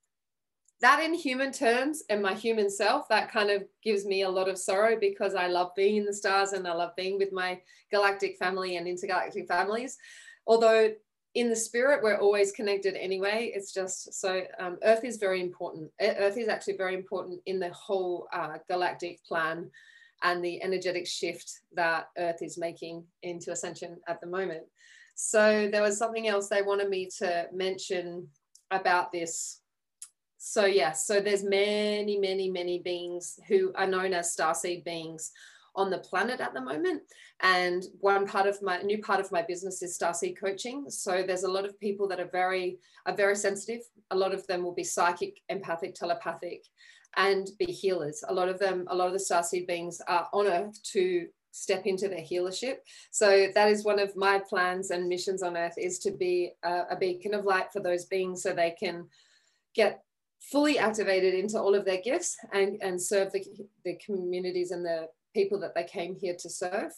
that 0.81 1.03
in 1.03 1.13
human 1.13 1.51
terms 1.51 2.03
and 2.09 2.21
my 2.21 2.33
human 2.33 2.69
self 2.69 3.07
that 3.09 3.31
kind 3.31 3.49
of 3.49 3.63
gives 3.83 4.05
me 4.05 4.21
a 4.21 4.29
lot 4.29 4.47
of 4.47 4.59
sorrow 4.59 4.95
because 4.99 5.33
i 5.33 5.47
love 5.47 5.71
being 5.75 5.97
in 5.97 6.05
the 6.05 6.13
stars 6.13 6.53
and 6.53 6.67
i 6.67 6.73
love 6.73 6.95
being 6.95 7.17
with 7.17 7.31
my 7.31 7.59
galactic 7.91 8.37
family 8.37 8.77
and 8.77 8.87
intergalactic 8.87 9.47
families. 9.47 9.97
Although 10.45 10.91
in 11.35 11.49
the 11.49 11.55
spirit 11.55 12.01
we're 12.03 12.17
always 12.17 12.51
connected 12.51 12.95
anyway. 12.95 13.51
It's 13.53 13.71
just 13.71 14.13
so 14.13 14.41
um, 14.59 14.77
earth 14.83 15.03
is 15.03 15.17
very 15.17 15.39
important. 15.41 15.91
Earth 16.01 16.37
is 16.37 16.47
actually 16.47 16.77
very 16.77 16.95
important 16.95 17.41
in 17.45 17.59
the 17.59 17.69
whole 17.69 18.27
uh, 18.33 18.57
galactic 18.67 19.23
plan 19.23 19.69
and 20.23 20.43
the 20.43 20.61
energetic 20.63 21.07
shift 21.07 21.61
that 21.73 22.07
earth 22.17 22.41
is 22.41 22.57
making 22.57 23.03
into 23.23 23.51
ascension 23.51 23.97
at 24.07 24.19
the 24.21 24.27
moment 24.27 24.63
so 25.15 25.67
there 25.71 25.81
was 25.81 25.97
something 25.97 26.27
else 26.27 26.47
they 26.47 26.61
wanted 26.61 26.89
me 26.89 27.09
to 27.19 27.47
mention 27.51 28.27
about 28.71 29.11
this 29.11 29.61
so 30.37 30.65
yes, 30.65 31.05
so 31.05 31.19
there's 31.19 31.43
many, 31.43 32.17
many, 32.17 32.49
many 32.49 32.79
beings 32.79 33.39
who 33.47 33.73
are 33.75 33.87
known 33.87 34.13
as 34.13 34.35
starseed 34.35 34.83
beings 34.85 35.31
on 35.75 35.89
the 35.89 35.97
planet 35.97 36.39
at 36.39 36.53
the 36.53 36.61
moment. 36.61 37.01
And 37.41 37.83
one 37.99 38.25
part 38.25 38.47
of 38.47 38.61
my 38.61 38.81
new 38.81 38.99
part 39.01 39.19
of 39.19 39.31
my 39.31 39.41
business 39.41 39.81
is 39.81 39.97
starseed 39.97 40.39
coaching. 40.39 40.89
So 40.89 41.23
there's 41.25 41.43
a 41.43 41.51
lot 41.51 41.65
of 41.65 41.79
people 41.79 42.07
that 42.07 42.19
are 42.19 42.29
very 42.31 42.79
are 43.05 43.15
very 43.15 43.35
sensitive. 43.35 43.81
A 44.11 44.15
lot 44.15 44.33
of 44.33 44.45
them 44.47 44.63
will 44.63 44.73
be 44.73 44.83
psychic, 44.83 45.41
empathic, 45.49 45.95
telepathic, 45.95 46.63
and 47.17 47.49
be 47.57 47.65
healers. 47.65 48.23
A 48.29 48.33
lot 48.33 48.47
of 48.47 48.59
them, 48.59 48.85
a 48.89 48.95
lot 48.95 49.07
of 49.07 49.13
the 49.13 49.19
starseed 49.19 49.67
beings 49.67 49.99
are 50.07 50.27
on 50.31 50.47
Earth 50.47 50.81
to 50.93 51.27
step 51.51 51.87
into 51.87 52.07
their 52.07 52.21
healership. 52.21 52.77
So 53.09 53.47
that 53.55 53.69
is 53.69 53.83
one 53.83 53.99
of 53.99 54.15
my 54.15 54.39
plans 54.47 54.91
and 54.91 55.09
missions 55.09 55.41
on 55.41 55.57
Earth 55.57 55.73
is 55.77 55.97
to 55.99 56.11
be 56.11 56.51
a, 56.63 56.83
a 56.91 56.95
beacon 56.95 57.33
of 57.33 57.45
light 57.45 57.73
for 57.73 57.79
those 57.79 58.05
beings 58.05 58.43
so 58.43 58.53
they 58.53 58.75
can 58.79 59.07
get 59.73 60.03
fully 60.39 60.77
activated 60.77 61.33
into 61.33 61.59
all 61.59 61.73
of 61.73 61.83
their 61.83 62.01
gifts 62.01 62.37
and, 62.53 62.77
and 62.81 63.01
serve 63.01 63.31
the, 63.31 63.43
the 63.83 63.97
communities 64.05 64.69
and 64.69 64.85
the 64.85 65.07
people 65.33 65.59
that 65.59 65.73
they 65.73 65.83
came 65.83 66.15
here 66.15 66.35
to 66.37 66.49
serve. 66.49 66.91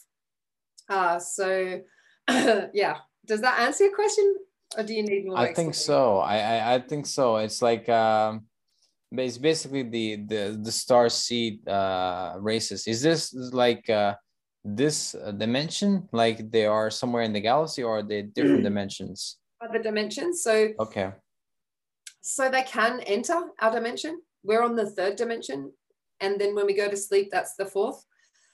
Uh, 0.88 1.18
so, 1.18 1.80
yeah, 2.28 2.98
does 3.26 3.40
that 3.40 3.60
answer 3.60 3.84
your 3.84 3.94
question? 3.94 4.36
Or 4.76 4.84
do 4.84 4.94
you 4.94 5.02
need 5.02 5.26
more? 5.26 5.38
I 5.38 5.54
think 5.54 5.74
so. 5.74 6.18
I, 6.18 6.36
I, 6.36 6.74
I 6.74 6.78
think 6.80 7.06
so. 7.06 7.36
It's 7.36 7.60
like 7.60 7.88
um, 7.88 8.46
it's 9.12 9.38
basically 9.38 9.82
the 9.82 10.16
the 10.16 10.60
the 10.62 10.72
star 10.72 11.08
seed 11.08 11.66
uh, 11.68 12.34
races. 12.38 12.86
Is 12.86 13.02
this 13.02 13.34
like 13.52 13.88
uh, 13.90 14.14
this 14.64 15.16
dimension? 15.36 16.08
Like 16.12 16.50
they 16.50 16.66
are 16.66 16.90
somewhere 16.90 17.22
in 17.22 17.32
the 17.32 17.40
galaxy, 17.40 17.82
or 17.82 17.98
are 17.98 18.02
they 18.02 18.22
different 18.22 18.62
dimensions? 18.62 19.38
Other 19.60 19.82
dimensions. 19.82 20.42
So 20.42 20.68
okay 20.78 21.12
so 22.20 22.50
they 22.50 22.62
can 22.62 23.00
enter 23.00 23.40
our 23.60 23.72
dimension. 23.72 24.20
We're 24.42 24.62
on 24.62 24.76
the 24.76 24.90
third 24.90 25.16
dimension. 25.16 25.72
And 26.20 26.40
then 26.40 26.54
when 26.54 26.66
we 26.66 26.74
go 26.74 26.88
to 26.88 26.96
sleep, 26.96 27.30
that's 27.30 27.54
the 27.56 27.66
fourth. 27.66 28.04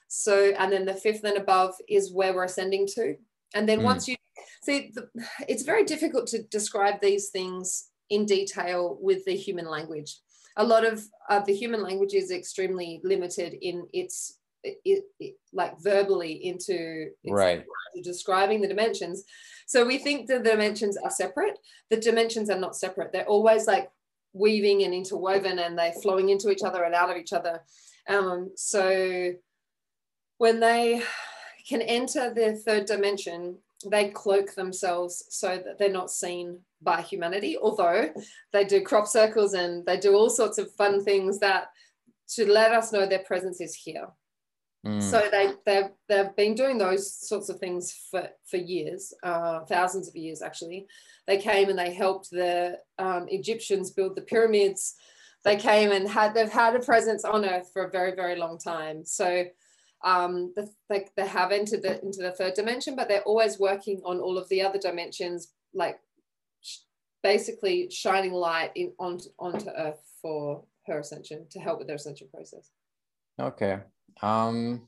So, 0.07 0.53
and 0.57 0.71
then 0.71 0.85
the 0.85 0.93
fifth 0.93 1.23
and 1.23 1.37
above 1.37 1.75
is 1.89 2.13
where 2.13 2.33
we're 2.33 2.45
ascending 2.45 2.87
to. 2.95 3.15
And 3.53 3.67
then 3.67 3.79
mm. 3.79 3.83
once 3.83 4.07
you 4.07 4.15
see, 4.63 4.91
the, 4.93 5.09
it's 5.47 5.63
very 5.63 5.83
difficult 5.83 6.27
to 6.27 6.43
describe 6.43 7.01
these 7.01 7.29
things 7.29 7.89
in 8.09 8.25
detail 8.25 8.97
with 9.01 9.25
the 9.25 9.35
human 9.35 9.67
language. 9.67 10.17
A 10.57 10.63
lot 10.63 10.85
of 10.85 11.03
uh, 11.29 11.39
the 11.39 11.55
human 11.55 11.83
language 11.83 12.13
is 12.13 12.31
extremely 12.31 12.99
limited 13.03 13.53
in 13.61 13.87
its, 13.93 14.39
it, 14.63 15.03
it, 15.19 15.35
like 15.53 15.79
verbally 15.79 16.33
into 16.45 17.11
right 17.29 17.63
describing 18.03 18.61
the 18.61 18.67
dimensions. 18.67 19.23
So 19.65 19.85
we 19.85 19.97
think 19.97 20.27
the 20.27 20.39
dimensions 20.39 20.97
are 20.97 21.09
separate. 21.09 21.57
The 21.89 21.97
dimensions 21.97 22.49
are 22.49 22.59
not 22.59 22.75
separate. 22.75 23.11
They're 23.11 23.25
always 23.25 23.67
like 23.67 23.89
weaving 24.33 24.83
and 24.83 24.93
interwoven 24.93 25.59
and 25.59 25.77
they're 25.77 25.93
flowing 25.93 26.29
into 26.29 26.49
each 26.49 26.63
other 26.63 26.83
and 26.83 26.93
out 26.93 27.09
of 27.09 27.17
each 27.17 27.33
other. 27.33 27.61
Um, 28.07 28.51
so 28.55 29.33
when 30.37 30.59
they 30.59 31.01
can 31.67 31.81
enter 31.81 32.33
the 32.33 32.55
third 32.55 32.85
dimension, 32.85 33.57
they 33.85 34.09
cloak 34.09 34.55
themselves 34.55 35.25
so 35.29 35.57
that 35.57 35.77
they're 35.77 35.89
not 35.89 36.09
seen 36.09 36.59
by 36.81 37.01
humanity, 37.01 37.57
although 37.57 38.11
they 38.53 38.63
do 38.63 38.81
crop 38.81 39.07
circles 39.07 39.53
and 39.53 39.85
they 39.85 39.97
do 39.97 40.15
all 40.15 40.29
sorts 40.29 40.57
of 40.57 40.71
fun 40.73 41.03
things 41.03 41.39
that 41.39 41.67
to 42.29 42.51
let 42.51 42.73
us 42.73 42.91
know 42.91 43.05
their 43.05 43.19
presence 43.19 43.61
is 43.61 43.75
here. 43.75 44.07
Mm. 44.85 45.01
So 45.01 45.27
they 45.31 45.53
they've 45.65 45.89
they've 46.07 46.35
been 46.35 46.55
doing 46.55 46.77
those 46.77 47.11
sorts 47.11 47.49
of 47.49 47.59
things 47.59 47.91
for 48.11 48.29
for 48.45 48.57
years, 48.57 49.13
uh, 49.23 49.61
thousands 49.65 50.07
of 50.07 50.15
years 50.15 50.41
actually. 50.41 50.87
They 51.25 51.37
came 51.37 51.69
and 51.69 51.77
they 51.77 51.93
helped 51.93 52.29
the 52.31 52.79
um, 52.97 53.25
Egyptians 53.29 53.91
build 53.91 54.15
the 54.15 54.21
pyramids. 54.21 54.95
They 55.43 55.55
came 55.55 55.91
and 55.91 56.07
had 56.07 56.33
they've 56.33 56.49
had 56.49 56.75
a 56.75 56.79
presence 56.79 57.25
on 57.25 57.45
Earth 57.45 57.69
for 57.73 57.85
a 57.85 57.91
very 57.91 58.15
very 58.15 58.37
long 58.37 58.57
time. 58.57 59.03
So 59.05 59.45
um, 60.03 60.53
the, 60.55 60.69
they 60.89 61.07
they 61.15 61.27
have 61.27 61.51
entered 61.51 61.81
the, 61.81 62.01
into 62.03 62.21
the 62.21 62.31
third 62.31 62.53
dimension, 62.53 62.95
but 62.95 63.07
they're 63.07 63.21
always 63.21 63.59
working 63.59 64.01
on 64.05 64.19
all 64.19 64.37
of 64.37 64.47
the 64.49 64.61
other 64.61 64.79
dimensions, 64.79 65.53
like 65.73 65.99
basically 67.23 67.89
shining 67.89 68.31
light 68.31 68.71
in 68.75 68.93
onto, 68.99 69.29
onto 69.39 69.69
Earth 69.69 70.01
for 70.21 70.63
her 70.85 70.99
ascension 70.99 71.45
to 71.51 71.59
help 71.59 71.79
with 71.79 71.87
their 71.87 71.95
ascension 71.95 72.27
process. 72.33 72.69
Okay, 73.39 73.79
um, 74.21 74.87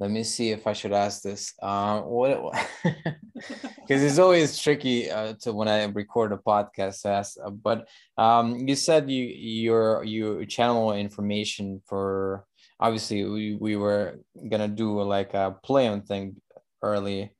let 0.00 0.10
me 0.10 0.22
see 0.22 0.50
if 0.50 0.66
I 0.66 0.72
should 0.72 0.92
ask 0.92 1.22
this. 1.22 1.54
Um, 1.60 2.04
what? 2.04 2.54
Because 2.82 4.02
it's 4.02 4.18
always 4.18 4.58
tricky 4.58 5.10
uh, 5.10 5.34
to 5.40 5.52
when 5.52 5.68
I 5.68 5.84
record 5.84 6.32
a 6.32 6.36
podcast. 6.36 7.04
Ask, 7.04 7.36
uh, 7.44 7.50
but 7.50 7.88
um, 8.16 8.66
you 8.66 8.76
said 8.76 9.10
you 9.10 9.24
you're 9.24 10.04
you 10.04 10.46
channel 10.46 10.92
information 10.92 11.82
for. 11.86 12.44
Obviously, 12.80 13.24
we 13.24 13.56
we 13.60 13.76
were 13.76 14.20
gonna 14.50 14.68
do 14.68 15.02
like 15.02 15.34
a 15.34 15.56
play 15.62 15.88
on 15.88 16.02
thing 16.02 16.36
early. 16.82 17.32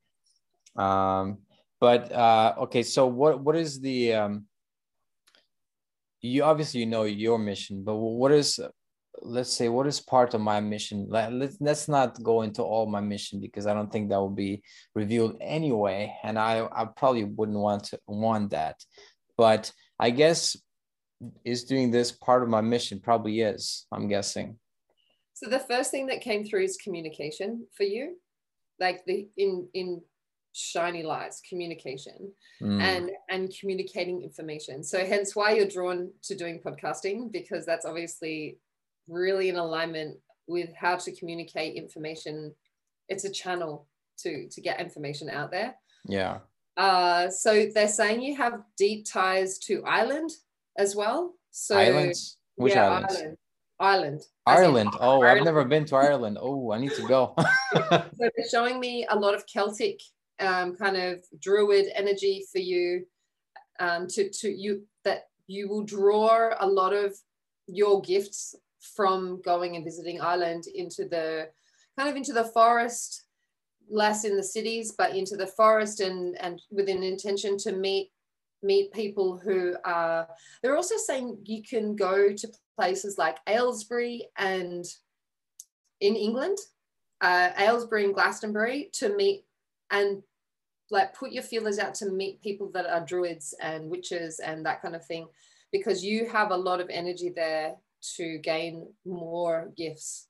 Um, 0.76 1.38
but 1.80 2.10
uh, 2.12 2.54
okay, 2.58 2.82
so 2.82 3.06
what 3.06 3.40
what 3.40 3.56
is 3.56 3.80
the 3.80 4.14
um, 4.14 4.46
you 6.20 6.42
obviously 6.42 6.80
you 6.80 6.86
know 6.86 7.04
your 7.04 7.38
mission, 7.38 7.84
but 7.84 7.94
what 7.94 8.32
is 8.32 8.58
let's 9.22 9.52
say 9.52 9.68
what 9.68 9.86
is 9.86 10.00
part 10.00 10.34
of 10.34 10.40
my 10.40 10.60
mission 10.60 11.06
let's, 11.08 11.56
let's 11.60 11.88
not 11.88 12.22
go 12.22 12.42
into 12.42 12.62
all 12.62 12.86
my 12.86 13.00
mission 13.00 13.40
because 13.40 13.66
i 13.66 13.74
don't 13.74 13.90
think 13.90 14.08
that 14.08 14.18
will 14.18 14.28
be 14.30 14.62
revealed 14.94 15.36
anyway 15.40 16.14
and 16.22 16.38
i 16.38 16.66
i 16.72 16.84
probably 16.84 17.24
wouldn't 17.24 17.58
want 17.58 17.84
to 17.84 17.98
want 18.06 18.50
that 18.50 18.76
but 19.36 19.72
i 19.98 20.10
guess 20.10 20.56
is 21.44 21.64
doing 21.64 21.90
this 21.90 22.12
part 22.12 22.42
of 22.42 22.48
my 22.48 22.60
mission 22.60 23.00
probably 23.00 23.40
is 23.40 23.86
i'm 23.92 24.08
guessing 24.08 24.56
so 25.38 25.48
the 25.48 25.58
first 25.58 25.90
thing 25.90 26.06
that 26.06 26.20
came 26.20 26.44
through 26.44 26.62
is 26.62 26.76
communication 26.76 27.66
for 27.76 27.84
you 27.84 28.16
like 28.80 29.04
the 29.06 29.28
in 29.36 29.68
in 29.74 30.00
shiny 30.52 31.02
lights 31.02 31.40
communication 31.48 32.32
mm. 32.60 32.80
and 32.80 33.10
and 33.28 33.54
communicating 33.60 34.22
information 34.22 34.82
so 34.82 35.04
hence 35.04 35.36
why 35.36 35.52
you're 35.52 35.68
drawn 35.68 36.10
to 36.22 36.34
doing 36.34 36.58
podcasting 36.58 37.30
because 37.30 37.64
that's 37.64 37.86
obviously 37.86 38.58
really 39.08 39.48
in 39.48 39.56
alignment 39.56 40.16
with 40.48 40.70
how 40.74 40.96
to 40.96 41.14
communicate 41.14 41.76
information. 41.76 42.54
It's 43.08 43.24
a 43.24 43.30
channel 43.30 43.86
to 44.18 44.48
to 44.48 44.60
get 44.60 44.80
information 44.80 45.30
out 45.30 45.50
there. 45.50 45.76
Yeah. 46.06 46.38
Uh, 46.76 47.28
so 47.28 47.66
they're 47.74 47.88
saying 47.88 48.22
you 48.22 48.36
have 48.36 48.62
deep 48.76 49.06
ties 49.10 49.58
to 49.58 49.82
Ireland 49.84 50.30
as 50.76 50.94
well. 50.94 51.34
So 51.50 51.76
Islands? 51.76 52.38
Which 52.56 52.74
yeah, 52.74 52.88
islands? 52.88 53.36
Ireland. 53.80 54.22
Ireland. 54.46 54.94
in 54.94 55.00
Ireland. 55.00 55.00
Oh, 55.00 55.22
I've 55.22 55.44
never 55.44 55.64
been 55.64 55.84
to 55.86 55.96
Ireland. 55.96 56.38
Oh, 56.40 56.72
I 56.72 56.78
need 56.78 56.92
to 56.92 57.06
go. 57.06 57.34
So 57.74 58.04
they're 58.18 58.48
showing 58.50 58.80
me 58.80 59.06
a 59.08 59.16
lot 59.16 59.34
of 59.34 59.44
Celtic 59.46 60.00
um, 60.40 60.74
kind 60.76 60.96
of 60.96 61.24
druid 61.40 61.86
energy 61.94 62.44
for 62.50 62.58
you 62.58 63.04
um, 63.80 64.06
to 64.08 64.30
to 64.30 64.48
you 64.48 64.84
that 65.04 65.28
you 65.46 65.68
will 65.68 65.84
draw 65.84 66.50
a 66.58 66.66
lot 66.66 66.92
of 66.92 67.14
your 67.66 68.00
gifts 68.00 68.54
from 68.96 69.40
going 69.42 69.76
and 69.76 69.84
visiting 69.84 70.20
Ireland 70.20 70.64
into 70.74 71.08
the 71.08 71.48
kind 71.96 72.08
of 72.08 72.16
into 72.16 72.32
the 72.32 72.44
forest, 72.44 73.24
less 73.90 74.24
in 74.24 74.36
the 74.36 74.42
cities, 74.42 74.94
but 74.96 75.14
into 75.14 75.36
the 75.36 75.46
forest 75.46 76.00
and 76.00 76.36
and 76.40 76.60
with 76.70 76.88
an 76.88 77.02
intention 77.02 77.56
to 77.58 77.72
meet 77.72 78.10
meet 78.62 78.92
people 78.92 79.38
who 79.38 79.76
are 79.84 80.26
they're 80.62 80.76
also 80.76 80.96
saying 80.96 81.38
you 81.44 81.62
can 81.62 81.94
go 81.94 82.32
to 82.32 82.48
places 82.78 83.18
like 83.18 83.38
Aylesbury 83.48 84.28
and 84.36 84.84
in 86.00 86.14
England 86.14 86.58
uh, 87.20 87.50
Aylesbury 87.58 88.04
and 88.04 88.14
Glastonbury 88.14 88.90
to 88.94 89.14
meet 89.16 89.44
and 89.90 90.22
like 90.90 91.14
put 91.14 91.32
your 91.32 91.42
feelers 91.42 91.78
out 91.78 91.94
to 91.94 92.10
meet 92.10 92.40
people 92.40 92.70
that 92.72 92.86
are 92.86 93.04
druids 93.04 93.54
and 93.60 93.90
witches 93.90 94.40
and 94.40 94.64
that 94.64 94.80
kind 94.80 94.94
of 94.94 95.04
thing 95.04 95.26
because 95.72 96.04
you 96.04 96.26
have 96.28 96.50
a 96.50 96.56
lot 96.56 96.80
of 96.80 96.88
energy 96.90 97.32
there 97.34 97.74
to 98.16 98.38
gain 98.38 98.86
more 99.04 99.70
gifts 99.76 100.28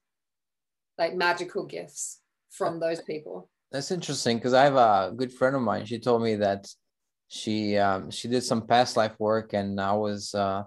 like 0.97 1.15
magical 1.15 1.65
gifts 1.65 2.21
from 2.51 2.81
those 2.81 3.03
people 3.03 3.51
That's 3.71 3.91
interesting 3.91 4.39
because 4.39 4.55
I 4.55 4.65
have 4.65 4.77
a 4.77 5.13
good 5.15 5.33
friend 5.33 5.55
of 5.55 5.63
mine. 5.63 5.85
She 5.85 5.99
told 5.99 6.23
me 6.23 6.37
that 6.37 6.67
she 7.29 7.77
um, 7.77 8.11
she 8.11 8.27
did 8.27 8.43
some 8.43 8.67
past 8.67 8.97
life 8.97 9.15
work, 9.19 9.53
and 9.53 9.79
I 9.79 9.93
was 9.93 10.35
uh, 10.35 10.63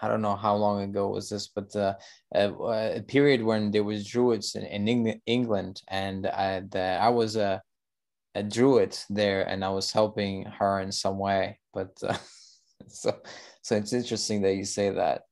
I 0.00 0.08
don't 0.08 0.22
know 0.22 0.36
how 0.36 0.54
long 0.56 0.82
ago 0.82 1.08
was 1.08 1.28
this, 1.28 1.48
but 1.48 1.74
uh, 1.74 1.94
a, 2.34 2.52
a 2.98 3.02
period 3.02 3.42
when 3.42 3.70
there 3.70 3.84
was 3.84 4.06
druids 4.06 4.54
in, 4.54 4.64
in 4.64 4.88
Eng- 4.88 5.20
England, 5.26 5.82
and 5.88 6.26
I 6.26 6.60
the, 6.60 6.98
I 7.00 7.08
was 7.08 7.36
a 7.36 7.62
a 8.34 8.42
druid 8.42 8.96
there, 9.10 9.42
and 9.48 9.64
I 9.64 9.70
was 9.70 9.92
helping 9.92 10.44
her 10.44 10.80
in 10.80 10.92
some 10.92 11.18
way. 11.18 11.58
But 11.74 11.96
uh, 12.02 12.16
so 12.88 13.18
so 13.62 13.76
it's 13.76 13.92
interesting 13.92 14.42
that 14.42 14.54
you 14.54 14.64
say 14.64 14.90
that 14.90 15.22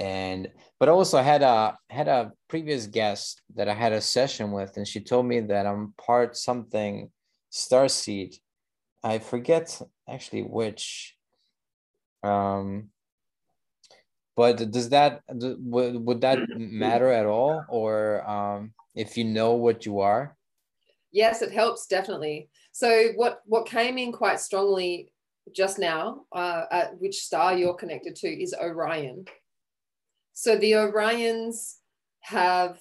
and 0.00 0.48
but 0.78 0.88
also 0.88 1.18
I 1.18 1.22
had 1.22 1.42
a 1.42 1.76
had 1.90 2.08
a 2.08 2.32
previous 2.48 2.86
guest 2.86 3.42
that 3.54 3.68
I 3.68 3.74
had 3.74 3.92
a 3.92 4.00
session 4.00 4.50
with, 4.50 4.76
and 4.76 4.88
she 4.88 5.00
told 5.00 5.26
me 5.26 5.40
that 5.40 5.66
I'm 5.66 5.92
part 5.98 6.36
something 6.36 7.10
starseed. 7.52 8.36
I 9.04 9.18
forget 9.18 9.80
actually 10.08 10.42
which. 10.42 11.16
Um, 12.22 12.90
but 14.36 14.70
does 14.70 14.88
that 14.90 15.22
would 15.28 15.96
would 16.04 16.20
that 16.20 16.38
matter 16.56 17.10
at 17.10 17.26
all, 17.26 17.64
or 17.68 18.28
um, 18.28 18.72
if 18.94 19.16
you 19.16 19.24
know 19.24 19.54
what 19.54 19.86
you 19.86 20.00
are? 20.00 20.36
yes 21.12 21.42
it 21.42 21.52
helps 21.52 21.86
definitely. 21.86 22.48
So 22.72 23.08
what 23.16 23.40
what 23.46 23.66
came 23.66 23.98
in 23.98 24.12
quite 24.12 24.40
strongly 24.40 25.12
just 25.54 25.78
now 25.78 26.22
uh, 26.32 26.64
at 26.70 27.00
which 27.00 27.16
star 27.16 27.56
you're 27.56 27.74
connected 27.74 28.14
to 28.16 28.28
is 28.28 28.54
orion. 28.60 29.24
So 30.32 30.56
the 30.56 30.72
orions 30.72 31.76
have 32.20 32.78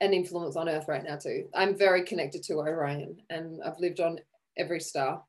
an 0.00 0.14
influence 0.14 0.56
on 0.56 0.68
earth 0.68 0.86
right 0.88 1.04
now 1.04 1.16
too. 1.16 1.48
I'm 1.54 1.76
very 1.76 2.04
connected 2.04 2.42
to 2.44 2.54
orion 2.54 3.16
and 3.28 3.60
i've 3.64 3.78
lived 3.78 4.00
on 4.00 4.18
every 4.56 4.80
star 4.80 5.22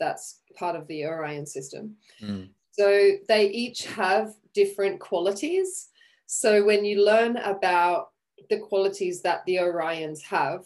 that's 0.00 0.40
part 0.56 0.76
of 0.76 0.86
the 0.88 1.04
orion 1.04 1.46
system. 1.46 1.96
Mm. 2.22 2.50
So 2.76 3.10
they 3.28 3.50
each 3.50 3.86
have 3.86 4.34
different 4.54 5.00
qualities. 5.00 5.88
So 6.26 6.64
when 6.64 6.84
you 6.84 7.04
learn 7.04 7.36
about 7.36 8.10
the 8.50 8.58
qualities 8.58 9.22
that 9.22 9.44
the 9.46 9.56
orions 9.56 10.22
have 10.22 10.64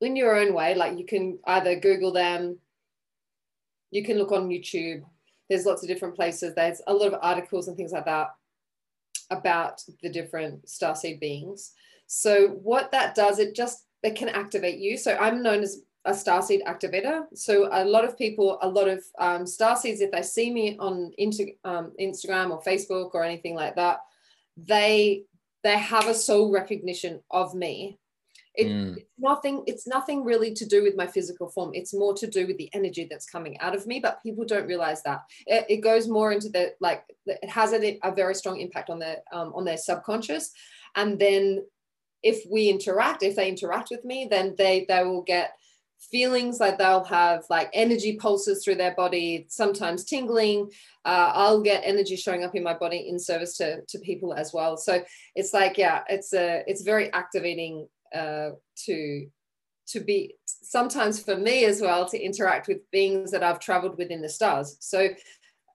in 0.00 0.16
your 0.16 0.36
own 0.36 0.52
way 0.54 0.74
like 0.74 0.98
you 0.98 1.04
can 1.04 1.38
either 1.46 1.78
google 1.80 2.12
them 2.12 2.58
you 3.90 4.04
can 4.04 4.18
look 4.18 4.30
on 4.30 4.48
youtube 4.48 5.02
there's 5.48 5.66
lots 5.66 5.82
of 5.82 5.88
different 5.88 6.14
places 6.14 6.54
there's 6.54 6.82
a 6.86 6.92
lot 6.92 7.12
of 7.12 7.18
articles 7.22 7.68
and 7.68 7.76
things 7.76 7.92
like 7.92 8.04
that 8.04 8.28
about 9.30 9.82
the 10.02 10.10
different 10.10 10.66
starseed 10.66 11.20
beings. 11.20 11.72
So 12.06 12.48
what 12.48 12.92
that 12.92 13.14
does 13.14 13.38
it 13.38 13.54
just 13.54 13.84
it 14.02 14.14
can 14.14 14.28
activate 14.28 14.78
you. 14.78 14.96
So 14.96 15.16
i'm 15.16 15.42
known 15.42 15.62
as 15.62 15.80
a 16.06 16.12
starseed 16.12 16.62
activator. 16.64 17.26
So 17.34 17.68
a 17.70 17.84
lot 17.84 18.04
of 18.04 18.16
people 18.16 18.58
a 18.62 18.68
lot 18.68 18.88
of 18.88 19.04
um, 19.18 19.44
starseeds 19.44 20.00
if 20.00 20.10
they 20.12 20.22
see 20.22 20.50
me 20.50 20.76
on 20.78 21.12
into, 21.18 21.48
um, 21.64 21.92
instagram 22.00 22.50
or 22.50 22.62
facebook 22.62 23.10
or 23.14 23.22
anything 23.24 23.54
like 23.54 23.76
that 23.76 23.98
they 24.56 25.24
they 25.62 25.76
have 25.78 26.06
a 26.06 26.14
soul 26.14 26.52
recognition 26.52 27.20
of 27.30 27.54
me. 27.54 27.98
It, 28.54 28.68
Mm. 28.68 28.96
it's 28.96 29.10
nothing 29.18 29.62
it's 29.66 29.86
nothing 29.86 30.24
really 30.24 30.54
to 30.54 30.64
do 30.64 30.82
with 30.82 30.96
my 30.96 31.06
physical 31.06 31.48
form. 31.50 31.72
It's 31.74 31.92
more 31.92 32.14
to 32.14 32.26
do 32.26 32.46
with 32.46 32.56
the 32.56 32.70
energy 32.72 33.06
that's 33.10 33.28
coming 33.28 33.58
out 33.60 33.74
of 33.74 33.86
me 33.86 34.00
but 34.00 34.22
people 34.22 34.44
don't 34.46 34.66
realize 34.66 35.02
that. 35.02 35.20
It, 35.46 35.66
it 35.68 35.76
goes 35.78 36.08
more 36.08 36.32
into 36.32 36.48
the 36.48 36.74
like 36.80 37.04
it 37.26 37.50
has 37.50 37.72
a, 37.72 37.98
a 38.02 38.14
very 38.14 38.34
strong 38.34 38.60
impact 38.60 38.88
on 38.88 38.98
their 38.98 39.18
um, 39.32 39.52
on 39.54 39.64
their 39.64 39.76
subconscious. 39.76 40.52
And 40.94 41.18
then 41.18 41.66
if 42.22 42.38
we 42.50 42.70
interact 42.70 43.22
if 43.22 43.36
they 43.36 43.48
interact 43.48 43.90
with 43.90 44.04
me 44.04 44.26
then 44.30 44.54
they 44.56 44.86
they 44.88 45.04
will 45.04 45.22
get 45.22 45.52
feelings 45.98 46.60
like 46.60 46.78
they'll 46.78 47.04
have 47.04 47.44
like 47.50 47.68
energy 47.72 48.16
pulses 48.16 48.64
through 48.64 48.74
their 48.74 48.94
body 48.94 49.46
sometimes 49.48 50.04
tingling 50.04 50.70
uh, 51.04 51.32
i'll 51.34 51.62
get 51.62 51.82
energy 51.84 52.16
showing 52.16 52.44
up 52.44 52.54
in 52.54 52.62
my 52.62 52.74
body 52.74 53.08
in 53.08 53.18
service 53.18 53.56
to 53.56 53.80
to 53.88 53.98
people 54.00 54.32
as 54.34 54.52
well 54.52 54.76
so 54.76 55.02
it's 55.34 55.52
like 55.52 55.76
yeah 55.76 56.02
it's 56.08 56.32
a 56.32 56.62
it's 56.66 56.82
very 56.82 57.12
activating 57.12 57.88
uh, 58.14 58.50
to 58.76 59.26
to 59.86 60.00
be 60.00 60.34
sometimes 60.46 61.22
for 61.22 61.36
me 61.36 61.64
as 61.64 61.80
well 61.80 62.06
to 62.08 62.20
interact 62.20 62.68
with 62.68 62.90
beings 62.90 63.30
that 63.30 63.42
I've 63.42 63.60
traveled 63.60 63.96
within 63.96 64.20
the 64.20 64.28
stars. 64.28 64.76
So 64.80 65.10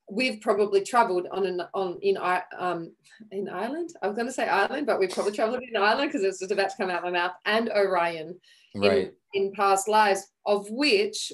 we've 0.10 0.42
probably 0.42 0.84
traveled 0.84 1.28
on 1.32 1.46
an 1.46 1.62
on 1.74 1.98
in 2.02 2.18
um 2.58 2.94
in 3.32 3.48
Ireland. 3.48 3.92
I 4.02 4.08
was 4.08 4.16
going 4.16 4.28
to 4.28 4.34
say 4.34 4.48
Ireland, 4.48 4.86
but 4.86 5.00
we've 5.00 5.12
probably 5.12 5.32
traveled 5.32 5.64
in 5.64 5.82
Ireland 5.82 6.12
because 6.12 6.26
it's 6.26 6.40
just 6.40 6.52
about 6.52 6.72
to 6.72 6.78
come 6.78 6.90
out 6.90 7.04
my 7.04 7.12
mouth 7.12 7.32
and 7.46 7.70
Orion 7.70 8.38
Right. 8.76 9.14
in, 9.34 9.46
in 9.46 9.54
past 9.54 9.88
lives, 9.88 10.28
of 10.46 10.70
which 10.70 11.32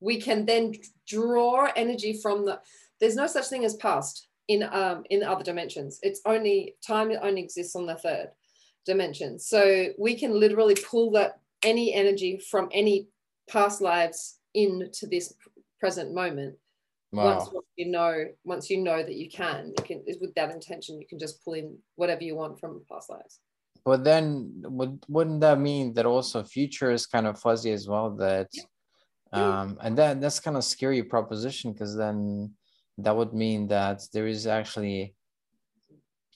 we 0.00 0.20
can 0.20 0.44
then 0.46 0.74
draw 1.06 1.68
energy 1.76 2.18
from 2.22 2.44
the. 2.46 2.60
There's 3.00 3.16
no 3.16 3.26
such 3.26 3.46
thing 3.46 3.64
as 3.64 3.76
past 3.76 4.28
in 4.48 4.62
um 4.64 5.04
in 5.10 5.22
other 5.22 5.44
dimensions. 5.44 5.98
It's 6.02 6.20
only 6.26 6.76
time 6.86 7.12
only 7.22 7.42
exists 7.42 7.76
on 7.76 7.86
the 7.86 7.96
third 7.96 8.30
dimension. 8.84 9.38
So 9.38 9.88
we 9.98 10.16
can 10.16 10.38
literally 10.38 10.74
pull 10.74 11.12
that 11.12 11.40
any 11.62 11.94
energy 11.94 12.38
from 12.50 12.68
any 12.72 13.08
past 13.48 13.80
lives 13.80 14.38
into 14.54 15.06
this 15.06 15.34
present 15.80 16.14
moment. 16.14 16.56
Once 17.12 17.50
Wow. 17.52 17.60
you 17.76 17.90
know, 17.90 18.24
once 18.44 18.70
you 18.70 18.78
know 18.78 19.02
that 19.02 19.14
you 19.14 19.28
can, 19.30 19.72
you 19.76 19.84
can 19.84 20.02
with 20.20 20.34
that 20.34 20.50
intention, 20.50 21.00
you 21.00 21.06
can 21.06 21.18
just 21.18 21.44
pull 21.44 21.54
in 21.54 21.78
whatever 21.96 22.24
you 22.24 22.34
want 22.34 22.58
from 22.58 22.82
past 22.90 23.10
lives. 23.10 23.40
But 23.84 24.04
then 24.04 24.52
would 24.62 25.02
wouldn't 25.08 25.40
that 25.40 25.58
mean 25.58 25.94
that 25.94 26.06
also 26.06 26.44
future 26.44 26.90
is 26.90 27.06
kind 27.06 27.26
of 27.26 27.38
fuzzy 27.38 27.72
as 27.72 27.88
well? 27.88 28.10
That 28.16 28.48
Yeah. 29.32 29.60
um 29.62 29.78
and 29.82 29.96
that 29.98 30.20
that's 30.20 30.40
kind 30.40 30.56
of 30.56 30.64
scary 30.64 31.02
proposition 31.02 31.72
because 31.72 31.96
then 31.96 32.54
that 32.98 33.16
would 33.16 33.32
mean 33.32 33.68
that 33.68 34.02
there 34.12 34.26
is 34.28 34.46
actually 34.46 35.14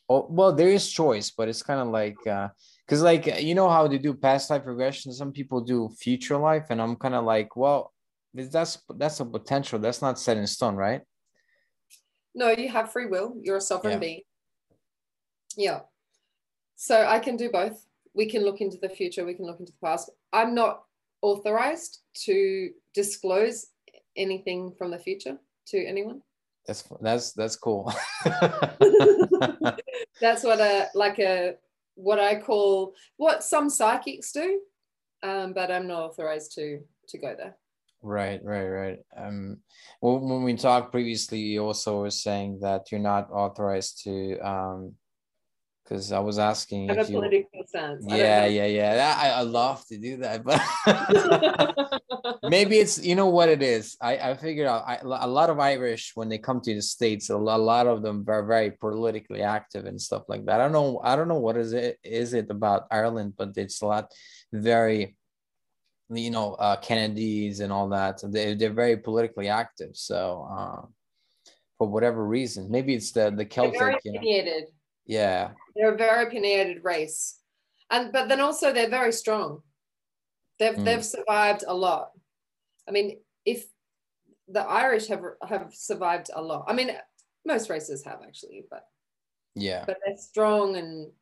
oh 0.09 0.27
well 0.31 0.53
there 0.53 0.71
is 0.71 0.91
choice, 0.91 1.31
but 1.31 1.49
it's 1.49 1.63
kind 1.63 1.81
of 1.81 1.89
like 1.89 2.19
uh 2.27 2.49
because 2.85 3.03
like 3.03 3.27
you 3.43 3.55
know 3.55 3.69
how 3.69 3.87
they 3.87 3.99
do 3.99 4.15
past 4.15 4.51
life 4.51 4.67
regression, 4.67 5.13
some 5.13 5.33
people 5.33 5.61
do 5.61 5.89
future 5.99 6.39
life, 6.39 6.67
and 6.71 6.81
I'm 6.81 6.97
kind 6.97 7.15
of 7.15 7.25
like, 7.25 7.55
well, 7.57 7.93
that's 8.35 8.79
that's 8.97 9.21
a 9.21 9.25
potential. 9.25 9.79
That's 9.79 10.03
not 10.03 10.19
set 10.19 10.37
in 10.37 10.47
stone, 10.47 10.77
right? 10.77 11.03
No, 12.35 12.51
you 12.51 12.69
have 12.69 12.93
free 12.93 13.07
will. 13.07 13.35
You're 13.43 13.57
a 13.57 13.61
sovereign 13.61 13.95
Yeah. 13.95 13.99
being. 13.99 14.21
Yeah. 15.57 15.81
So 16.77 17.07
I 17.07 17.19
can 17.19 17.37
do 17.37 17.51
both. 17.51 17.87
We 18.15 18.27
can 18.31 18.43
look 18.43 18.61
into 18.61 18.79
the 18.81 18.89
future, 18.89 19.25
we 19.25 19.35
can 19.35 19.47
look 19.47 19.61
into 19.61 19.73
the 19.73 19.87
past. 19.87 20.11
I'm 20.33 20.55
not 20.55 20.85
authorized 21.23 22.01
to 22.25 22.71
disclose 22.95 23.67
anything 24.17 24.73
from 24.79 24.91
the 24.91 24.99
future 24.99 25.39
to 25.69 25.85
anyone. 25.85 26.23
That's 26.67 26.85
that's 27.01 27.33
that's 27.33 27.57
cool. 27.57 27.93
That's 30.21 30.43
what 30.45 30.61
a 30.61 30.89
like 30.95 31.19
a 31.19 31.55
what 31.95 32.19
I 32.19 32.37
call 32.37 32.95
what 33.17 33.45
some 33.45 33.69
psychics 33.69 34.33
do, 34.33 34.61
um, 35.23 35.53
but 35.53 35.71
I'm 35.71 35.87
not 35.87 36.03
authorized 36.03 36.55
to 36.55 36.81
to 37.09 37.19
go 37.19 37.35
there. 37.37 37.57
Right, 38.03 38.41
right, 38.45 38.69
right. 38.69 38.99
Um, 39.17 39.59
well, 40.01 40.19
when 40.19 40.43
we 40.43 40.55
talked 40.55 40.93
previously, 40.93 41.41
you 41.41 41.65
also 41.65 42.01
were 42.01 42.11
saying 42.11 42.61
that 42.61 42.93
you're 42.93 43.01
not 43.01 43.31
authorized 43.33 44.05
to, 44.05 44.39
um, 44.47 44.95
because 45.87 46.11
I 46.11 46.19
was 46.19 46.39
asking 46.39 46.89
Have 46.89 46.99
if 46.99 47.09
a 47.09 47.13
you. 47.13 47.19
political. 47.19 47.61
I 47.75 48.17
Yeah, 48.17 48.47
yeah, 48.47 48.67
yeah. 48.67 49.15
I, 49.17 49.29
I 49.31 49.41
love 49.43 49.85
to 49.87 49.97
do 49.99 50.17
that, 50.19 50.43
but 50.43 50.61
maybe 52.43 52.79
it's 52.79 53.03
you 53.05 53.15
know 53.15 53.29
what 53.29 53.49
it 53.49 53.63
is. 53.63 53.97
I 54.01 54.19
I 54.19 54.35
figured 54.37 54.67
out 54.67 54.83
I, 54.87 54.99
a 55.03 55.27
lot 55.29 55.51
of 55.51 55.61
Irish 55.61 56.13
when 56.15 56.29
they 56.29 56.39
come 56.39 56.61
to 56.63 56.75
the 56.75 56.83
states, 56.83 57.31
a 57.31 57.37
lot, 57.37 57.61
a 57.61 57.63
lot 57.63 57.87
of 57.87 58.03
them 58.03 58.25
are 58.29 58.45
very 58.45 58.73
politically 58.73 59.43
active 59.43 59.87
and 59.87 60.01
stuff 60.01 60.25
like 60.29 60.45
that. 60.47 60.61
I 60.61 60.65
don't 60.65 60.73
know. 60.73 61.01
I 61.05 61.15
don't 61.15 61.29
know 61.29 61.39
what 61.39 61.57
is 61.57 61.73
it 61.73 61.99
is 62.03 62.35
it 62.35 62.51
about 62.51 62.87
Ireland, 62.91 63.35
but 63.37 63.57
it's 63.57 63.81
a 63.83 63.87
lot 63.87 64.13
very 64.53 65.17
you 66.11 66.31
know 66.31 66.55
uh, 66.55 66.77
Kennedys 66.77 67.61
and 67.61 67.73
all 67.73 67.89
that. 67.91 68.21
They 68.25 68.55
they're 68.55 68.73
very 68.73 68.97
politically 68.97 69.49
active. 69.49 69.91
So 69.95 70.49
uh, 70.51 70.83
for 71.79 71.89
whatever 71.89 72.27
reason, 72.27 72.71
maybe 72.71 72.95
it's 72.95 73.13
the 73.13 73.31
the 73.31 73.37
They're 73.37 73.47
Celtic. 73.47 73.79
very 73.79 73.97
You 74.05 74.13
know, 74.13 74.19
opinionated. 74.21 74.65
Yeah, 75.07 75.53
They're 75.75 75.95
a 75.95 75.97
very 75.97 76.27
opinionated 76.27 76.85
race, 76.85 77.41
and 77.91 78.13
but 78.13 78.29
then 78.29 78.41
also 78.41 78.73
they're 78.73 78.91
very 78.91 79.13
strong. 79.13 79.63
They've 80.59 80.75
Mm. 80.77 80.85
they've 80.85 81.05
survived 81.05 81.65
a 81.67 81.75
lot. 81.75 82.13
I 82.89 82.91
mean, 82.93 83.21
if 83.45 83.67
the 84.49 84.63
Irish 84.63 85.07
have 85.09 85.23
have 85.49 85.75
survived 85.75 86.31
a 86.35 86.41
lot. 86.43 86.65
I 86.69 86.73
mean, 86.73 86.91
most 87.45 87.69
races 87.71 88.05
have 88.05 88.23
actually, 88.23 88.65
but 88.71 88.89
yeah. 89.55 89.85
but 89.87 89.99
they're 90.05 90.17
strong 90.17 90.77
and 90.77 91.13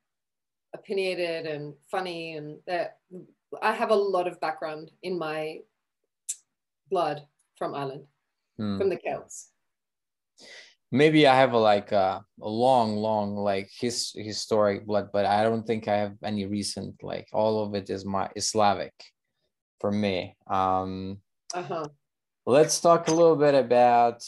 opinionated 0.75 1.47
and 1.47 1.75
funny, 1.91 2.37
and 2.37 2.59
they're. 2.67 2.95
I 3.63 3.73
have 3.73 3.91
a 3.91 3.95
lot 3.97 4.27
of 4.27 4.41
background 4.41 4.91
in 5.03 5.19
my 5.19 5.61
blood 6.91 7.27
from 7.57 7.75
Ireland, 7.75 8.07
Hmm. 8.57 8.79
from 8.79 8.89
the 8.89 8.97
Celts. 8.99 9.51
Maybe 10.95 11.27
I 11.27 11.35
have 11.35 11.53
a 11.53 11.59
like 11.59 11.91
a, 11.93 12.25
a 12.41 12.49
long, 12.49 12.97
long 12.97 13.37
like 13.37 13.69
his 13.77 14.13
historic 14.15 14.87
blood, 14.87 15.11
but 15.13 15.27
I 15.27 15.43
don't 15.43 15.67
think 15.67 15.89
I 15.89 15.97
have 15.97 16.15
any 16.23 16.47
recent 16.47 17.03
like 17.03 17.29
all 17.33 17.65
of 17.65 17.75
it 17.75 17.91
is 17.91 18.05
my 18.05 18.31
is 18.37 18.49
Slavic 18.49 18.95
for 19.81 19.91
me. 19.91 20.37
Um 20.47 21.19
Uh 21.53 21.63
huh. 21.63 21.89
let's 22.47 22.81
talk 22.81 23.09
a 23.09 23.15
little 23.15 23.37
bit 23.37 23.55
about 23.55 24.23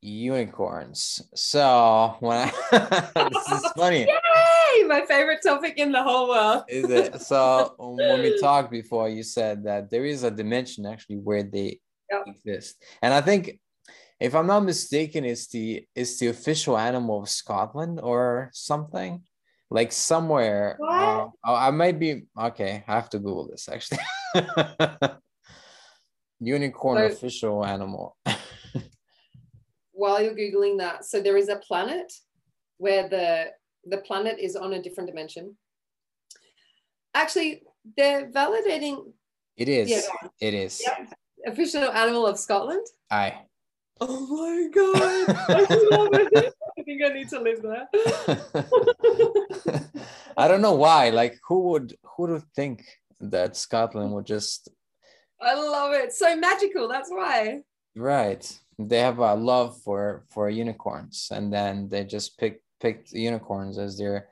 unicorns. 0.00 1.20
So 1.34 2.16
when 2.20 2.48
I 2.48 3.10
this 3.14 3.48
is 3.48 3.70
funny. 3.76 4.06
Yay! 4.08 4.84
My 4.84 5.04
favorite 5.06 5.40
topic 5.42 5.74
in 5.76 5.92
the 5.92 6.02
whole 6.02 6.28
world. 6.28 6.64
Is 6.68 6.88
it 6.90 7.20
so 7.20 7.74
when 7.78 8.22
we 8.22 8.30
talked 8.32 8.70
before 8.70 9.10
you 9.10 9.22
said 9.22 9.64
that 9.64 9.90
there 9.90 10.06
is 10.06 10.24
a 10.24 10.30
dimension 10.30 10.86
actually 10.86 11.16
where 11.16 11.42
they 11.42 11.80
Yep. 12.10 12.22
exist. 12.28 12.84
And 13.02 13.12
I 13.12 13.20
think 13.20 13.58
if 14.20 14.34
I'm 14.34 14.46
not 14.46 14.60
mistaken, 14.64 15.24
it's 15.24 15.46
the 15.48 15.84
it's 15.94 16.18
the 16.18 16.28
official 16.28 16.76
animal 16.78 17.22
of 17.22 17.28
Scotland 17.28 18.00
or 18.02 18.50
something. 18.52 19.22
Like 19.70 19.90
somewhere. 19.92 20.78
Uh, 20.80 21.26
oh, 21.44 21.54
I 21.54 21.70
might 21.72 21.98
be 21.98 22.22
okay. 22.38 22.84
I 22.86 22.94
have 22.94 23.10
to 23.10 23.18
Google 23.18 23.48
this 23.48 23.68
actually. 23.68 23.98
Unicorn 26.40 26.98
So- 26.98 27.06
official 27.14 27.64
animal. 27.64 28.16
while 29.92 30.20
you're 30.22 30.34
googling 30.34 30.76
that 30.78 31.04
so 31.06 31.22
there 31.22 31.38
is 31.38 31.48
a 31.48 31.56
planet 31.56 32.12
where 32.76 33.08
the 33.08 33.46
the 33.88 33.96
planet 33.98 34.36
is 34.38 34.54
on 34.54 34.74
a 34.74 34.82
different 34.82 35.08
dimension 35.08 35.56
actually 37.14 37.62
they're 37.96 38.30
validating 38.30 38.96
It 39.56 39.68
is. 39.70 39.88
Yeah. 39.88 40.28
It 40.38 40.52
is. 40.52 40.82
Yep. 40.84 41.14
official 41.46 41.84
animal 41.90 42.26
of 42.26 42.38
scotland 42.38 42.84
I. 43.10 43.40
oh 44.00 44.26
my 44.28 44.68
god. 44.74 45.36
I 45.48 45.60
love 45.90 46.08
it. 46.12 46.54
I 46.78 46.82
think 46.82 47.02
i 47.02 47.08
need 47.08 47.28
to 47.30 47.40
live 47.40 47.62
there. 47.62 47.88
I 50.36 50.48
don't 50.48 50.62
know 50.62 50.74
why. 50.74 51.10
Like, 51.10 51.38
who 51.46 51.70
would 51.70 51.96
who 52.04 52.24
would 52.24 52.42
think 52.54 52.84
that 53.20 53.56
Scotland 53.56 54.12
would 54.12 54.26
just 54.26 54.68
i 55.40 55.54
love 55.54 55.92
it. 55.92 56.12
So 56.12 56.36
magical 56.36 56.88
that's 56.88 57.10
why. 57.10 57.62
Right? 57.94 58.60
They 58.78 59.00
have 59.00 59.18
a 59.18 59.34
love 59.34 59.80
for 59.82 60.24
for 60.28 60.50
unicorns, 60.50 61.28
and 61.30 61.52
then 61.52 61.88
they 61.88 62.04
just 62.04 62.38
pick 62.38 62.62
picked 62.80 63.12
unicorns 63.12 63.78
as 63.78 63.96
their 63.96 64.28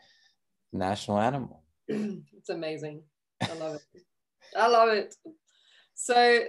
national 0.72 1.18
animal. 1.18 1.62
it's 1.88 2.50
amazing. 2.50 3.02
I 3.42 3.54
love 3.54 3.74
it. 3.76 4.02
I 4.56 4.68
love 4.68 4.88
it. 4.90 5.14
So 5.94 6.44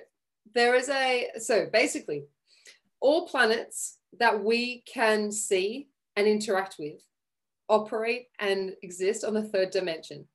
there 0.54 0.76
is 0.76 0.90
a 0.90 1.30
so 1.40 1.68
basically 1.72 2.26
all 3.02 3.28
planets 3.28 3.98
that 4.20 4.44
we 4.44 4.82
can 4.82 5.32
see 5.32 5.90
and 6.16 6.28
interact 6.28 6.76
with 6.80 7.02
operate 7.68 8.28
and 8.40 8.74
exist 8.84 9.24
on 9.24 9.34
the 9.34 9.44
third 9.44 9.70
dimension 9.72 10.28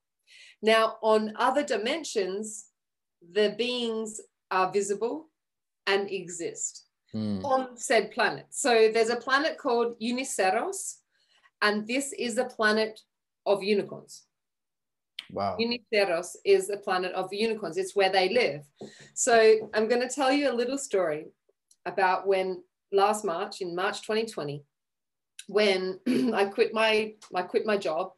now 0.62 0.96
on 1.02 1.32
other 1.36 1.62
dimensions 1.62 2.66
the 3.32 3.54
beings 3.56 4.20
are 4.50 4.72
visible 4.72 5.28
and 5.86 6.11
exist 6.11 6.86
Hmm. 7.12 7.44
on 7.44 7.76
said 7.76 8.12
planet. 8.12 8.46
So 8.50 8.88
there's 8.92 9.08
a 9.08 9.16
planet 9.16 9.58
called 9.58 9.98
Uniceros, 10.00 10.98
and 11.61 11.84
this 11.84 12.12
is 12.12 12.38
a 12.38 12.44
planet 12.44 13.00
of 13.46 13.64
unicorns. 13.64 14.26
Wow. 15.32 15.56
Uniceros 15.58 16.36
is 16.44 16.70
a 16.70 16.76
planet 16.76 17.12
of 17.12 17.32
unicorns. 17.32 17.76
It's 17.78 17.96
where 17.96 18.11
they 18.11 18.28
live. 18.28 18.62
So 19.14 19.70
I'm 19.74 19.88
going 19.88 20.02
to 20.02 20.14
tell 20.14 20.30
you 20.32 20.50
a 20.52 20.54
little 20.54 20.78
story 20.78 21.26
about 21.87 22.26
when 22.26 22.62
last 22.93 23.24
March, 23.24 23.61
in 23.61 23.74
March 23.74 24.03
2020, 24.03 24.64
when 25.49 25.99
I 26.35 26.45
quit 26.47 26.72
my 26.72 27.14
I 27.35 27.43
quit 27.43 27.66
my 27.66 27.76
job 27.76 28.12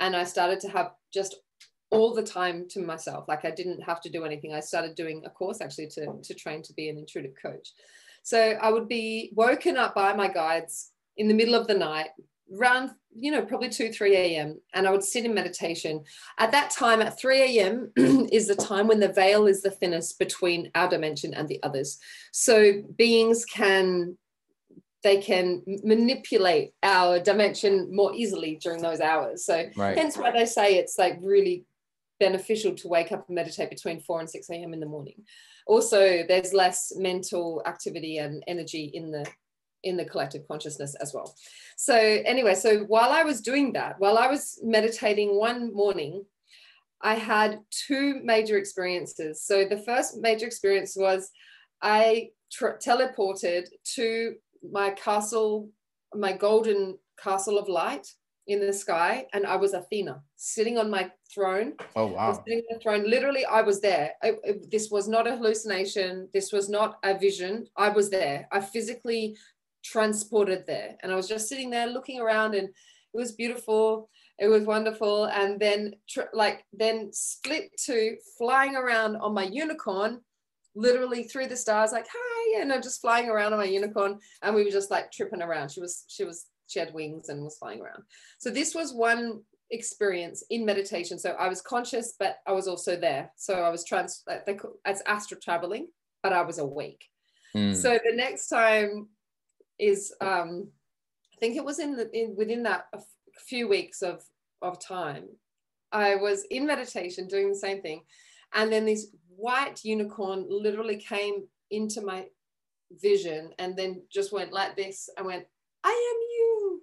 and 0.00 0.14
I 0.14 0.24
started 0.24 0.60
to 0.60 0.68
have 0.68 0.92
just 1.12 1.36
all 1.90 2.14
the 2.14 2.22
time 2.22 2.66
to 2.70 2.80
myself. 2.80 3.26
Like 3.28 3.44
I 3.44 3.50
didn't 3.50 3.80
have 3.82 4.00
to 4.02 4.10
do 4.10 4.24
anything. 4.24 4.52
I 4.52 4.60
started 4.60 4.94
doing 4.94 5.22
a 5.24 5.30
course 5.30 5.60
actually 5.60 5.88
to, 5.88 6.18
to 6.22 6.34
train 6.34 6.62
to 6.62 6.72
be 6.74 6.88
an 6.88 6.98
intuitive 6.98 7.34
coach. 7.40 7.72
So 8.22 8.38
I 8.38 8.70
would 8.70 8.88
be 8.88 9.30
woken 9.34 9.76
up 9.76 9.94
by 9.94 10.12
my 10.12 10.28
guides 10.28 10.90
in 11.16 11.28
the 11.28 11.34
middle 11.34 11.54
of 11.54 11.66
the 11.66 11.74
night, 11.74 12.08
around, 12.54 12.90
you 13.14 13.30
know, 13.30 13.42
probably 13.42 13.68
2, 13.68 13.92
3 13.92 14.16
a.m. 14.16 14.60
And 14.74 14.86
I 14.86 14.90
would 14.90 15.02
sit 15.02 15.24
in 15.24 15.34
meditation. 15.34 16.04
At 16.38 16.52
that 16.52 16.70
time, 16.70 17.00
at 17.02 17.18
3 17.18 17.58
a.m., 17.58 17.92
is 18.32 18.46
the 18.46 18.54
time 18.54 18.86
when 18.86 19.00
the 19.00 19.12
veil 19.12 19.46
is 19.46 19.62
the 19.62 19.70
thinnest 19.70 20.18
between 20.18 20.70
our 20.74 20.88
dimension 20.88 21.34
and 21.34 21.48
the 21.48 21.62
others. 21.62 21.98
So 22.32 22.82
beings 22.96 23.44
can 23.44 24.16
they 25.02 25.18
can 25.18 25.62
manipulate 25.84 26.72
our 26.82 27.20
dimension 27.20 27.94
more 27.94 28.12
easily 28.12 28.58
during 28.60 28.82
those 28.82 29.00
hours. 29.00 29.44
So 29.44 29.66
Right. 29.76 29.96
hence 29.96 30.16
why 30.16 30.32
they 30.32 30.46
say 30.46 30.78
it's 30.78 30.98
like 30.98 31.18
really 31.22 31.64
beneficial 32.18 32.74
to 32.74 32.88
wake 32.88 33.12
up 33.12 33.28
and 33.28 33.36
meditate 33.36 33.70
between 33.70 34.00
4 34.00 34.20
and 34.20 34.28
6 34.30 34.50
a.m. 34.50 34.72
in 34.72 34.80
the 34.80 34.86
morning. 34.86 35.22
Also, 35.68 36.24
there's 36.26 36.52
less 36.52 36.92
mental 36.96 37.62
activity 37.66 38.18
and 38.18 38.42
energy 38.48 38.90
in 38.94 39.12
the 39.12 39.24
in 39.82 39.96
the 39.96 40.04
collective 40.04 40.46
consciousness 40.48 40.94
as 40.96 41.12
well. 41.14 41.34
So 41.76 41.94
anyway, 41.94 42.54
so 42.54 42.80
while 42.84 43.10
I 43.10 43.22
was 43.22 43.40
doing 43.40 43.72
that, 43.74 43.96
while 43.98 44.18
I 44.18 44.26
was 44.28 44.58
meditating 44.62 45.36
one 45.38 45.72
morning, 45.74 46.24
I 47.02 47.14
had 47.14 47.60
two 47.70 48.20
major 48.24 48.56
experiences. 48.58 49.42
So 49.42 49.64
the 49.68 49.78
first 49.78 50.18
major 50.18 50.46
experience 50.46 50.96
was 50.96 51.30
I 51.82 52.30
tr- 52.50 52.78
teleported 52.84 53.66
to 53.96 54.34
my 54.72 54.90
castle, 54.90 55.70
my 56.14 56.32
golden 56.32 56.98
castle 57.22 57.58
of 57.58 57.68
light 57.68 58.06
in 58.48 58.60
the 58.60 58.72
sky, 58.72 59.26
and 59.34 59.44
I 59.44 59.56
was 59.56 59.74
Athena 59.74 60.22
sitting 60.36 60.78
on 60.78 60.88
my 60.88 61.10
throne. 61.34 61.74
Oh 61.96 62.06
wow. 62.06 62.32
sitting 62.32 62.60
on 62.70 62.76
the 62.78 62.80
throne. 62.80 63.08
Literally, 63.10 63.44
I 63.44 63.60
was 63.62 63.80
there. 63.80 64.12
I- 64.22 64.38
I- 64.48 64.60
this 64.70 64.90
was 64.90 65.08
not 65.08 65.26
a 65.26 65.36
hallucination. 65.36 66.28
This 66.32 66.52
was 66.52 66.68
not 66.68 66.98
a 67.02 67.18
vision. 67.18 67.66
I 67.76 67.88
was 67.90 68.08
there. 68.08 68.48
I 68.52 68.60
physically 68.60 69.36
transported 69.90 70.64
there, 70.66 70.96
and 71.02 71.12
I 71.12 71.16
was 71.16 71.28
just 71.28 71.48
sitting 71.48 71.70
there 71.70 71.86
looking 71.86 72.20
around, 72.20 72.54
and 72.54 72.68
it 72.68 73.16
was 73.16 73.32
beautiful. 73.32 74.08
It 74.38 74.48
was 74.48 74.64
wonderful, 74.64 75.24
and 75.26 75.58
then 75.58 75.94
tr- 76.08 76.32
like 76.34 76.64
then 76.72 77.10
split 77.12 77.70
to 77.86 78.16
flying 78.36 78.76
around 78.76 79.16
on 79.16 79.32
my 79.32 79.44
unicorn, 79.44 80.20
literally 80.74 81.24
through 81.24 81.46
the 81.48 81.56
stars, 81.56 81.92
like 81.92 82.06
hi, 82.12 82.60
and 82.60 82.72
I'm 82.72 82.82
just 82.82 83.00
flying 83.00 83.28
around 83.28 83.52
on 83.52 83.58
my 83.58 83.64
unicorn, 83.64 84.18
and 84.42 84.54
we 84.54 84.64
were 84.64 84.70
just 84.70 84.90
like 84.90 85.10
tripping 85.10 85.42
around. 85.42 85.70
She 85.70 85.80
was 85.80 86.04
she 86.08 86.24
was 86.24 86.46
she 86.66 86.78
had 86.78 86.92
wings 86.92 87.28
and 87.28 87.42
was 87.42 87.58
flying 87.58 87.80
around. 87.80 88.02
So 88.38 88.50
this 88.50 88.74
was 88.74 88.92
one 88.92 89.42
experience 89.70 90.44
in 90.50 90.64
meditation. 90.64 91.18
So 91.18 91.30
I 91.32 91.48
was 91.48 91.60
conscious, 91.62 92.14
but 92.18 92.36
I 92.46 92.52
was 92.52 92.68
also 92.68 92.96
there. 92.96 93.32
So 93.36 93.54
I 93.54 93.70
was 93.70 93.84
trans 93.84 94.22
like 94.28 94.46
they 94.46 94.54
call, 94.54 94.74
as 94.84 95.02
astral 95.06 95.40
traveling, 95.40 95.88
but 96.22 96.32
I 96.32 96.42
was 96.42 96.58
awake. 96.58 97.04
Hmm. 97.52 97.72
So 97.72 97.98
the 98.04 98.14
next 98.14 98.48
time 98.48 99.08
is 99.78 100.14
um 100.20 100.68
I 101.34 101.38
think 101.38 101.56
it 101.56 101.64
was 101.64 101.78
in 101.78 101.96
the 101.96 102.10
in 102.16 102.34
within 102.36 102.62
that 102.64 102.88
few 103.46 103.68
weeks 103.68 104.02
of 104.02 104.24
of 104.62 104.80
time. 104.80 105.28
I 105.92 106.16
was 106.16 106.44
in 106.50 106.66
meditation 106.66 107.28
doing 107.28 107.48
the 107.48 107.58
same 107.58 107.82
thing, 107.82 108.02
and 108.54 108.72
then 108.72 108.84
this 108.86 109.08
white 109.28 109.84
unicorn 109.84 110.46
literally 110.48 110.96
came 110.96 111.46
into 111.70 112.00
my 112.00 112.26
vision 112.90 113.50
and 113.58 113.76
then 113.76 114.02
just 114.12 114.32
went 114.32 114.52
like 114.52 114.76
this 114.76 115.10
I 115.18 115.22
went 115.22 115.44
I 115.84 115.90
am 115.90 116.20
you 116.36 116.82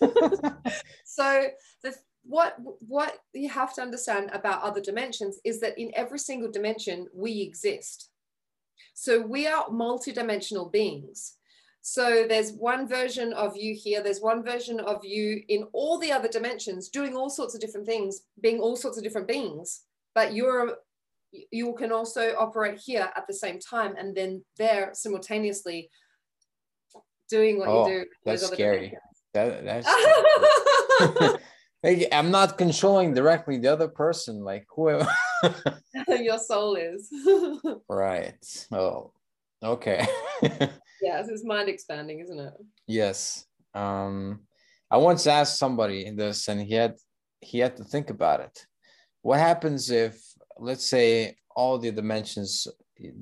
so 1.04 1.46
the 1.82 1.94
what 2.24 2.56
what 2.58 3.18
you 3.34 3.48
have 3.50 3.74
to 3.74 3.82
understand 3.82 4.30
about 4.32 4.62
other 4.62 4.80
dimensions 4.80 5.38
is 5.44 5.60
that 5.60 5.78
in 5.78 5.90
every 5.94 6.18
single 6.18 6.50
dimension 6.50 7.06
we 7.14 7.42
exist 7.42 8.10
so 8.94 9.20
we 9.20 9.46
are 9.46 9.66
multidimensional 9.66 10.72
beings 10.72 11.36
so 11.86 12.24
there's 12.26 12.52
one 12.52 12.88
version 12.88 13.34
of 13.34 13.54
you 13.58 13.74
here 13.74 14.02
there's 14.02 14.20
one 14.20 14.42
version 14.42 14.80
of 14.80 15.04
you 15.04 15.42
in 15.48 15.64
all 15.74 15.98
the 15.98 16.10
other 16.10 16.28
dimensions 16.28 16.88
doing 16.88 17.14
all 17.14 17.28
sorts 17.28 17.54
of 17.54 17.60
different 17.60 17.86
things 17.86 18.22
being 18.40 18.58
all 18.58 18.74
sorts 18.74 18.96
of 18.96 19.04
different 19.04 19.28
beings 19.28 19.82
but 20.14 20.32
you're 20.32 20.78
you 21.50 21.74
can 21.74 21.92
also 21.92 22.34
operate 22.38 22.78
here 22.78 23.10
at 23.14 23.26
the 23.26 23.34
same 23.34 23.58
time 23.58 23.96
and 23.98 24.16
then 24.16 24.42
there 24.56 24.90
simultaneously 24.94 25.90
doing 27.28 27.58
what 27.58 27.68
Oh, 27.68 27.86
you 27.86 28.00
do. 28.00 28.06
that's 28.24 28.46
scary. 28.46 28.96
That, 29.34 29.64
that's. 29.64 29.88
Like, 31.84 32.08
I'm 32.12 32.30
not 32.30 32.56
controlling 32.56 33.12
directly 33.12 33.58
the 33.58 33.68
other 33.70 33.88
person, 33.88 34.42
like 34.42 34.64
whoever. 34.74 35.06
Your 36.08 36.38
soul 36.38 36.76
is. 36.76 37.12
right. 37.90 38.66
Oh, 38.72 39.12
okay. 39.64 40.06
yes, 40.42 41.28
it's 41.28 41.44
mind 41.44 41.68
expanding, 41.68 42.20
isn't 42.20 42.38
it? 42.38 42.52
yes. 42.86 43.46
Um, 43.74 44.40
I 44.90 44.96
once 44.98 45.26
asked 45.26 45.58
somebody 45.58 46.10
this, 46.10 46.48
and 46.48 46.60
he 46.60 46.74
had 46.74 46.94
he 47.40 47.58
had 47.58 47.76
to 47.76 47.84
think 47.84 48.10
about 48.10 48.40
it. 48.40 48.66
What 49.22 49.38
happens 49.38 49.90
if, 49.90 50.20
let's 50.58 50.88
say, 50.88 51.36
all 51.56 51.78
the 51.78 51.90
dimensions 51.90 52.66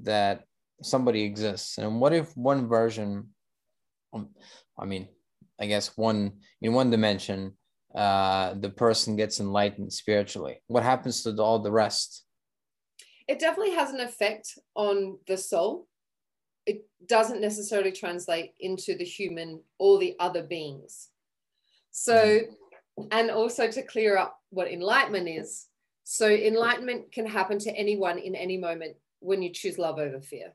that 0.03 0.45
somebody 0.82 1.22
exists, 1.22 1.78
and 1.78 2.01
what 2.01 2.12
if 2.12 2.36
one 2.36 2.68
version, 2.68 3.28
um, 4.12 4.28
I 4.78 4.84
mean, 4.84 5.09
I 5.61 5.66
guess 5.66 5.97
one 5.97 6.32
in 6.61 6.72
one 6.72 6.90
dimension, 6.90 7.57
uh, 7.95 8.55
the 8.55 8.70
person 8.70 9.16
gets 9.16 9.40
enlightened 9.40 9.93
spiritually. 9.93 10.61
What 10.66 10.82
happens 10.82 11.22
to 11.22 11.34
all 11.43 11.61
the 11.61 11.72
rest? 11.72 12.24
It 13.28 13.38
definitely 13.38 13.74
has 13.74 13.90
an 13.90 14.01
effect 14.01 14.59
on 14.74 15.18
the 15.26 15.36
soul. 15.36 15.86
It 16.67 16.87
doesn't 17.07 17.41
necessarily 17.41 17.93
translate 17.93 18.53
into 18.61 18.97
the 18.97 19.05
human 19.05 19.61
or 19.79 19.99
the 19.99 20.17
other 20.19 20.43
beings. 20.43 21.09
So, 21.91 22.41
and 23.11 23.31
also 23.31 23.71
to 23.71 23.83
clear 23.83 24.17
up 24.17 24.39
what 24.51 24.71
enlightenment 24.71 25.29
is. 25.29 25.67
So, 26.05 26.29
enlightenment 26.29 27.13
can 27.13 27.27
happen 27.27 27.59
to 27.61 27.77
anyone 27.77 28.19
in 28.19 28.35
any 28.35 28.57
moment 28.57 28.97
when 29.21 29.43
you 29.43 29.51
choose 29.51 29.79
love 29.79 29.99
over 29.99 30.21
fear. 30.21 30.53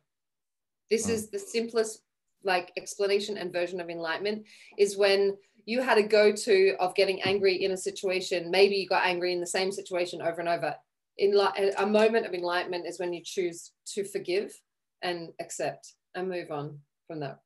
This 0.89 1.09
is 1.09 1.29
the 1.29 1.39
simplest 1.39 2.01
like 2.43 2.71
explanation 2.77 3.37
and 3.37 3.51
version 3.51 3.79
of 3.79 3.89
enlightenment 3.89 4.45
is 4.77 4.97
when 4.97 5.35
you 5.65 5.81
had 5.81 5.97
a 5.97 6.03
go-to 6.03 6.75
of 6.79 6.95
getting 6.95 7.21
angry 7.23 7.63
in 7.63 7.71
a 7.71 7.77
situation 7.77 8.49
maybe 8.49 8.75
you 8.75 8.87
got 8.87 9.05
angry 9.05 9.33
in 9.33 9.39
the 9.39 9.45
same 9.45 9.71
situation 9.71 10.21
over 10.21 10.39
and 10.39 10.49
over 10.49 10.73
in 11.17 11.35
a 11.77 11.85
moment 11.85 12.25
of 12.25 12.33
enlightenment 12.33 12.85
is 12.87 12.99
when 12.99 13.11
you 13.11 13.21
choose 13.23 13.71
to 13.85 14.03
forgive 14.03 14.53
and 15.01 15.29
accept 15.39 15.93
and 16.17 16.27
move 16.27 16.51
on 16.51 16.79
from 17.07 17.21
that 17.21 17.39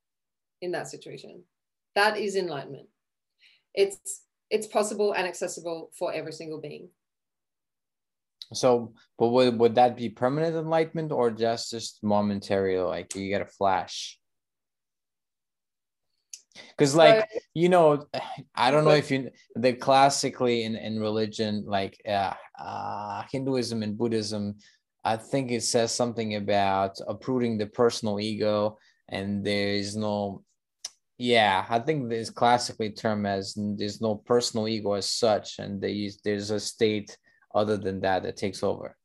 in 0.62 0.72
that 0.72 0.88
situation 0.88 1.44
that 1.96 2.18
is 2.18 2.36
enlightenment 2.36 2.88
it's 3.74 4.24
it's 4.50 4.68
possible 4.68 5.14
and 5.14 5.28
accessible 5.28 5.92
for 5.98 6.12
every 6.14 6.34
single 6.34 6.60
being 6.60 6.90
So, 8.54 8.94
but 9.18 9.30
would, 9.30 9.60
would 9.60 9.76
that 9.76 9.96
be 9.96 10.10
permanent 10.10 10.56
enlightenment 10.56 11.12
or 11.12 11.32
just 11.32 11.72
just 11.72 12.04
momentary? 12.04 12.80
Like 12.80 13.16
you 13.16 13.30
get 13.30 13.42
a 13.42 13.46
flash? 13.46 14.20
Because, 16.76 16.96
like 16.96 17.28
you 17.54 17.70
know, 17.70 18.06
I 18.56 18.72
don't 18.72 18.84
know 18.84 18.92
if 18.92 19.10
you 19.10 19.32
the 19.56 19.74
classically 19.74 20.64
in 20.64 20.76
in 20.76 21.00
religion, 21.00 21.64
like 21.66 21.96
uh, 22.08 22.34
uh, 22.60 23.24
Hinduism 23.32 23.84
and 23.84 23.98
Buddhism, 23.98 24.56
I 25.04 25.18
think 25.18 25.52
it 25.52 25.64
says 25.64 25.92
something 25.92 26.36
about 26.36 26.98
uprooting 27.08 27.58
the 27.58 27.68
personal 27.68 28.20
ego, 28.20 28.78
and 29.10 29.44
there 29.46 29.70
is 29.70 29.96
no. 29.96 30.44
Yeah, 31.18 31.66
I 31.70 31.80
think 31.80 32.10
this 32.10 32.32
classically 32.32 32.90
termed 32.92 33.28
as 33.28 33.54
there's 33.56 34.02
no 34.02 34.16
personal 34.16 34.68
ego 34.68 34.94
as 34.94 35.08
such, 35.10 35.60
and 35.60 35.80
they 35.80 35.92
use, 35.92 36.20
there's 36.24 36.50
a 36.50 36.60
state 36.60 37.16
other 37.54 37.78
than 37.78 38.00
that 38.02 38.24
that 38.24 38.38
takes 38.38 38.64
over. 38.64 38.98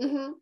hmm 0.00 0.32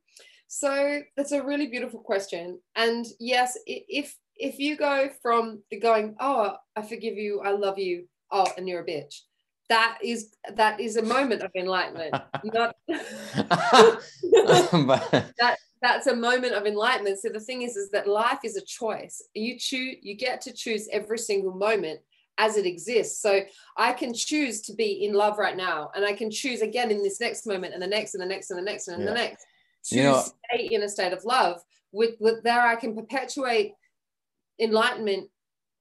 So 0.47 1.03
that's 1.17 1.33
a 1.33 1.43
really 1.43 1.67
beautiful 1.67 2.01
question. 2.01 2.61
And 2.77 3.05
yes, 3.21 3.59
if 3.67 4.15
if 4.37 4.59
you 4.59 4.77
go 4.77 5.11
from 5.21 5.63
the 5.71 5.81
going, 5.81 6.17
oh, 6.21 6.57
I 6.77 6.83
forgive 6.83 7.17
you, 7.17 7.41
I 7.41 7.51
love 7.51 7.79
you, 7.79 8.07
oh, 8.31 8.47
and 8.57 8.69
you're 8.69 8.83
a 8.83 8.87
bitch, 8.87 9.23
that 9.69 9.99
is 10.03 10.35
that 10.55 10.81
is 10.81 10.97
a 10.97 11.03
moment 11.03 11.43
of 11.43 11.51
enlightenment. 11.55 12.15
Not 12.45 12.77
but, 15.37 15.59
that's 15.81 16.07
a 16.07 16.17
moment 16.17 16.55
of 16.55 16.67
enlightenment. 16.67 17.21
So 17.21 17.29
the 17.29 17.41
thing 17.41 17.63
is, 17.63 17.77
is 17.77 17.91
that 17.91 18.09
life 18.09 18.41
is 18.43 18.57
a 18.57 18.65
choice. 18.65 19.23
You 19.35 19.59
choose, 19.59 19.97
you 20.03 20.17
get 20.17 20.41
to 20.43 20.53
choose 20.53 20.89
every 20.91 21.19
single 21.19 21.55
moment 21.55 22.01
as 22.37 22.57
it 22.57 22.67
exists. 22.67 23.21
So 23.21 23.43
I 23.77 23.93
can 23.93 24.15
choose 24.15 24.63
to 24.63 24.75
be 24.75 25.05
in 25.05 25.13
love 25.13 25.39
right 25.39 25.57
now, 25.57 25.91
and 25.95 26.05
I 26.05 26.15
can 26.15 26.31
choose 26.31 26.63
again 26.63 26.91
in 26.91 27.03
this 27.03 27.21
next 27.21 27.47
moment, 27.47 27.75
and 27.75 27.83
the 27.83 27.87
next, 27.87 28.15
and 28.15 28.23
the 28.23 28.27
next, 28.27 28.51
and 28.51 28.59
the 28.59 28.65
next, 28.65 28.89
and 28.89 29.03
Yeah. 29.03 29.09
the 29.09 29.15
next 29.15 29.47
to 29.85 29.97
You 29.97 30.03
know- 30.05 30.25
stay 30.53 30.69
in 30.71 30.83
a 30.83 30.89
state 30.89 31.13
of 31.13 31.25
love. 31.25 31.63
With, 31.93 32.17
with 32.21 32.43
there, 32.43 32.61
I 32.61 32.77
can 32.77 32.95
perpetuate 32.95 33.75
enlightenment 34.59 35.31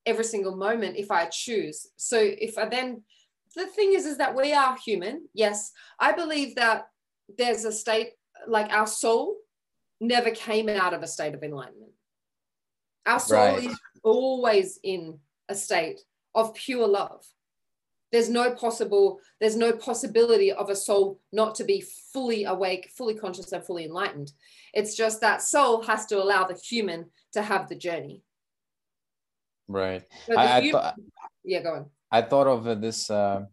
every 0.05 0.23
single 0.23 0.55
moment 0.55 0.95
if 0.95 1.11
I 1.11 1.25
choose. 1.25 1.87
So 1.97 2.17
if 2.17 2.57
I 2.57 2.65
then, 2.65 3.03
the 3.55 3.67
thing 3.67 3.93
is, 3.93 4.05
is 4.05 4.17
that 4.17 4.35
we 4.35 4.53
are 4.53 4.77
human. 4.77 5.27
Yes, 5.33 5.71
I 5.99 6.11
believe 6.11 6.55
that 6.55 6.87
there's 7.37 7.65
a 7.65 7.71
state 7.71 8.11
like 8.47 8.71
our 8.71 8.87
soul 8.87 9.37
never 9.99 10.31
came 10.31 10.69
out 10.69 10.93
of 10.93 11.01
a 11.03 11.07
state 11.07 11.33
of 11.33 11.43
enlightenment. 11.43 11.91
Our 13.05 13.19
soul 13.19 13.37
Right. 13.39 13.63
is 13.63 13.79
always 14.03 14.79
in 14.83 15.19
a 15.49 15.55
state 15.55 16.01
of 16.35 16.53
pure 16.53 16.87
love. 16.87 17.25
There's 18.11 18.29
no 18.29 18.51
possible, 18.51 19.19
there's 19.41 19.57
no 19.57 19.73
possibility 19.73 20.51
of 20.51 20.69
a 20.69 20.75
soul 20.75 21.19
not 21.33 21.55
to 21.55 21.63
be 21.65 21.81
fully 22.13 22.45
awake, 22.45 22.89
fully 22.95 23.15
conscious, 23.15 23.51
and 23.51 23.65
fully 23.65 23.85
enlightened. 23.85 24.31
It's 24.73 24.95
just 24.95 25.19
that 25.21 25.41
soul 25.41 25.81
has 25.83 26.05
to 26.07 26.21
allow 26.21 26.45
the 26.45 26.53
human 26.55 27.09
to 27.33 27.41
have 27.41 27.67
the 27.67 27.75
journey. 27.75 28.23
right. 29.67 30.03
So 30.25 30.33
the 30.33 30.39
I, 30.39 30.57
I, 30.57 30.61
hu- 30.61 31.01
yeah, 31.43 31.61
go 31.63 31.73
on. 31.73 31.85
I 32.11 32.21
thought 32.21 32.47
of 32.47 32.67
uh, 32.67 32.75
this. 32.75 33.09
Uh, 33.09 33.45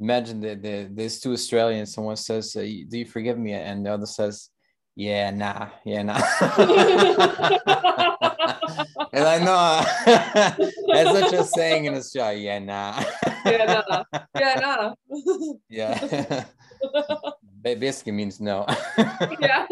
imagine 0.00 0.40
the, 0.40 0.54
the 0.54 0.90
these 0.92 1.20
two 1.20 1.32
Australians. 1.32 1.94
Someone 1.94 2.16
says, 2.16 2.56
uh, 2.56 2.60
"Do 2.60 2.98
you 2.98 3.06
forgive 3.06 3.38
me?" 3.38 3.52
And 3.52 3.86
the 3.86 3.92
other 3.92 4.06
says, 4.06 4.50
"Yeah, 4.94 5.30
nah, 5.30 5.68
yeah, 5.84 6.02
nah." 6.02 6.14
and 9.12 9.24
I 9.24 9.38
know 9.38 9.84
that's 10.92 11.18
such 11.18 11.32
a 11.32 11.44
saying 11.44 11.86
in 11.86 11.94
Australia. 11.94 12.40
Yeah, 12.40 12.58
nah. 12.58 13.02
yeah, 13.46 13.64
nah. 13.64 14.04
yeah, 14.38 14.60
no. 14.60 14.94
yeah. 15.68 16.44
Ba- 17.62 17.76
Basically 17.76 18.12
means 18.12 18.40
no. 18.40 18.66
yeah. 19.40 19.66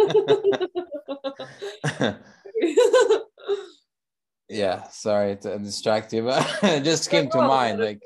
yeah. 4.49 4.89
Sorry 4.89 5.37
to 5.37 5.59
distract 5.59 6.13
you, 6.13 6.23
but 6.23 6.59
it 6.63 6.85
just 6.85 7.11
came 7.11 7.29
to 7.31 7.39
mind. 7.39 7.81
Like, 7.81 8.01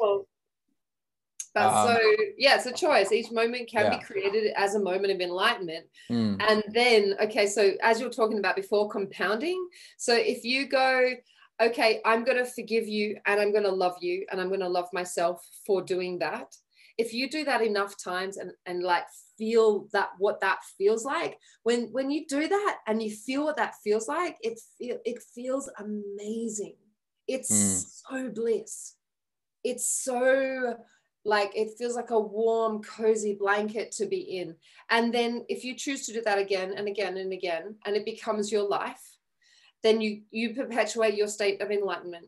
But 1.57 1.73
Um, 1.73 1.87
so 1.87 1.99
yeah, 2.37 2.57
it's 2.57 2.67
a 2.67 2.73
choice. 2.73 3.11
Each 3.13 3.33
moment 3.33 3.67
can 3.69 3.85
Yeah. 3.85 3.97
be 3.99 4.05
created 4.05 4.53
as 4.57 4.75
a 4.75 4.79
moment 4.79 5.11
of 5.15 5.21
enlightenment. 5.23 5.87
mm, 6.11 6.37
And 6.49 6.63
then, 6.75 7.17
okay, 7.23 7.47
so 7.47 7.73
as 7.83 7.99
you 7.99 8.07
were 8.07 8.13
talking 8.13 8.39
about 8.39 8.57
before, 8.57 8.91
compounding. 8.91 9.67
So 9.97 10.15
if 10.15 10.45
you 10.45 10.67
go, 10.69 11.13
okay, 11.59 12.03
I'm 12.05 12.25
going 12.25 12.37
to 12.37 12.45
forgive 12.45 12.87
you 12.87 13.17
and 13.25 13.41
I'm 13.41 13.53
going 13.53 13.65
to 13.65 13.73
love 13.73 13.97
you 14.03 14.27
and 14.31 14.39
I'm 14.39 14.49
going 14.49 14.61
to 14.61 14.69
love 14.69 14.89
myself 14.93 15.43
for 15.67 15.81
doing 15.81 16.19
that. 16.19 16.55
If 16.99 17.15
you 17.15 17.31
do 17.31 17.43
that 17.45 17.63
enough 17.63 17.97
times 17.97 18.37
and, 18.37 18.53
and 18.67 18.83
like 18.83 19.07
feel 19.39 19.89
that 19.95 20.11
what 20.19 20.41
that 20.43 20.59
feels 20.77 21.05
like, 21.07 21.39
when 21.63 21.89
when 21.93 22.11
you 22.11 22.27
do 22.27 22.49
that 22.49 22.79
and 22.87 23.03
you 23.03 23.11
feel 23.11 23.45
what 23.45 23.57
that 23.57 23.75
feels 23.83 24.09
like, 24.09 24.37
it 24.43 24.61
feel 24.79 24.99
it 25.07 25.23
feels 25.35 25.71
amazing. 25.79 26.77
It's 27.27 27.51
Mm. 27.51 27.85
so 28.09 28.31
bliss. 28.31 28.95
It's 29.65 29.89
so 29.89 30.77
like 31.27 31.53
it 31.57 31.77
feels 31.77 31.97
like 31.97 32.11
a 32.11 32.21
warm, 32.21 32.83
cozy 32.83 33.35
blanket 33.35 33.91
to 33.93 34.07
be 34.07 34.39
in. 34.39 34.55
And 34.91 35.13
then 35.13 35.45
if 35.49 35.65
you 35.65 35.75
choose 35.75 36.07
to 36.07 36.13
do 36.13 36.23
that 36.23 36.39
again 36.39 36.73
and 36.77 36.87
again 36.87 37.17
and 37.17 37.33
again, 37.33 37.75
and 37.85 37.97
it 37.97 38.05
becomes 38.05 38.53
your 38.53 38.67
life, 38.67 39.19
then 39.83 40.01
you 40.01 40.23
you 40.31 40.55
perpetuate 40.55 41.15
your 41.15 41.29
state 41.29 41.61
of 41.61 41.71
enlightenment 41.71 42.27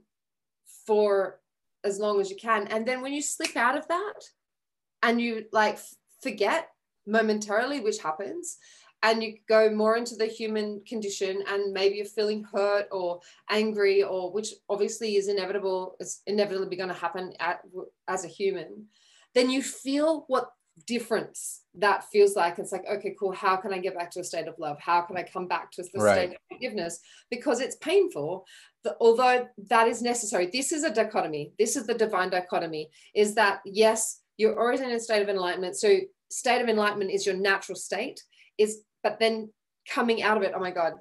for 0.86 1.40
as 1.84 1.99
long 1.99 2.20
as 2.20 2.28
you 2.28 2.36
can. 2.36 2.66
And 2.66 2.86
then 2.86 3.01
when 3.01 3.12
you 3.12 3.22
slip 3.22 3.57
out 3.57 3.78
of 3.78 3.86
that 3.88 4.20
and 5.03 5.20
you 5.20 5.44
like 5.53 5.78
forget 6.20 6.68
momentarily, 7.07 7.80
which 7.80 7.99
happens, 7.99 8.59
and 9.03 9.22
you 9.22 9.36
go 9.49 9.70
more 9.70 9.96
into 9.96 10.16
the 10.16 10.26
human 10.26 10.80
condition 10.86 11.42
and 11.49 11.72
maybe 11.72 11.96
you're 11.96 12.05
feeling 12.05 12.44
hurt 12.53 12.86
or 12.90 13.20
angry 13.49 14.03
or 14.03 14.32
which 14.32 14.53
obviously 14.68 15.16
is 15.16 15.28
inevitable 15.28 15.96
it's 16.01 16.22
inevitably 16.26 16.76
going 16.76 16.88
to 16.88 16.94
happen 16.94 17.32
at, 17.38 17.61
as 18.09 18.24
a 18.24 18.28
human 18.28 18.86
then 19.34 19.51
you 19.51 19.62
feel 19.62 20.24
what 20.26 20.51
difference 20.86 21.62
that 21.74 22.05
feels 22.05 22.36
like. 22.36 22.59
It's 22.59 22.72
like 22.72 22.84
okay 22.88 23.14
cool 23.18 23.32
how 23.32 23.57
can 23.57 23.72
i 23.72 23.78
get 23.78 23.94
back 23.94 24.11
to 24.12 24.20
a 24.20 24.24
state 24.24 24.49
of 24.49 24.59
love? 24.59 24.78
How 24.80 25.03
can 25.03 25.16
i 25.16 25.22
come 25.22 25.46
back 25.46 25.70
to 25.72 25.82
the 25.82 26.01
right. 26.01 26.14
state 26.14 26.30
of 26.30 26.36
forgiveness? 26.51 27.01
Because 27.30 27.61
it's 27.61 27.76
painful 27.76 28.46
the, 28.84 28.96
although 29.01 29.49
that 29.68 29.88
is 29.88 30.03
necessary. 30.03 30.46
This 30.53 30.72
is 30.72 30.84
a 30.84 30.94
dichotomy. 30.94 31.53
This 31.59 31.76
is 31.76 31.86
the 31.86 31.94
divine 31.94 32.30
dichotomy 32.30 32.88
is 33.14 33.34
that 33.34 33.61
yes 33.64 34.20
you're 34.36 34.59
always 34.59 34.80
in 34.80 34.90
a 34.90 35.01
state 35.01 35.22
of 35.22 35.28
enlightenment. 35.28 35.76
So 35.76 35.99
state 36.30 36.62
of 36.62 36.68
enlightenment 36.68 37.11
is 37.11 37.26
your 37.26 37.36
natural 37.36 37.76
state 37.76 38.22
is 38.57 38.82
but 39.09 39.18
then 39.18 39.50
coming 39.88 40.22
out 40.22 40.36
of 40.36 40.42
it 40.42 40.52
oh 40.54 40.61
my 40.61 40.70
god 40.70 40.94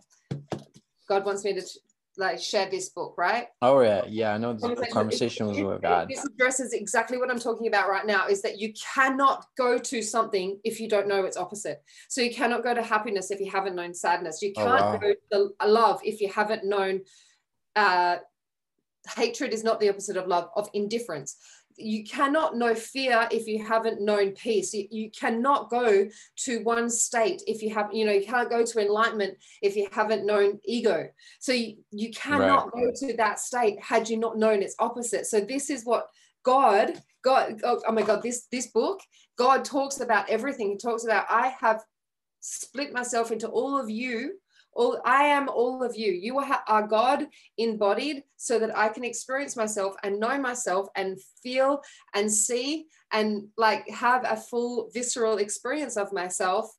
god 1.09 1.25
wants 1.25 1.43
me 1.43 1.53
to 1.53 1.61
like 2.19 2.39
share 2.39 2.67
this 2.71 2.89
book 2.89 3.13
right? 3.15 3.47
Oh 3.61 3.79
yeah. 3.81 4.03
Yeah 4.07 4.33
i 4.33 4.37
know 4.37 4.53
the 4.53 4.87
conversation 4.91 5.47
was 5.47 5.59
with 5.59 5.81
god. 5.83 6.07
this 6.09 6.25
addresses 6.25 6.73
exactly 6.73 7.17
what 7.19 7.29
i'm 7.29 7.37
talking 7.37 7.67
about 7.67 7.89
right 7.89 8.07
now 8.07 8.27
is 8.27 8.41
that 8.41 8.59
you 8.59 8.73
cannot 8.95 9.45
go 9.55 9.77
to 9.77 10.01
something 10.01 10.59
if 10.63 10.79
you 10.79 10.89
don't 10.89 11.07
know 11.07 11.25
its 11.25 11.37
opposite. 11.37 11.83
So 12.09 12.21
you 12.21 12.33
cannot 12.33 12.63
go 12.63 12.73
to 12.73 12.81
happiness 12.81 13.29
if 13.29 13.39
you 13.39 13.51
haven't 13.51 13.75
known 13.75 13.93
sadness. 13.93 14.41
You 14.41 14.53
oh, 14.57 14.63
can't 14.63 14.81
oh, 14.81 14.85
wow. 14.85 14.97
go 14.97 15.13
to 15.33 15.67
love 15.67 15.99
if 16.03 16.19
you 16.19 16.29
haven't 16.29 16.63
known 16.65 17.01
uh, 17.75 18.17
hatred 19.15 19.53
is 19.53 19.63
not 19.63 19.79
the 19.79 19.89
opposite 19.89 20.17
of 20.17 20.27
love 20.27 20.49
of 20.55 20.69
indifference 20.73 21.37
you 21.78 22.03
cannot 22.03 22.57
know 22.57 22.73
fear 22.73 23.28
if 23.32 23.47
you 23.47 23.63
haven't 23.63 24.01
known 24.01 24.32
peace. 24.32 24.73
You, 24.73 24.88
you, 24.89 25.11
cannot 25.11 25.69
go 25.69 26.07
to 26.38 26.63
one 26.63 26.89
state 26.89 27.41
if 27.47 27.61
you 27.61 27.73
have 27.73 27.89
you 27.93 28.05
know 28.05 28.11
you 28.11 28.25
can't 28.25 28.49
go 28.49 28.65
to 28.65 28.80
enlightenment 28.80 29.38
if 29.61 29.75
you 29.75 29.88
haven't 29.91 30.25
known 30.25 30.59
ego. 30.65 31.07
So 31.39 31.51
you, 31.53 31.78
you 31.91 32.11
cannot 32.11 32.73
right. 32.73 32.86
go 32.86 33.07
to 33.07 33.17
that 33.17 33.39
state 33.39 33.82
had 33.82 34.09
you 34.09 34.17
not 34.17 34.38
known 34.38 34.61
its 34.61 34.75
opposite. 34.80 35.28
So 35.28 35.39
this 35.39 35.69
is 35.69 35.86
what 35.86 36.07
god 36.43 37.01
god 37.23 37.59
oh, 37.63 37.82
oh 37.86 37.91
my 37.91 38.01
god 38.01 38.23
this 38.23 38.47
this 38.51 38.67
book 38.67 38.99
god 39.38 39.63
talks 39.63 39.99
about 39.99 40.30
everything. 40.30 40.71
He 40.71 40.78
talks 40.78 41.03
about 41.03 41.25
i 41.30 41.53
have 41.59 41.84
split 42.39 42.93
myself 42.93 43.32
into 43.32 43.47
all 43.47 43.78
of 43.78 43.89
you 43.89 44.39
all 44.78 45.01
I 45.03 45.23
am 45.23 45.49
all 45.49 45.84
of 45.84 45.97
you. 45.97 46.11
You 46.11 46.38
are, 46.38 46.61
are 46.67 46.88
God 46.88 47.28
embodied 47.57 48.23
so 48.38 48.59
that 48.59 48.78
I 48.78 48.89
can 48.89 49.03
experience 49.03 49.57
myself 49.57 49.95
and 50.03 50.19
know 50.19 50.38
myself 50.39 50.88
and 50.95 51.17
feel 51.41 51.82
and 52.13 52.32
see 52.32 52.86
and 53.11 53.47
like 53.57 53.89
have 53.89 54.23
a 54.23 54.38
full 54.38 54.89
visceral 54.93 55.39
experience 55.39 55.97
of 55.97 56.13
myself 56.13 56.71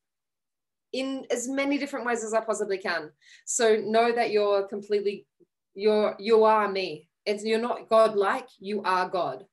in 0.92 1.26
as 1.30 1.48
many 1.48 1.76
different 1.76 2.06
ways 2.06 2.22
as 2.22 2.32
I 2.32 2.40
possibly 2.40 2.78
can. 2.78 3.10
So 3.44 3.76
know 3.84 4.12
that 4.14 4.30
you're 4.30 4.68
completely 4.68 5.26
you're 5.74 6.14
you 6.20 6.44
are 6.44 6.70
me. 6.70 7.08
It's 7.26 7.44
you're 7.44 7.60
not 7.60 7.88
God 7.88 8.16
like, 8.16 8.48
you 8.60 8.80
are 8.84 9.08
God. 9.08 9.44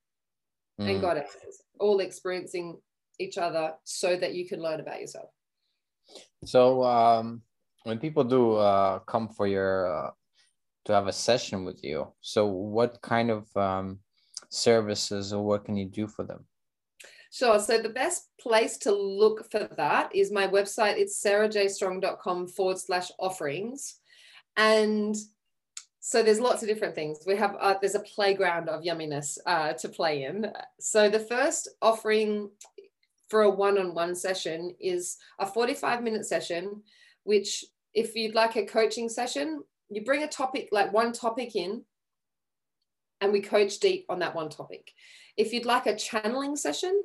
Mm. 0.80 0.91
And 0.91 1.02
God 1.02 1.18
is 1.18 1.62
all 1.80 2.00
experiencing 2.00 2.78
each 3.20 3.38
other 3.38 3.74
so 3.84 4.16
that 4.16 4.36
you 4.36 4.48
can 4.48 4.62
learn 4.62 4.80
about 4.80 5.02
yourself. 5.02 5.30
So 6.46 6.84
um 6.84 7.41
when 7.86 8.00
people 8.00 8.24
do 8.24 8.56
uh, 8.56 9.00
come 9.00 9.30
for 9.30 9.48
your 9.48 9.74
uh, 9.96 10.12
to 10.86 10.94
have 10.94 11.08
a 11.08 11.14
session 11.14 11.66
with 11.66 11.84
you 11.84 12.08
so 12.22 12.46
what 12.46 13.02
kind 13.02 13.32
of 13.32 13.48
um, 13.56 14.00
services 14.50 15.34
or 15.34 15.44
what 15.44 15.66
can 15.66 15.76
you 15.78 15.86
do 15.86 16.08
for 16.08 16.24
them 16.24 16.46
Sure. 17.36 17.60
So 17.60 17.82
the 17.82 17.90
best 17.90 18.30
place 18.40 18.78
to 18.78 18.94
look 18.94 19.52
for 19.52 19.68
that 19.76 20.16
is 20.16 20.32
my 20.32 20.48
website. 20.48 20.98
It's 20.98 21.22
sarahjstrong.com 21.22 22.48
forward 22.48 22.78
slash 22.78 23.12
offerings. 23.20 24.00
And 24.56 25.14
so 26.00 26.24
there's 26.24 26.40
lots 26.40 26.62
of 26.62 26.70
different 26.70 26.96
things. 26.96 27.20
We 27.28 27.36
have, 27.36 27.58
uh, 27.60 27.76
there's 27.82 27.96
a 27.96 28.00
playground 28.16 28.70
of 28.70 28.84
yumminess 28.84 29.38
uh, 29.46 29.74
to 29.74 29.90
play 29.90 30.24
in. 30.24 30.50
So 30.80 31.10
the 31.10 31.20
first 31.20 31.68
offering 31.82 32.52
for 33.28 33.42
a 33.42 33.50
one-on-one 33.50 34.16
session 34.16 34.74
is 34.80 35.18
a 35.38 35.46
45 35.46 36.04
minute 36.04 36.26
session, 36.26 36.84
which 37.24 37.66
if 37.96 38.16
you'd 38.16 38.36
like 38.36 38.58
a 38.58 38.66
coaching 38.66 39.10
session, 39.10 39.64
you 39.89 40.04
bring 40.04 40.24
a 40.24 40.28
topic, 40.28 40.70
like 40.72 40.91
one 40.91 41.14
topic 41.14 41.56
in, 41.56 41.84
and 43.22 43.32
we 43.32 43.41
coach 43.41 43.80
deep 43.80 44.06
on 44.10 44.20
that 44.20 44.36
one 44.36 44.50
topic. 44.50 44.91
If 45.38 45.54
you'd 45.54 45.66
like 45.66 45.86
a 45.88 45.96
channeling 45.96 46.58
session, 46.58 47.02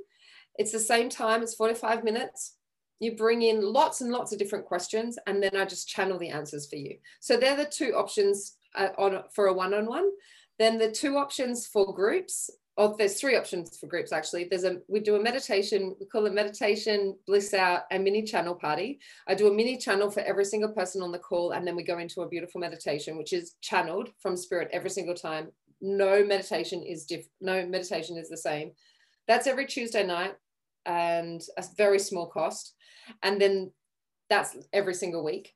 it's 0.57 0.72
the 0.72 0.80
same 0.80 1.09
time, 1.09 1.43
it's 1.43 1.55
45 1.55 2.03
minutes. 2.03 2.57
You 2.99 3.16
bring 3.16 3.43
in 3.43 3.62
lots 3.62 4.01
and 4.01 4.11
lots 4.11 4.32
of 4.32 4.38
different 4.38 4.66
questions, 4.66 5.16
and 5.26 5.43
then 5.43 5.57
I 5.57 5.64
just 5.64 5.88
channel 5.88 6.18
the 6.18 6.28
answers 6.28 6.68
for 6.68 6.76
you. 6.76 6.97
So 7.20 7.36
they're 7.36 7.57
the 7.57 7.64
two 7.64 7.95
options 7.95 8.57
uh, 8.74 8.88
on 8.99 9.22
for 9.32 9.47
a 9.47 9.55
one-on-one. 9.55 10.11
Then 10.59 10.76
the 10.76 10.91
two 10.91 11.16
options 11.16 11.66
for 11.66 11.95
groups 11.95 12.51
oh, 12.81 12.95
there's 12.97 13.20
three 13.20 13.37
options 13.37 13.76
for 13.76 13.87
groups 13.87 14.11
actually. 14.11 14.45
There's 14.45 14.64
a 14.64 14.78
we 14.89 15.01
do 15.01 15.16
a 15.16 15.22
meditation, 15.22 15.95
we 16.01 16.07
call 16.07 16.24
it 16.24 16.33
meditation, 16.33 17.14
bliss 17.26 17.53
out, 17.53 17.83
and 17.91 18.03
mini 18.03 18.22
channel 18.22 18.55
party. 18.55 19.01
I 19.28 19.35
do 19.35 19.49
a 19.49 19.55
mini 19.55 19.76
channel 19.76 20.11
for 20.11 20.20
every 20.20 20.47
single 20.47 20.72
person 20.72 21.03
on 21.03 21.12
the 21.12 21.18
call, 21.18 21.53
and 21.53 21.66
then 21.66 21.76
we 21.76 21.85
go 21.85 21.99
into 21.99 22.22
a 22.22 22.28
beautiful 22.28 22.59
meditation, 22.61 23.18
which 23.18 23.35
is 23.35 23.55
channeled 23.61 24.09
from 24.18 24.35
spirit 24.35 24.70
every 24.72 24.89
single 24.89 25.14
time. 25.14 25.49
No 25.83 26.24
meditation 26.24 26.83
is 26.83 27.05
diff, 27.05 27.26
no 27.43 27.66
meditation 27.66 28.16
is 28.16 28.31
the 28.31 28.37
same. 28.39 28.72
That's 29.28 29.47
every 29.47 29.66
Tuesday 29.66 30.05
night 30.05 30.35
and 30.87 31.43
a 31.59 31.64
very 31.76 31.99
small 31.99 32.28
cost. 32.28 32.74
And 33.22 33.39
then 33.39 33.72
that's 34.31 34.57
every 34.72 34.95
single 34.95 35.22
week 35.22 35.53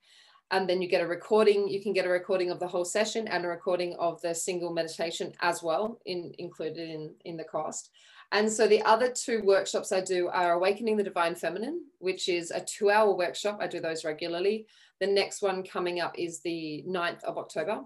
and 0.54 0.68
then 0.68 0.80
you 0.80 0.88
get 0.88 1.02
a 1.02 1.06
recording 1.06 1.68
you 1.68 1.82
can 1.82 1.92
get 1.92 2.06
a 2.06 2.08
recording 2.08 2.50
of 2.50 2.60
the 2.60 2.66
whole 2.66 2.84
session 2.84 3.26
and 3.28 3.44
a 3.44 3.48
recording 3.48 3.94
of 3.98 4.20
the 4.22 4.34
single 4.34 4.72
meditation 4.72 5.32
as 5.40 5.62
well 5.62 6.00
in 6.06 6.32
included 6.38 6.88
in 6.88 7.12
in 7.24 7.36
the 7.36 7.44
cost 7.44 7.90
and 8.32 8.50
so 8.50 8.66
the 8.66 8.82
other 8.82 9.10
two 9.10 9.42
workshops 9.44 9.90
i 9.92 10.00
do 10.00 10.28
are 10.28 10.52
awakening 10.52 10.96
the 10.96 11.10
divine 11.10 11.34
feminine 11.34 11.80
which 11.98 12.28
is 12.28 12.50
a 12.52 12.60
two 12.60 12.88
hour 12.90 13.12
workshop 13.14 13.58
i 13.60 13.66
do 13.66 13.80
those 13.80 14.04
regularly 14.04 14.66
the 15.00 15.06
next 15.06 15.42
one 15.42 15.62
coming 15.62 16.00
up 16.00 16.14
is 16.16 16.40
the 16.40 16.84
9th 16.86 17.24
of 17.24 17.36
october 17.36 17.80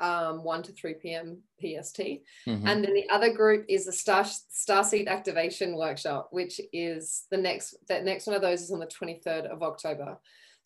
um, 0.00 0.44
1 0.44 0.62
to 0.62 0.72
3 0.72 0.94
p.m. 0.94 1.38
PST. 1.58 1.98
Mm-hmm. 1.98 2.68
And 2.68 2.84
then 2.84 2.94
the 2.94 3.08
other 3.10 3.32
group 3.32 3.64
is 3.68 3.84
the 3.84 3.90
Star 3.92 4.22
Starseed 4.24 5.08
Activation 5.08 5.74
Workshop, 5.74 6.28
which 6.30 6.60
is 6.72 7.24
the 7.32 7.36
next 7.36 7.74
that 7.88 8.04
next 8.04 8.28
one 8.28 8.36
of 8.36 8.42
those 8.42 8.62
is 8.62 8.70
on 8.70 8.78
the 8.78 8.86
23rd 8.86 9.46
of 9.46 9.64
October. 9.64 10.16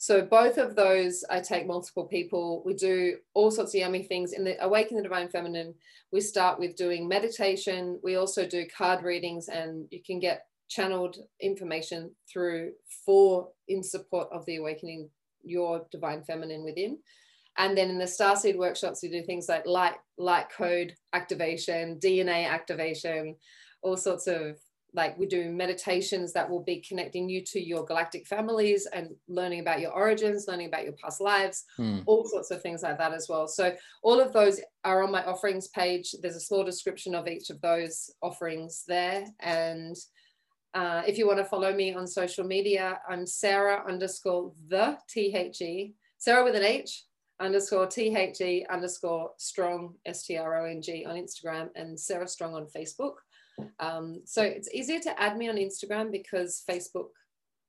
So 0.03 0.21
both 0.21 0.59
of 0.59 0.75
those, 0.75 1.25
I 1.31 1.39
take 1.39 1.65
multiple 1.65 2.07
people. 2.07 2.65
We 2.67 2.75
do 2.75 3.19
all 3.35 3.53
sorts 3.53 3.73
of 3.73 3.79
yummy 3.79 4.03
things. 4.03 4.33
In 4.33 4.43
the 4.43 4.61
Awaken 4.61 4.97
the 4.97 5.03
Divine 5.05 5.29
Feminine, 5.29 5.75
we 6.11 6.21
start 6.21 6.59
with 6.59 6.75
doing 6.75 7.07
meditation. 7.07 8.01
We 8.03 8.17
also 8.17 8.45
do 8.45 8.67
card 8.77 9.05
readings, 9.05 9.47
and 9.47 9.87
you 9.93 10.01
can 10.05 10.19
get 10.19 10.47
channeled 10.69 11.19
information 11.41 12.11
through 12.29 12.73
for 13.07 13.51
in 13.69 13.85
support 13.85 14.27
of 14.33 14.45
the 14.47 14.57
awakening 14.57 15.09
your 15.45 15.87
divine 15.93 16.25
feminine 16.25 16.65
within. 16.65 16.99
And 17.57 17.79
then 17.79 17.89
in 17.89 18.01
the 18.01 18.07
Starseed 18.07 18.59
workshops, 18.59 19.05
we 19.05 19.09
do 19.09 19.23
things 19.23 19.49
like 19.49 19.67
light 19.67 19.95
light 20.19 20.49
code 20.51 20.95
activation, 21.13 22.01
DNA 22.01 22.51
activation, 22.51 23.37
all 23.83 23.97
sorts 23.97 24.27
of 24.27 24.59
like 24.95 25.19
we 25.19 25.27
do 25.27 25.51
meditations 25.51 26.33
that 26.33 26.49
will 26.49 26.63
be 26.63 26.85
connecting 26.87 27.29
you 27.29 27.43
to 27.43 27.61
your 27.61 27.85
galactic 27.85 28.27
families 28.27 28.87
and 28.93 29.09
learning 29.29 29.61
about 29.61 29.81
your 29.81 29.93
origins 29.93 30.47
learning 30.47 30.67
about 30.67 30.85
your 30.85 30.93
past 30.93 31.21
lives 31.21 31.65
hmm. 31.77 32.01
all 32.07 32.27
sorts 32.27 32.51
of 32.51 32.61
things 32.63 32.83
like 32.83 32.99
that 32.99 33.13
as 33.13 33.27
well. 33.29 33.49
So 33.49 33.75
all 34.03 34.21
of 34.21 34.33
those 34.33 34.61
are 34.85 35.03
on 35.03 35.11
my 35.11 35.25
offerings 35.25 35.69
page. 35.69 36.15
There's 36.21 36.37
a 36.37 36.41
small 36.41 36.65
description 36.65 37.15
of 37.15 37.27
each 37.27 37.51
of 37.51 37.61
those 37.61 38.11
offerings 38.23 38.85
there. 38.87 39.25
And 39.41 39.97
uh, 40.75 41.03
if 41.07 41.19
you 41.19 41.27
want 41.27 41.39
to 41.39 41.45
follow 41.45 41.75
me 41.75 41.95
on 41.95 42.07
social 42.07 42.45
media 42.45 42.99
i'm 43.09 43.27
sarah 43.27 43.83
underscore 43.87 44.53
the 44.69 44.97
t-h-e 45.09 45.95
sarah 46.19 46.45
with 46.45 46.55
an 46.55 46.63
h 46.63 47.05
underscore 47.41 47.87
t-h-e 47.87 48.65
underscore 48.71 49.31
strong 49.37 49.95
s-t-r-o-n-g 50.07 51.05
on 51.05 51.17
instagram 51.17 51.69
and 51.75 51.99
sarah 51.99 52.29
strong 52.29 52.55
on 52.55 52.67
facebook 52.67 53.17
um, 53.79 54.23
so 54.25 54.43
it's 54.43 54.73
easier 54.73 55.01
to 55.01 55.21
add 55.21 55.37
me 55.37 55.49
on 55.49 55.57
Instagram 55.57 56.11
because 56.11 56.63
Facebook, 56.69 57.09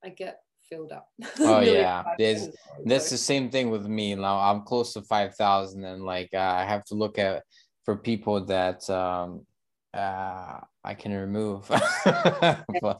I 0.03 0.09
get 0.09 0.39
filled 0.69 0.91
up. 0.91 1.09
Oh 1.39 1.59
yeah, 1.59 2.03
there's 2.17 2.49
that's 2.85 3.09
the 3.09 3.17
same 3.17 3.49
thing 3.49 3.69
with 3.69 3.85
me. 3.85 4.15
Now 4.15 4.39
I'm 4.39 4.61
close 4.61 4.93
to 4.93 5.01
five 5.01 5.35
thousand, 5.35 5.83
and 5.85 6.03
like 6.03 6.29
uh, 6.33 6.39
I 6.39 6.65
have 6.65 6.83
to 6.85 6.95
look 6.95 7.19
at 7.19 7.43
for 7.83 7.97
people 7.97 8.45
that 8.45 8.89
um, 8.89 9.45
uh, 9.93 10.59
I 10.83 10.93
can 10.93 11.13
remove. 11.13 11.65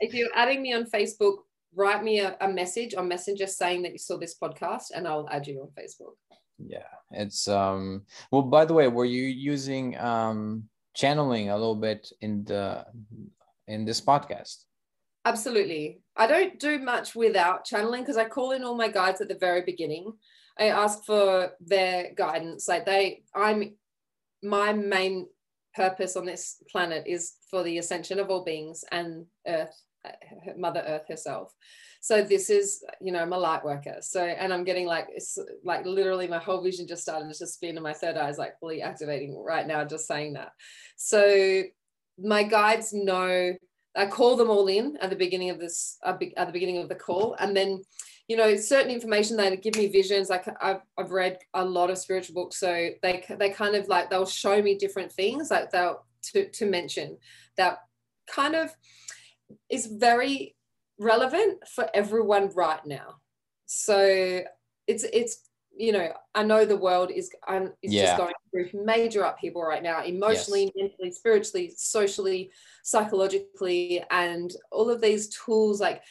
if 0.01 0.13
you're 0.13 0.36
adding 0.36 0.61
me 0.61 0.73
on 0.73 0.86
Facebook, 0.86 1.38
write 1.75 2.03
me 2.03 2.19
a, 2.19 2.36
a 2.41 2.47
message 2.47 2.93
on 2.95 3.07
Messenger 3.07 3.47
saying 3.47 3.84
that 3.84 3.91
you 3.91 3.97
saw 3.97 4.17
this 4.17 4.38
podcast, 4.38 4.91
and 4.95 5.07
I'll 5.07 5.27
add 5.29 5.47
you 5.47 5.61
on 5.61 5.69
Facebook. 5.69 6.15
Yeah, 6.59 6.91
it's 7.11 7.47
um. 7.47 8.03
Well, 8.31 8.43
by 8.43 8.65
the 8.65 8.73
way, 8.73 8.88
were 8.88 9.05
you 9.05 9.23
using 9.23 9.97
um 9.97 10.69
channeling 10.93 11.49
a 11.49 11.57
little 11.57 11.75
bit 11.75 12.11
in 12.21 12.43
the 12.45 12.85
in 13.67 13.85
this 13.85 14.01
podcast 14.01 14.65
Absolutely. 15.25 16.01
I 16.17 16.27
don't 16.27 16.59
do 16.59 16.79
much 16.79 17.15
without 17.15 17.63
channeling 17.63 18.01
because 18.01 18.17
I 18.17 18.25
call 18.25 18.51
in 18.51 18.63
all 18.63 18.75
my 18.75 18.89
guides 18.89 19.21
at 19.21 19.29
the 19.29 19.35
very 19.35 19.61
beginning. 19.61 20.11
I 20.59 20.65
ask 20.65 21.03
for 21.05 21.51
their 21.61 22.13
guidance. 22.13 22.67
Like 22.67 22.85
they, 22.85 23.23
I'm, 23.33 23.75
my 24.43 24.73
main 24.73 25.27
purpose 25.73 26.17
on 26.17 26.25
this 26.25 26.61
planet 26.69 27.05
is 27.07 27.33
for 27.49 27.63
the 27.63 27.77
ascension 27.77 28.19
of 28.19 28.29
all 28.29 28.43
beings 28.43 28.83
and 28.91 29.25
Earth, 29.47 29.81
Uh, 30.05 30.09
Mother 30.57 30.83
Earth 30.85 31.07
herself. 31.07 31.53
So 32.01 32.21
this 32.21 32.49
is, 32.49 32.83
you 32.99 33.13
know, 33.13 33.19
I'm 33.19 33.31
a 33.31 33.37
light 33.37 33.63
worker. 33.63 33.95
So, 34.01 34.21
and 34.21 34.53
I'm 34.53 34.65
getting 34.65 34.85
like, 34.85 35.07
it's 35.09 35.37
like 35.63 35.85
literally 35.85 36.27
my 36.27 36.39
whole 36.39 36.61
vision 36.61 36.85
just 36.85 37.03
started 37.03 37.33
to 37.33 37.47
spin 37.47 37.77
and 37.77 37.83
my 37.83 37.93
third 37.93 38.17
eye 38.17 38.29
is 38.29 38.37
like 38.37 38.59
fully 38.59 38.81
activating 38.81 39.37
right 39.37 39.65
now, 39.65 39.85
just 39.85 40.05
saying 40.05 40.33
that. 40.33 40.51
So 40.97 41.63
my 42.17 42.43
guides 42.43 42.91
know 42.91 43.53
I 43.95 44.07
call 44.07 44.35
them 44.35 44.49
all 44.49 44.67
in 44.67 44.97
at 45.01 45.09
the 45.09 45.15
beginning 45.15 45.49
of 45.49 45.59
this 45.59 45.97
at 46.03 46.19
the 46.19 46.51
beginning 46.51 46.79
of 46.79 46.89
the 46.89 46.95
call, 46.95 47.35
and 47.39 47.55
then 47.55 47.83
you 48.27 48.37
know 48.37 48.55
certain 48.55 48.91
information 48.91 49.37
they 49.37 49.55
give 49.57 49.75
me 49.75 49.87
visions. 49.87 50.29
Like 50.29 50.45
I've, 50.61 50.81
I've 50.97 51.11
read 51.11 51.37
a 51.53 51.63
lot 51.63 51.91
of 51.91 51.97
spiritual 51.97 52.35
books, 52.35 52.57
so 52.57 52.89
they 53.01 53.23
they 53.37 53.49
kind 53.51 53.75
of 53.75 53.87
like 53.87 54.09
they'll 54.09 54.25
show 54.25 54.61
me 54.61 54.75
different 54.77 55.11
things 55.11 55.51
like 55.51 55.69
they'll 55.69 56.05
to 56.23 56.49
to 56.49 56.65
mention 56.65 57.17
that 57.57 57.79
kind 58.27 58.55
of 58.55 58.75
is 59.69 59.87
very 59.87 60.55
relevant 60.99 61.67
for 61.67 61.89
everyone 61.93 62.49
right 62.55 62.85
now. 62.85 63.15
So 63.65 64.41
it's 64.87 65.03
it's 65.03 65.49
you 65.75 65.91
know, 65.91 66.13
I 66.35 66.43
know 66.43 66.65
the 66.65 66.77
world 66.77 67.09
is 67.09 67.31
um, 67.47 67.73
is 67.81 67.93
yeah. 67.93 68.05
just 68.05 68.17
going 68.17 68.33
through 68.51 68.85
major 68.85 69.23
upheaval 69.23 69.63
right 69.63 69.81
now, 69.81 70.03
emotionally, 70.03 70.71
yes. 70.75 70.91
mentally, 70.99 71.11
spiritually, 71.11 71.73
socially, 71.75 72.51
psychologically, 72.83 74.03
and 74.11 74.53
all 74.71 74.89
of 74.89 75.01
these 75.01 75.29
tools 75.29 75.81
like 75.81 76.03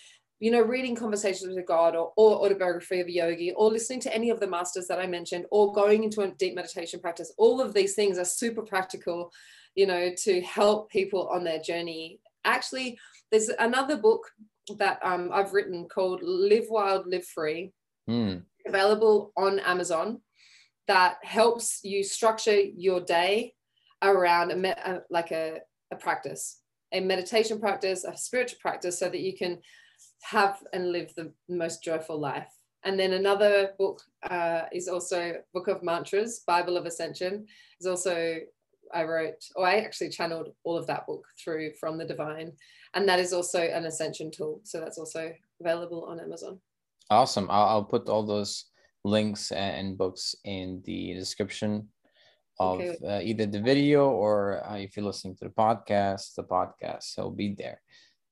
you 0.43 0.51
know, 0.51 0.61
reading 0.61 0.97
Conversations 0.97 1.55
with 1.55 1.68
God 1.68 1.95
or, 1.95 2.12
or 2.16 2.45
Autobiography 2.45 2.99
of 2.99 3.07
a 3.07 3.12
Yogi 3.12 3.53
or 3.53 3.70
listening 3.70 4.01
to 4.01 4.12
any 4.12 4.28
of 4.28 4.40
the 4.40 4.47
masters 4.49 4.88
that 4.88 4.99
I 4.99 5.07
mentioned 5.07 5.47
or 5.53 5.72
going 5.72 6.03
into 6.03 6.22
a 6.22 6.32
deep 6.32 6.57
meditation 6.57 6.99
practice, 6.99 7.32
all 7.38 7.61
of 7.61 7.72
these 7.72 7.95
things 7.95 8.18
are 8.18 8.24
super 8.24 8.62
practical, 8.62 9.30
you 9.76 9.86
know, 9.86 10.11
to 10.24 10.40
help 10.40 10.90
people 10.90 11.28
on 11.28 11.45
their 11.45 11.61
journey. 11.61 12.18
Actually, 12.45 12.99
there's 13.33 13.49
another 13.49 13.97
book 13.97 14.30
that 14.78 15.01
um, 15.03 15.30
I've 15.33 15.53
written 15.53 15.89
called 15.89 16.20
Live 16.22 16.66
Wild, 16.70 17.07
Live 17.09 17.26
Free. 17.26 17.72
Mm 18.09 18.45
available 18.66 19.33
on 19.37 19.59
Amazon 19.61 20.20
that 20.89 21.16
helps 21.22 21.80
you 21.83 22.03
structure 22.03 22.61
your 22.61 23.01
day 23.01 23.55
around 24.03 24.51
a, 24.51 24.57
me- 24.57 24.70
a 24.70 25.01
like 25.11 25.30
a, 25.30 25.59
a 25.93 25.97
practice, 25.97 26.61
a 26.93 27.01
meditation 27.01 27.61
practice, 27.61 28.05
a 28.05 28.16
spiritual 28.16 28.59
practice, 28.61 28.99
so 28.99 29.09
that 29.09 29.20
you 29.20 29.37
can 29.37 29.59
have 30.22 30.59
and 30.72 30.93
live 30.93 31.12
the 31.14 31.33
most 31.49 31.83
joyful 31.83 32.18
life. 32.18 32.53
And 32.85 32.99
then 32.99 33.12
another 33.12 33.70
book 33.78 34.01
uh, 34.28 34.62
is 34.72 34.89
also 34.89 35.35
Book 35.55 35.68
of 35.68 35.85
Mantras, 35.85 36.41
Bible 36.47 36.76
of 36.76 36.85
Ascension, 36.85 37.47
is 37.80 37.87
also 37.87 38.39
I 38.93 39.05
wrote, 39.05 39.43
or 39.57 39.66
I 39.66 39.78
actually 39.78 40.11
channeled 40.11 40.49
all 40.64 40.76
of 40.76 40.87
that 40.89 41.07
book 41.07 41.24
through 41.43 41.72
from 41.80 41.97
the 41.97 42.05
divine, 42.05 42.53
and 42.95 43.09
that 43.09 43.18
is 43.18 43.32
also 43.32 43.61
an 43.61 43.86
ascension 43.86 44.30
tool. 44.30 44.61
So 44.64 44.80
that's 44.80 44.99
also 44.99 45.32
available 45.61 46.05
on 46.05 46.20
Amazon. 46.20 46.61
Awesome. 47.11 47.49
I'll, 47.51 47.68
I'll 47.68 47.84
put 47.84 48.09
all 48.09 48.24
those 48.24 48.66
links 49.05 49.53
and 49.53 49.99
books 49.99 50.34
in 50.45 50.82
the 50.84 51.14
description 51.14 51.88
of 52.59 52.80
okay. 52.80 52.97
uh, 53.07 53.20
either 53.20 53.47
the 53.47 53.61
video 53.61 54.11
or 54.11 54.62
uh, 54.68 54.76
if 54.76 54.97
you're 54.97 55.07
listening 55.07 55.36
to 55.36 55.45
the 55.47 55.51
podcast, 55.51 56.34
the 56.34 56.45
podcast 56.45 57.16
will 57.18 57.30
be 57.30 57.55
there. 57.57 57.80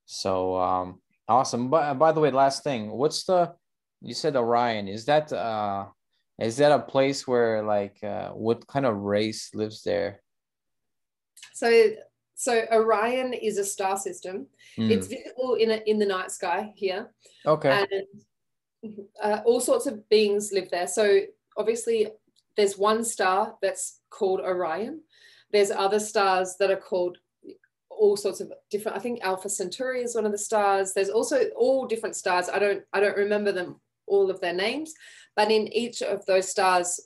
So 0.07 0.57
um, 0.57 1.01
awesome. 1.29 1.71
But 1.71 1.95
by 1.95 2.13
the 2.13 2.21
way, 2.21 2.31
last 2.31 2.63
thing, 2.63 2.91
what's 2.91 3.25
the? 3.25 3.53
You 4.03 4.15
said 4.15 4.37
Orion. 4.37 4.89
Is 4.89 5.05
that 5.07 5.33
uh, 5.33 5.87
is 6.39 6.57
that 6.57 6.73
a 6.73 6.79
place 6.79 7.27
where 7.27 7.63
like 7.63 8.03
uh, 8.03 8.31
what 8.31 8.67
kind 8.67 8.87
of 8.87 8.97
race 8.97 9.51
lives 9.55 9.83
there? 9.83 10.23
So 11.55 11.69
so 12.41 12.65
Orion 12.73 13.35
is 13.35 13.59
a 13.59 13.65
star 13.67 13.99
system. 13.99 14.47
Mm. 14.79 14.91
It's 14.91 15.09
visible 15.09 15.57
in 15.57 15.73
a, 15.73 15.83
in 15.85 15.99
the 15.99 16.07
night 16.07 16.31
sky 16.31 16.73
here. 16.75 17.11
Okay. 17.45 17.85
And 18.83 19.03
uh, 19.23 19.43
all 19.45 19.61
sorts 19.61 19.85
of 19.85 20.09
beings 20.09 20.51
live 20.51 20.71
there. 20.71 20.87
So 20.87 21.21
obviously, 21.59 22.09
there's 22.57 22.79
one 22.79 23.05
star 23.05 23.57
that's 23.61 24.01
called 24.09 24.41
Orion. 24.41 25.03
There's 25.53 25.71
other 25.71 26.01
stars 26.01 26.57
that 26.59 26.71
are 26.71 26.81
called 26.81 27.19
all 27.91 28.17
sorts 28.17 28.41
of 28.41 28.51
different. 28.71 28.97
I 28.97 29.01
think 29.01 29.21
Alpha 29.21 29.51
Centauri 29.51 30.01
is 30.01 30.15
one 30.15 30.25
of 30.25 30.33
the 30.33 30.39
stars. 30.39 30.95
There's 30.95 31.11
also 31.11 31.45
all 31.59 31.87
different 31.87 32.17
stars. 32.17 32.49
I 32.49 32.59
don't 32.59 32.83
I 32.95 33.01
don't 33.01 33.19
remember 33.19 33.53
them 33.53 33.83
all 34.07 34.31
of 34.31 34.41
their 34.41 34.55
names, 34.55 34.95
but 35.37 35.51
in 35.51 35.71
each 35.75 36.01
of 36.01 36.25
those 36.25 36.49
stars, 36.49 36.99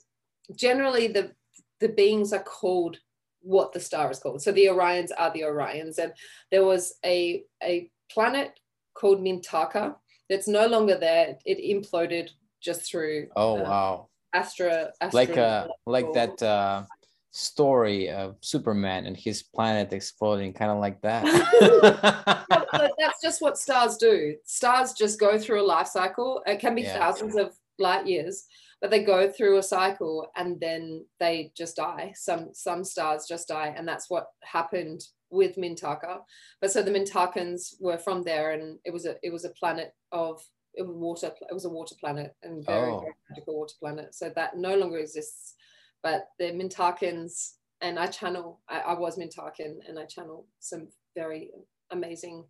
generally 0.55 1.07
the 1.07 1.33
the 1.81 1.89
beings 1.89 2.31
are 2.31 2.41
called 2.41 2.99
what 3.45 3.71
the 3.71 3.79
star 3.79 4.09
is 4.11 4.19
called. 4.19 4.41
So 4.41 4.51
the 4.51 4.65
Orions 4.65 5.11
are 5.17 5.31
the 5.31 5.41
Orions, 5.41 5.99
and 5.99 6.13
there 6.51 6.65
was 6.65 6.95
a 7.05 7.43
a 7.63 7.89
planet 8.11 8.59
called 8.93 9.21
Mintaka 9.21 9.95
that's 10.29 10.47
no 10.47 10.65
longer 10.67 10.97
there. 10.97 11.37
It 11.45 11.59
imploded 11.59 12.29
just 12.61 12.89
through. 12.89 13.27
Oh 13.35 13.59
uh, 13.59 13.63
wow! 13.63 14.09
Astra, 14.33 14.91
Astra 14.99 15.15
like 15.15 15.37
uh, 15.37 15.67
like 15.85 16.11
that 16.13 16.41
uh, 16.41 16.83
story 17.31 18.09
of 18.09 18.35
Superman 18.41 19.05
and 19.05 19.15
his 19.15 19.43
planet 19.43 19.93
exploding, 19.93 20.53
kind 20.53 20.71
of 20.71 20.79
like 20.79 20.99
that. 21.01 21.23
that's 22.97 23.21
just 23.21 23.41
what 23.41 23.57
stars 23.57 23.97
do. 23.97 24.35
Stars 24.45 24.93
just 24.93 25.19
go 25.19 25.37
through 25.37 25.61
a 25.61 25.67
life 25.67 25.87
cycle. 25.87 26.41
It 26.47 26.59
can 26.59 26.73
be 26.73 26.81
yeah. 26.81 26.97
thousands 26.97 27.35
of 27.35 27.55
light 27.77 28.07
years, 28.07 28.45
but 28.85 28.91
they 28.91 29.03
go 29.03 29.27
through 29.27 29.57
a 29.57 29.63
cycle 29.63 30.27
and 30.35 30.59
then 30.61 31.03
they 31.19 31.51
just 31.57 31.75
die. 31.75 32.13
Some 32.15 32.49
some 32.53 32.83
stars 32.83 33.25
just 33.27 33.47
die, 33.47 33.73
and 33.75 33.87
that's 33.87 34.11
what 34.11 34.27
happened 34.43 35.01
with 35.31 35.55
Mintaka. 35.55 36.19
But 36.61 36.69
so 36.69 36.83
the 36.83 36.91
Mintakans 36.91 37.73
were 37.79 37.97
from 37.97 38.21
there, 38.21 38.51
and 38.51 38.77
it 38.85 38.93
was 38.93 39.07
a 39.07 39.15
it 39.23 39.33
was 39.33 39.43
a 39.43 39.49
planet 39.59 39.95
of 40.11 40.39
it 40.75 40.85
was 40.85 40.95
water. 40.95 41.31
It 41.49 41.53
was 41.55 41.65
a 41.65 41.69
water 41.69 41.95
planet 41.99 42.35
and 42.43 42.63
very, 42.63 42.91
oh. 42.91 42.99
very 42.99 43.15
magical 43.27 43.57
water 43.57 43.73
planet. 43.79 44.13
So 44.13 44.31
that 44.35 44.55
no 44.55 44.77
longer 44.77 44.99
exists. 44.99 45.55
But 46.03 46.27
the 46.37 46.51
Mintakans, 46.51 47.53
and 47.81 47.97
I 47.97 48.05
channel. 48.05 48.61
I, 48.69 48.81
I 48.81 48.99
was 48.99 49.17
Mintakan, 49.17 49.77
and 49.89 49.97
I 49.97 50.05
channel 50.05 50.45
some 50.59 50.89
very 51.15 51.49
amazing 51.89 52.45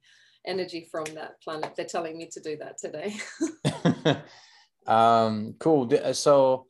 energy 0.45 0.89
from 0.91 1.05
that 1.13 1.41
planet. 1.41 1.77
They're 1.77 1.85
telling 1.85 2.17
me 2.17 2.27
to 2.33 2.41
do 2.41 2.57
that 2.57 2.77
today. 2.77 3.15
um, 4.87 5.55
cool. 5.59 5.89
So 6.13 6.67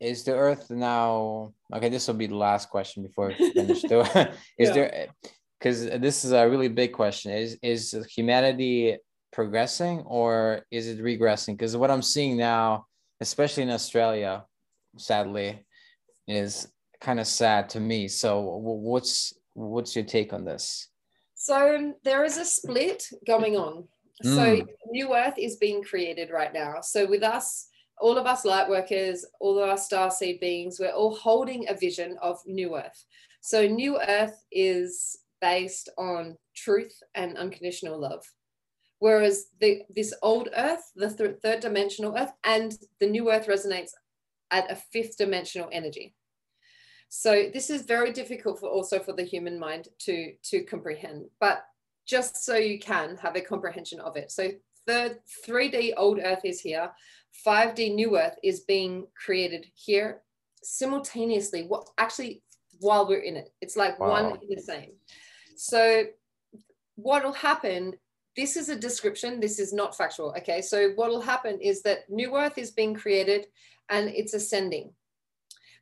is 0.00 0.22
the 0.22 0.32
earth 0.32 0.70
now 0.70 1.52
okay 1.74 1.88
this 1.88 2.06
will 2.06 2.14
be 2.14 2.28
the 2.28 2.36
last 2.36 2.70
question 2.70 3.02
before 3.02 3.34
we 3.36 3.50
finish 3.50 3.82
is 3.84 3.90
yeah. 4.58 4.72
there 4.72 5.06
because 5.58 5.86
this 5.86 6.24
is 6.24 6.30
a 6.30 6.48
really 6.48 6.68
big 6.68 6.92
question. 6.92 7.32
Is 7.32 7.58
is 7.62 8.06
humanity 8.14 8.96
progressing 9.32 10.00
or 10.06 10.62
is 10.70 10.86
it 10.86 11.00
regressing? 11.00 11.54
Because 11.54 11.76
what 11.76 11.90
i'm 11.90 12.02
seeing 12.02 12.36
now 12.36 12.86
especially 13.20 13.64
in 13.64 13.70
australia 13.70 14.44
sadly 14.96 15.64
is 16.28 16.68
kind 17.00 17.20
of 17.20 17.26
sad 17.26 17.68
to 17.70 17.80
me. 17.80 18.08
So 18.08 18.40
what's 18.40 19.32
what's 19.54 19.96
your 19.96 20.04
take 20.04 20.32
on 20.32 20.44
this? 20.44 20.88
So 21.34 21.94
there 22.04 22.24
is 22.24 22.36
a 22.36 22.44
split 22.44 23.04
going 23.26 23.56
on 23.56 23.88
mm. 24.24 24.34
so 24.34 24.66
new 24.90 25.14
earth 25.14 25.34
is 25.38 25.56
being 25.56 25.82
created 25.82 26.30
right 26.30 26.52
now 26.52 26.80
so 26.80 27.06
with 27.06 27.22
us 27.22 27.68
all 28.00 28.16
of 28.16 28.26
us 28.26 28.44
light 28.44 28.68
workers, 28.68 29.24
all 29.40 29.58
of 29.58 29.68
our 29.68 29.76
star 29.76 30.10
seed 30.10 30.40
beings, 30.40 30.78
we're 30.78 30.90
all 30.90 31.14
holding 31.14 31.68
a 31.68 31.74
vision 31.74 32.16
of 32.22 32.38
new 32.46 32.76
earth. 32.76 33.04
So, 33.40 33.66
new 33.66 34.00
earth 34.00 34.44
is 34.50 35.18
based 35.40 35.88
on 35.98 36.36
truth 36.56 36.96
and 37.14 37.36
unconditional 37.36 37.98
love. 37.98 38.24
Whereas 38.98 39.46
the, 39.60 39.82
this 39.94 40.12
old 40.22 40.48
earth, 40.56 40.82
the 40.96 41.08
th- 41.08 41.36
third 41.42 41.60
dimensional 41.60 42.16
earth, 42.16 42.32
and 42.44 42.76
the 42.98 43.06
new 43.06 43.30
earth 43.30 43.46
resonates 43.46 43.90
at 44.50 44.70
a 44.70 44.76
fifth 44.76 45.16
dimensional 45.16 45.68
energy. 45.70 46.14
So 47.08 47.48
this 47.52 47.70
is 47.70 47.82
very 47.82 48.12
difficult 48.12 48.58
for 48.58 48.68
also 48.68 48.98
for 48.98 49.12
the 49.12 49.22
human 49.22 49.58
mind 49.58 49.88
to 50.00 50.34
to 50.50 50.64
comprehend. 50.64 51.26
But 51.40 51.62
just 52.08 52.44
so 52.44 52.56
you 52.56 52.78
can 52.78 53.16
have 53.18 53.36
a 53.36 53.40
comprehension 53.40 54.00
of 54.00 54.16
it. 54.16 54.32
So 54.32 54.50
third 54.86 55.18
3D 55.46 55.92
old 55.96 56.18
earth 56.18 56.40
is 56.44 56.60
here 56.60 56.90
5D 57.46 57.94
New 57.94 58.18
Earth 58.18 58.36
is 58.42 58.60
being 58.60 59.06
created 59.14 59.66
here 59.74 60.22
simultaneously. 60.62 61.64
What 61.66 61.88
actually 61.98 62.42
while 62.80 63.08
we're 63.08 63.20
in 63.20 63.36
it, 63.36 63.52
it's 63.60 63.76
like 63.76 63.98
wow. 63.98 64.10
one 64.10 64.38
in 64.42 64.54
the 64.54 64.62
same. 64.62 64.92
So 65.56 66.04
what 66.96 67.24
will 67.24 67.32
happen? 67.32 67.94
This 68.36 68.56
is 68.56 68.68
a 68.68 68.76
description. 68.76 69.40
This 69.40 69.58
is 69.58 69.72
not 69.72 69.96
factual. 69.96 70.34
Okay, 70.38 70.62
so 70.62 70.90
what 70.90 71.10
will 71.10 71.20
happen 71.20 71.60
is 71.60 71.82
that 71.82 72.08
New 72.08 72.36
Earth 72.36 72.56
is 72.56 72.70
being 72.70 72.94
created 72.94 73.46
and 73.90 74.08
it's 74.08 74.34
ascending. 74.34 74.92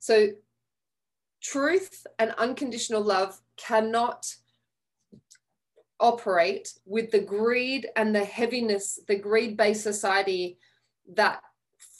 So 0.00 0.28
truth 1.42 2.06
and 2.18 2.32
unconditional 2.38 3.02
love 3.02 3.38
cannot 3.56 4.26
operate 6.00 6.72
with 6.84 7.10
the 7.10 7.20
greed 7.20 7.88
and 7.96 8.14
the 8.14 8.24
heaviness, 8.24 8.98
the 9.08 9.16
greed 9.16 9.56
based 9.56 9.82
society 9.82 10.58
that 11.14 11.40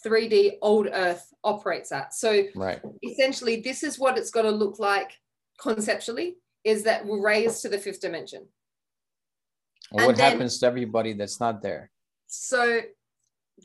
3D 0.05 0.59
old 0.63 0.89
earth 0.93 1.33
operates 1.43 1.93
at. 1.93 2.15
So 2.15 2.45
right. 2.55 2.81
essentially, 3.03 3.61
this 3.61 3.83
is 3.83 3.99
what 3.99 4.19
it's 4.19 4.31
going 4.31 4.47
to 4.47 4.53
look 4.53 4.79
like 4.79 5.13
conceptually 5.59 6.37
is 6.65 6.83
that 6.85 7.07
we're 7.07 7.23
raised 7.23 7.63
to 7.63 7.69
the 7.69 7.79
fifth 7.79 8.01
dimension. 8.01 8.47
And 9.93 10.07
what 10.07 10.17
then, 10.17 10.33
happens 10.33 10.59
to 10.59 10.67
everybody 10.67 11.13
that's 11.13 11.41
not 11.41 11.63
there? 11.63 11.91
So 12.27 12.81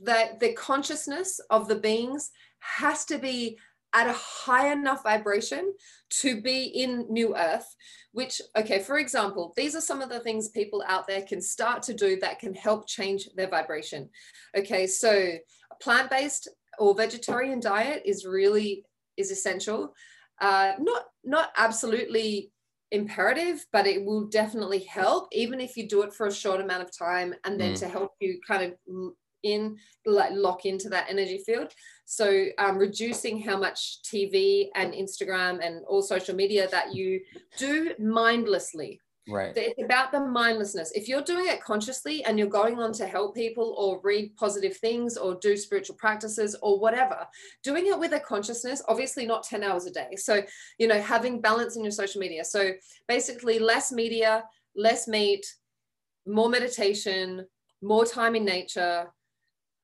that 0.04 0.40
the 0.40 0.54
consciousness 0.54 1.40
of 1.50 1.68
the 1.68 1.76
beings 1.76 2.32
has 2.60 3.06
to 3.06 3.18
be 3.18 3.58
at 3.94 4.08
a 4.08 4.14
high 4.14 4.72
enough 4.72 5.04
vibration 5.04 5.74
to 6.10 6.42
be 6.42 6.64
in 6.64 7.06
new 7.10 7.36
earth 7.36 7.76
which 8.14 8.42
okay 8.58 8.80
for 8.80 8.98
example 8.98 9.54
these 9.56 9.76
are 9.76 9.82
some 9.82 10.02
of 10.02 10.10
the 10.10 10.20
things 10.20 10.50
people 10.50 10.84
out 10.88 11.08
there 11.08 11.22
can 11.22 11.42
start 11.42 11.82
to 11.84 11.94
do 11.94 12.20
that 12.20 12.40
can 12.40 12.54
help 12.54 12.88
change 12.88 13.30
their 13.36 13.48
vibration. 13.50 14.10
Okay 14.58 14.88
so 14.88 15.12
a 15.12 15.76
plant-based 15.82 16.50
or 16.80 16.96
vegetarian 16.96 17.60
diet 17.60 18.02
is 18.06 18.26
really 18.26 18.86
is 19.18 19.32
essential. 19.32 19.94
Uh, 20.40 20.74
not 20.80 21.04
not 21.24 21.52
absolutely 21.58 22.52
imperative 22.92 23.66
but 23.72 23.88
it 23.88 24.04
will 24.04 24.26
definitely 24.26 24.80
help 24.80 25.30
even 25.32 25.62
if 25.62 25.78
you 25.78 25.88
do 25.88 26.02
it 26.02 26.14
for 26.14 26.28
a 26.28 26.34
short 26.34 26.60
amount 26.60 26.84
of 26.84 26.98
time 26.98 27.34
and 27.46 27.58
then 27.58 27.74
mm. 27.74 27.80
to 27.80 27.88
help 27.88 28.12
you 28.20 28.38
kind 28.46 28.64
of 28.64 29.14
in 29.44 29.78
like 30.06 30.32
lock 30.34 30.66
into 30.66 30.90
that 30.90 31.08
energy 31.10 31.42
field 31.46 31.72
so 32.12 32.48
um, 32.58 32.78
reducing 32.78 33.42
how 33.42 33.58
much 33.58 34.02
tv 34.04 34.68
and 34.76 34.94
instagram 34.94 35.66
and 35.66 35.86
all 35.88 36.02
social 36.02 36.36
media 36.36 36.68
that 36.68 36.94
you 36.94 37.22
do 37.58 37.94
mindlessly. 38.00 39.00
Right. 39.30 39.54
It's 39.56 39.82
about 39.82 40.12
the 40.12 40.20
mindlessness. 40.20 40.92
If 40.92 41.08
you're 41.08 41.22
doing 41.22 41.46
it 41.48 41.64
consciously 41.64 42.22
and 42.26 42.38
you're 42.38 42.50
going 42.50 42.80
on 42.80 42.92
to 42.94 43.08
help 43.08 43.34
people 43.34 43.76
or 43.78 44.02
read 44.04 44.36
positive 44.36 44.76
things 44.76 45.16
or 45.16 45.36
do 45.36 45.56
spiritual 45.56 45.96
practices 45.96 46.54
or 46.62 46.80
whatever 46.80 47.26
doing 47.64 47.88
it 47.88 47.98
with 47.98 48.12
a 48.12 48.20
consciousness 48.20 48.82
obviously 48.90 49.26
not 49.26 49.44
10 49.44 49.64
hours 49.64 49.86
a 49.86 49.92
day. 49.92 50.18
So 50.18 50.42
you 50.80 50.88
know 50.90 51.00
having 51.00 51.40
balance 51.40 51.78
in 51.78 51.84
your 51.84 51.92
social 51.92 52.20
media. 52.20 52.44
So 52.44 52.72
basically 53.08 53.58
less 53.58 53.94
media 53.94 54.44
less 54.76 55.08
meat 55.08 55.46
more 56.28 56.50
meditation 56.50 57.46
more 57.82 58.06
time 58.06 58.36
in 58.36 58.44
nature 58.44 59.08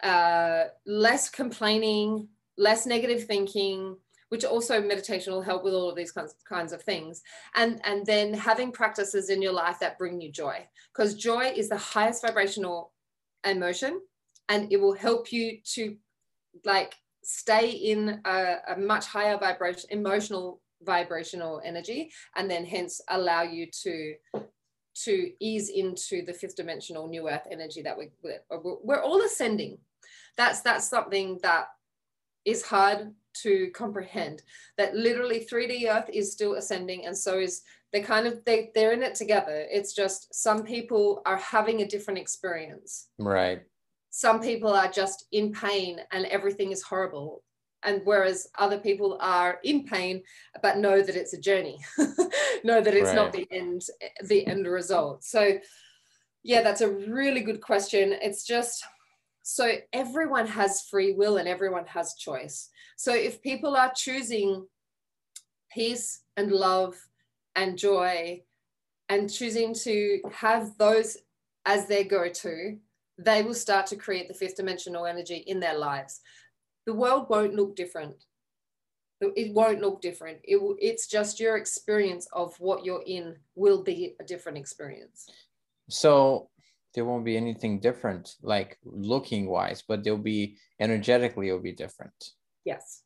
uh, 0.04 0.66
less 0.86 1.30
complaining, 1.30 2.28
less 2.58 2.86
negative 2.86 3.26
thinking, 3.26 3.98
which 4.30 4.44
also 4.44 4.82
meditation 4.82 5.34
will 5.34 5.42
help 5.42 5.64
with 5.64 5.74
all 5.74 5.90
of 5.90 5.96
these 5.96 6.12
kinds, 6.12 6.36
kinds 6.48 6.74
of 6.74 6.82
things. 6.82 7.22
And, 7.56 7.80
and 7.84 8.06
then 8.06 8.34
having 8.34 8.72
practices 8.72 9.30
in 9.30 9.42
your 9.42 9.54
life 9.54 9.80
that 9.80 9.98
bring 9.98 10.20
you 10.22 10.32
joy, 10.32 10.68
because 10.94 11.16
joy 11.16 11.54
is 11.56 11.70
the 11.70 11.78
highest 11.78 12.24
vibrational 12.26 12.92
emotion 13.46 14.02
and 14.50 14.72
it 14.72 14.80
will 14.80 14.94
help 14.94 15.32
you 15.32 15.60
to 15.74 15.96
like 16.66 16.96
stay 17.24 17.70
in 17.70 18.22
a, 18.26 18.56
a 18.70 18.80
much 18.80 19.06
higher 19.06 19.38
vibration, 19.38 19.90
emotional 19.92 20.62
vibrational 20.84 21.62
energy, 21.64 22.12
and 22.36 22.50
then 22.50 22.66
hence 22.66 23.02
allow 23.10 23.42
you 23.42 23.68
to 23.84 24.14
to 25.04 25.32
ease 25.40 25.70
into 25.70 26.26
the 26.26 26.34
fifth 26.34 26.56
dimensional 26.56 27.08
new 27.08 27.30
earth 27.30 27.46
energy 27.52 27.84
that 27.84 27.96
we, 27.96 28.10
we're, 28.24 28.40
we're 28.84 29.04
all 29.04 29.22
ascending 29.22 29.78
that's 30.38 30.62
that's 30.62 30.88
something 30.88 31.40
that 31.44 31.68
is 32.46 32.64
hard 32.64 33.14
to 33.44 33.70
comprehend 33.72 34.42
that 34.78 34.96
literally 34.96 35.46
3d 35.52 35.90
earth 35.90 36.10
is 36.12 36.32
still 36.32 36.56
ascending 36.56 37.06
and 37.06 37.16
so 37.16 37.38
is 37.38 37.62
they 37.94 38.02
kind 38.02 38.28
of 38.28 38.44
they 38.46 38.72
they're 38.76 38.94
in 38.94 39.04
it 39.04 39.16
together. 39.16 39.66
It's 39.70 39.94
just 39.94 40.34
some 40.34 40.64
people 40.64 41.22
are 41.26 41.38
having 41.38 41.82
a 41.82 41.88
different 41.88 42.20
experience. 42.20 43.08
Right. 43.18 43.62
Some 44.10 44.42
people 44.42 44.72
are 44.74 44.90
just 44.90 45.26
in 45.32 45.54
pain 45.54 46.00
and 46.12 46.26
everything 46.26 46.72
is 46.72 46.84
horrible 46.84 47.44
and 47.84 48.02
whereas 48.04 48.48
other 48.58 48.80
people 48.80 49.18
are 49.22 49.60
in 49.64 49.84
pain 49.84 50.24
but 50.64 50.80
know 50.80 51.02
that 51.02 51.16
it's 51.16 51.34
a 51.34 51.40
journey 51.40 51.78
know 52.64 52.82
that 52.82 52.96
it's 52.96 53.10
right. 53.10 53.16
not 53.16 53.32
the 53.32 53.48
end 53.52 53.84
the 54.26 54.46
end 54.48 54.68
result. 54.68 55.24
So 55.24 55.60
yeah 56.44 56.62
that's 56.62 56.82
a 56.82 56.90
really 56.90 57.42
good 57.42 57.62
question. 57.62 58.14
It's 58.22 58.44
just 58.44 58.84
so 59.50 59.72
everyone 59.94 60.46
has 60.46 60.82
free 60.82 61.14
will 61.14 61.38
and 61.38 61.48
everyone 61.48 61.86
has 61.86 62.16
choice. 62.16 62.70
So 62.98 63.14
if 63.14 63.42
people 63.42 63.78
are 63.78 63.94
choosing 63.96 64.68
peace 65.72 66.20
and 66.36 66.52
love 66.52 66.98
and 67.56 67.78
joy 67.78 68.42
and 69.08 69.32
choosing 69.32 69.74
to 69.86 70.20
have 70.34 70.78
those 70.78 71.16
as 71.66 71.88
their 71.88 72.04
go 72.04 72.28
to, 72.28 72.78
they 73.18 73.42
will 73.42 73.54
start 73.54 73.88
to 73.88 73.96
create 73.96 74.28
the 74.28 74.34
fifth 74.34 74.58
dimensional 74.58 75.06
energy 75.06 75.38
in 75.38 75.62
their 75.62 75.78
lives. 75.78 76.20
The 76.86 76.94
world 76.94 77.28
won't 77.30 77.56
look 77.56 77.78
different. 77.78 78.26
It 79.22 79.54
won't 79.54 79.80
look 79.80 80.02
different. 80.02 80.40
It 80.44 80.62
will, 80.62 80.76
it's 80.82 81.08
just 81.08 81.40
your 81.40 81.56
experience 81.56 82.28
of 82.34 82.54
what 82.60 82.84
you're 82.84 83.04
in 83.08 83.38
will 83.56 83.82
be 83.82 84.14
a 84.20 84.26
different 84.26 84.58
experience. 84.58 85.30
So 85.90 86.50
there 86.98 87.06
won't 87.06 87.24
be 87.24 87.38
anything 87.38 87.80
different 87.80 88.38
like 88.42 88.80
looking 88.84 89.46
wise 89.48 89.84
but 89.88 90.04
they'll 90.04 90.18
be 90.18 90.58
energetically 90.80 91.48
it'll 91.48 91.60
be 91.60 91.72
different 91.72 92.32
yes 92.66 93.04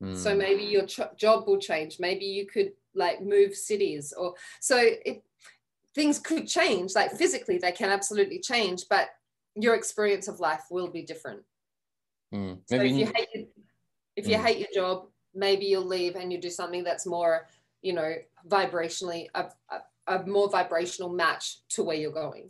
mm. 0.00 0.16
so 0.16 0.32
maybe 0.32 0.62
your 0.62 0.86
ch- 0.86 1.00
job 1.16 1.48
will 1.48 1.58
change 1.58 1.98
maybe 1.98 2.24
you 2.24 2.46
could 2.46 2.70
like 2.94 3.20
move 3.20 3.52
cities 3.52 4.14
or 4.16 4.34
so 4.60 4.76
it 4.78 5.24
things 5.92 6.20
could 6.20 6.46
change 6.46 6.94
like 6.94 7.10
physically 7.10 7.58
they 7.58 7.72
can 7.72 7.90
absolutely 7.90 8.38
change 8.38 8.84
but 8.88 9.08
your 9.56 9.74
experience 9.74 10.28
of 10.28 10.38
life 10.38 10.62
will 10.70 10.88
be 10.88 11.02
different 11.02 11.42
mm. 12.32 12.56
so 12.66 12.76
if 12.76 12.92
you 12.92 13.06
hate 13.06 13.28
your, 13.34 13.44
if 14.14 14.28
you 14.28 14.36
mm. 14.36 14.44
hate 14.44 14.58
your 14.58 14.68
job 14.72 15.08
maybe 15.34 15.64
you'll 15.64 15.84
leave 15.84 16.14
and 16.14 16.32
you 16.32 16.40
do 16.40 16.48
something 16.48 16.84
that's 16.84 17.06
more 17.06 17.48
you 17.82 17.92
know 17.92 18.14
vibrationally 18.48 19.26
a, 19.34 19.46
a, 19.70 20.14
a 20.14 20.26
more 20.26 20.48
vibrational 20.48 21.12
match 21.12 21.58
to 21.68 21.82
where 21.82 21.96
you're 21.96 22.12
going 22.12 22.48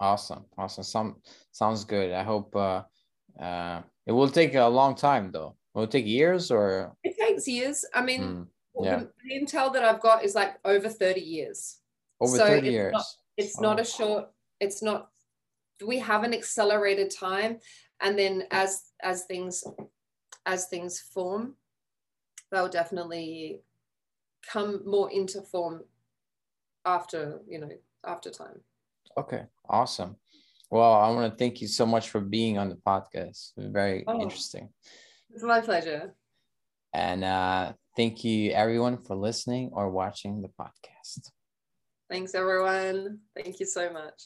Awesome, 0.00 0.44
awesome. 0.56 0.84
Some 0.84 1.16
sounds 1.50 1.84
good. 1.84 2.12
I 2.12 2.22
hope 2.22 2.54
uh, 2.54 2.82
uh, 3.40 3.82
it 4.06 4.12
will 4.12 4.28
take 4.28 4.54
a 4.54 4.66
long 4.66 4.94
time 4.94 5.30
though. 5.32 5.56
Will 5.74 5.84
it 5.84 5.90
take 5.90 6.06
years 6.06 6.50
or? 6.50 6.92
It 7.02 7.16
takes 7.18 7.48
years. 7.48 7.84
I 7.94 8.02
mean, 8.02 8.22
mm, 8.22 8.46
yeah. 8.80 9.04
the, 9.24 9.34
intel 9.34 9.72
that 9.72 9.84
I've 9.84 10.00
got 10.00 10.24
is 10.24 10.34
like 10.34 10.54
over 10.64 10.88
thirty 10.88 11.20
years. 11.20 11.78
Over 12.20 12.36
so 12.36 12.46
thirty 12.46 12.68
it's 12.68 12.72
years. 12.72 12.92
Not, 12.92 13.04
it's 13.36 13.58
oh. 13.58 13.62
not 13.62 13.80
a 13.80 13.84
short. 13.84 14.26
It's 14.60 14.82
not. 14.82 15.10
We 15.84 15.98
have 15.98 16.22
an 16.22 16.32
accelerated 16.32 17.10
time, 17.10 17.58
and 18.00 18.18
then 18.18 18.44
as 18.50 18.90
as 19.02 19.24
things 19.24 19.64
as 20.46 20.66
things 20.66 21.00
form, 21.00 21.54
they'll 22.52 22.68
definitely 22.68 23.62
come 24.48 24.82
more 24.86 25.10
into 25.10 25.42
form 25.42 25.82
after 26.84 27.40
you 27.48 27.58
know 27.58 27.68
after 28.04 28.30
time. 28.30 28.60
Okay, 29.18 29.42
awesome. 29.68 30.14
Well, 30.70 30.92
I 30.92 31.10
want 31.10 31.32
to 31.32 31.36
thank 31.36 31.60
you 31.60 31.66
so 31.66 31.84
much 31.84 32.10
for 32.10 32.20
being 32.20 32.56
on 32.56 32.68
the 32.68 32.76
podcast. 32.76 33.50
Very 33.56 34.04
oh, 34.06 34.20
interesting. 34.20 34.68
It's 35.34 35.42
my 35.42 35.60
pleasure. 35.60 36.14
And 36.94 37.24
uh, 37.24 37.72
thank 37.96 38.22
you, 38.22 38.52
everyone, 38.52 39.02
for 39.02 39.16
listening 39.16 39.70
or 39.72 39.90
watching 39.90 40.40
the 40.40 40.50
podcast. 40.50 41.30
Thanks, 42.08 42.32
everyone. 42.36 43.18
Thank 43.34 43.58
you 43.58 43.66
so 43.66 43.92
much. 43.92 44.22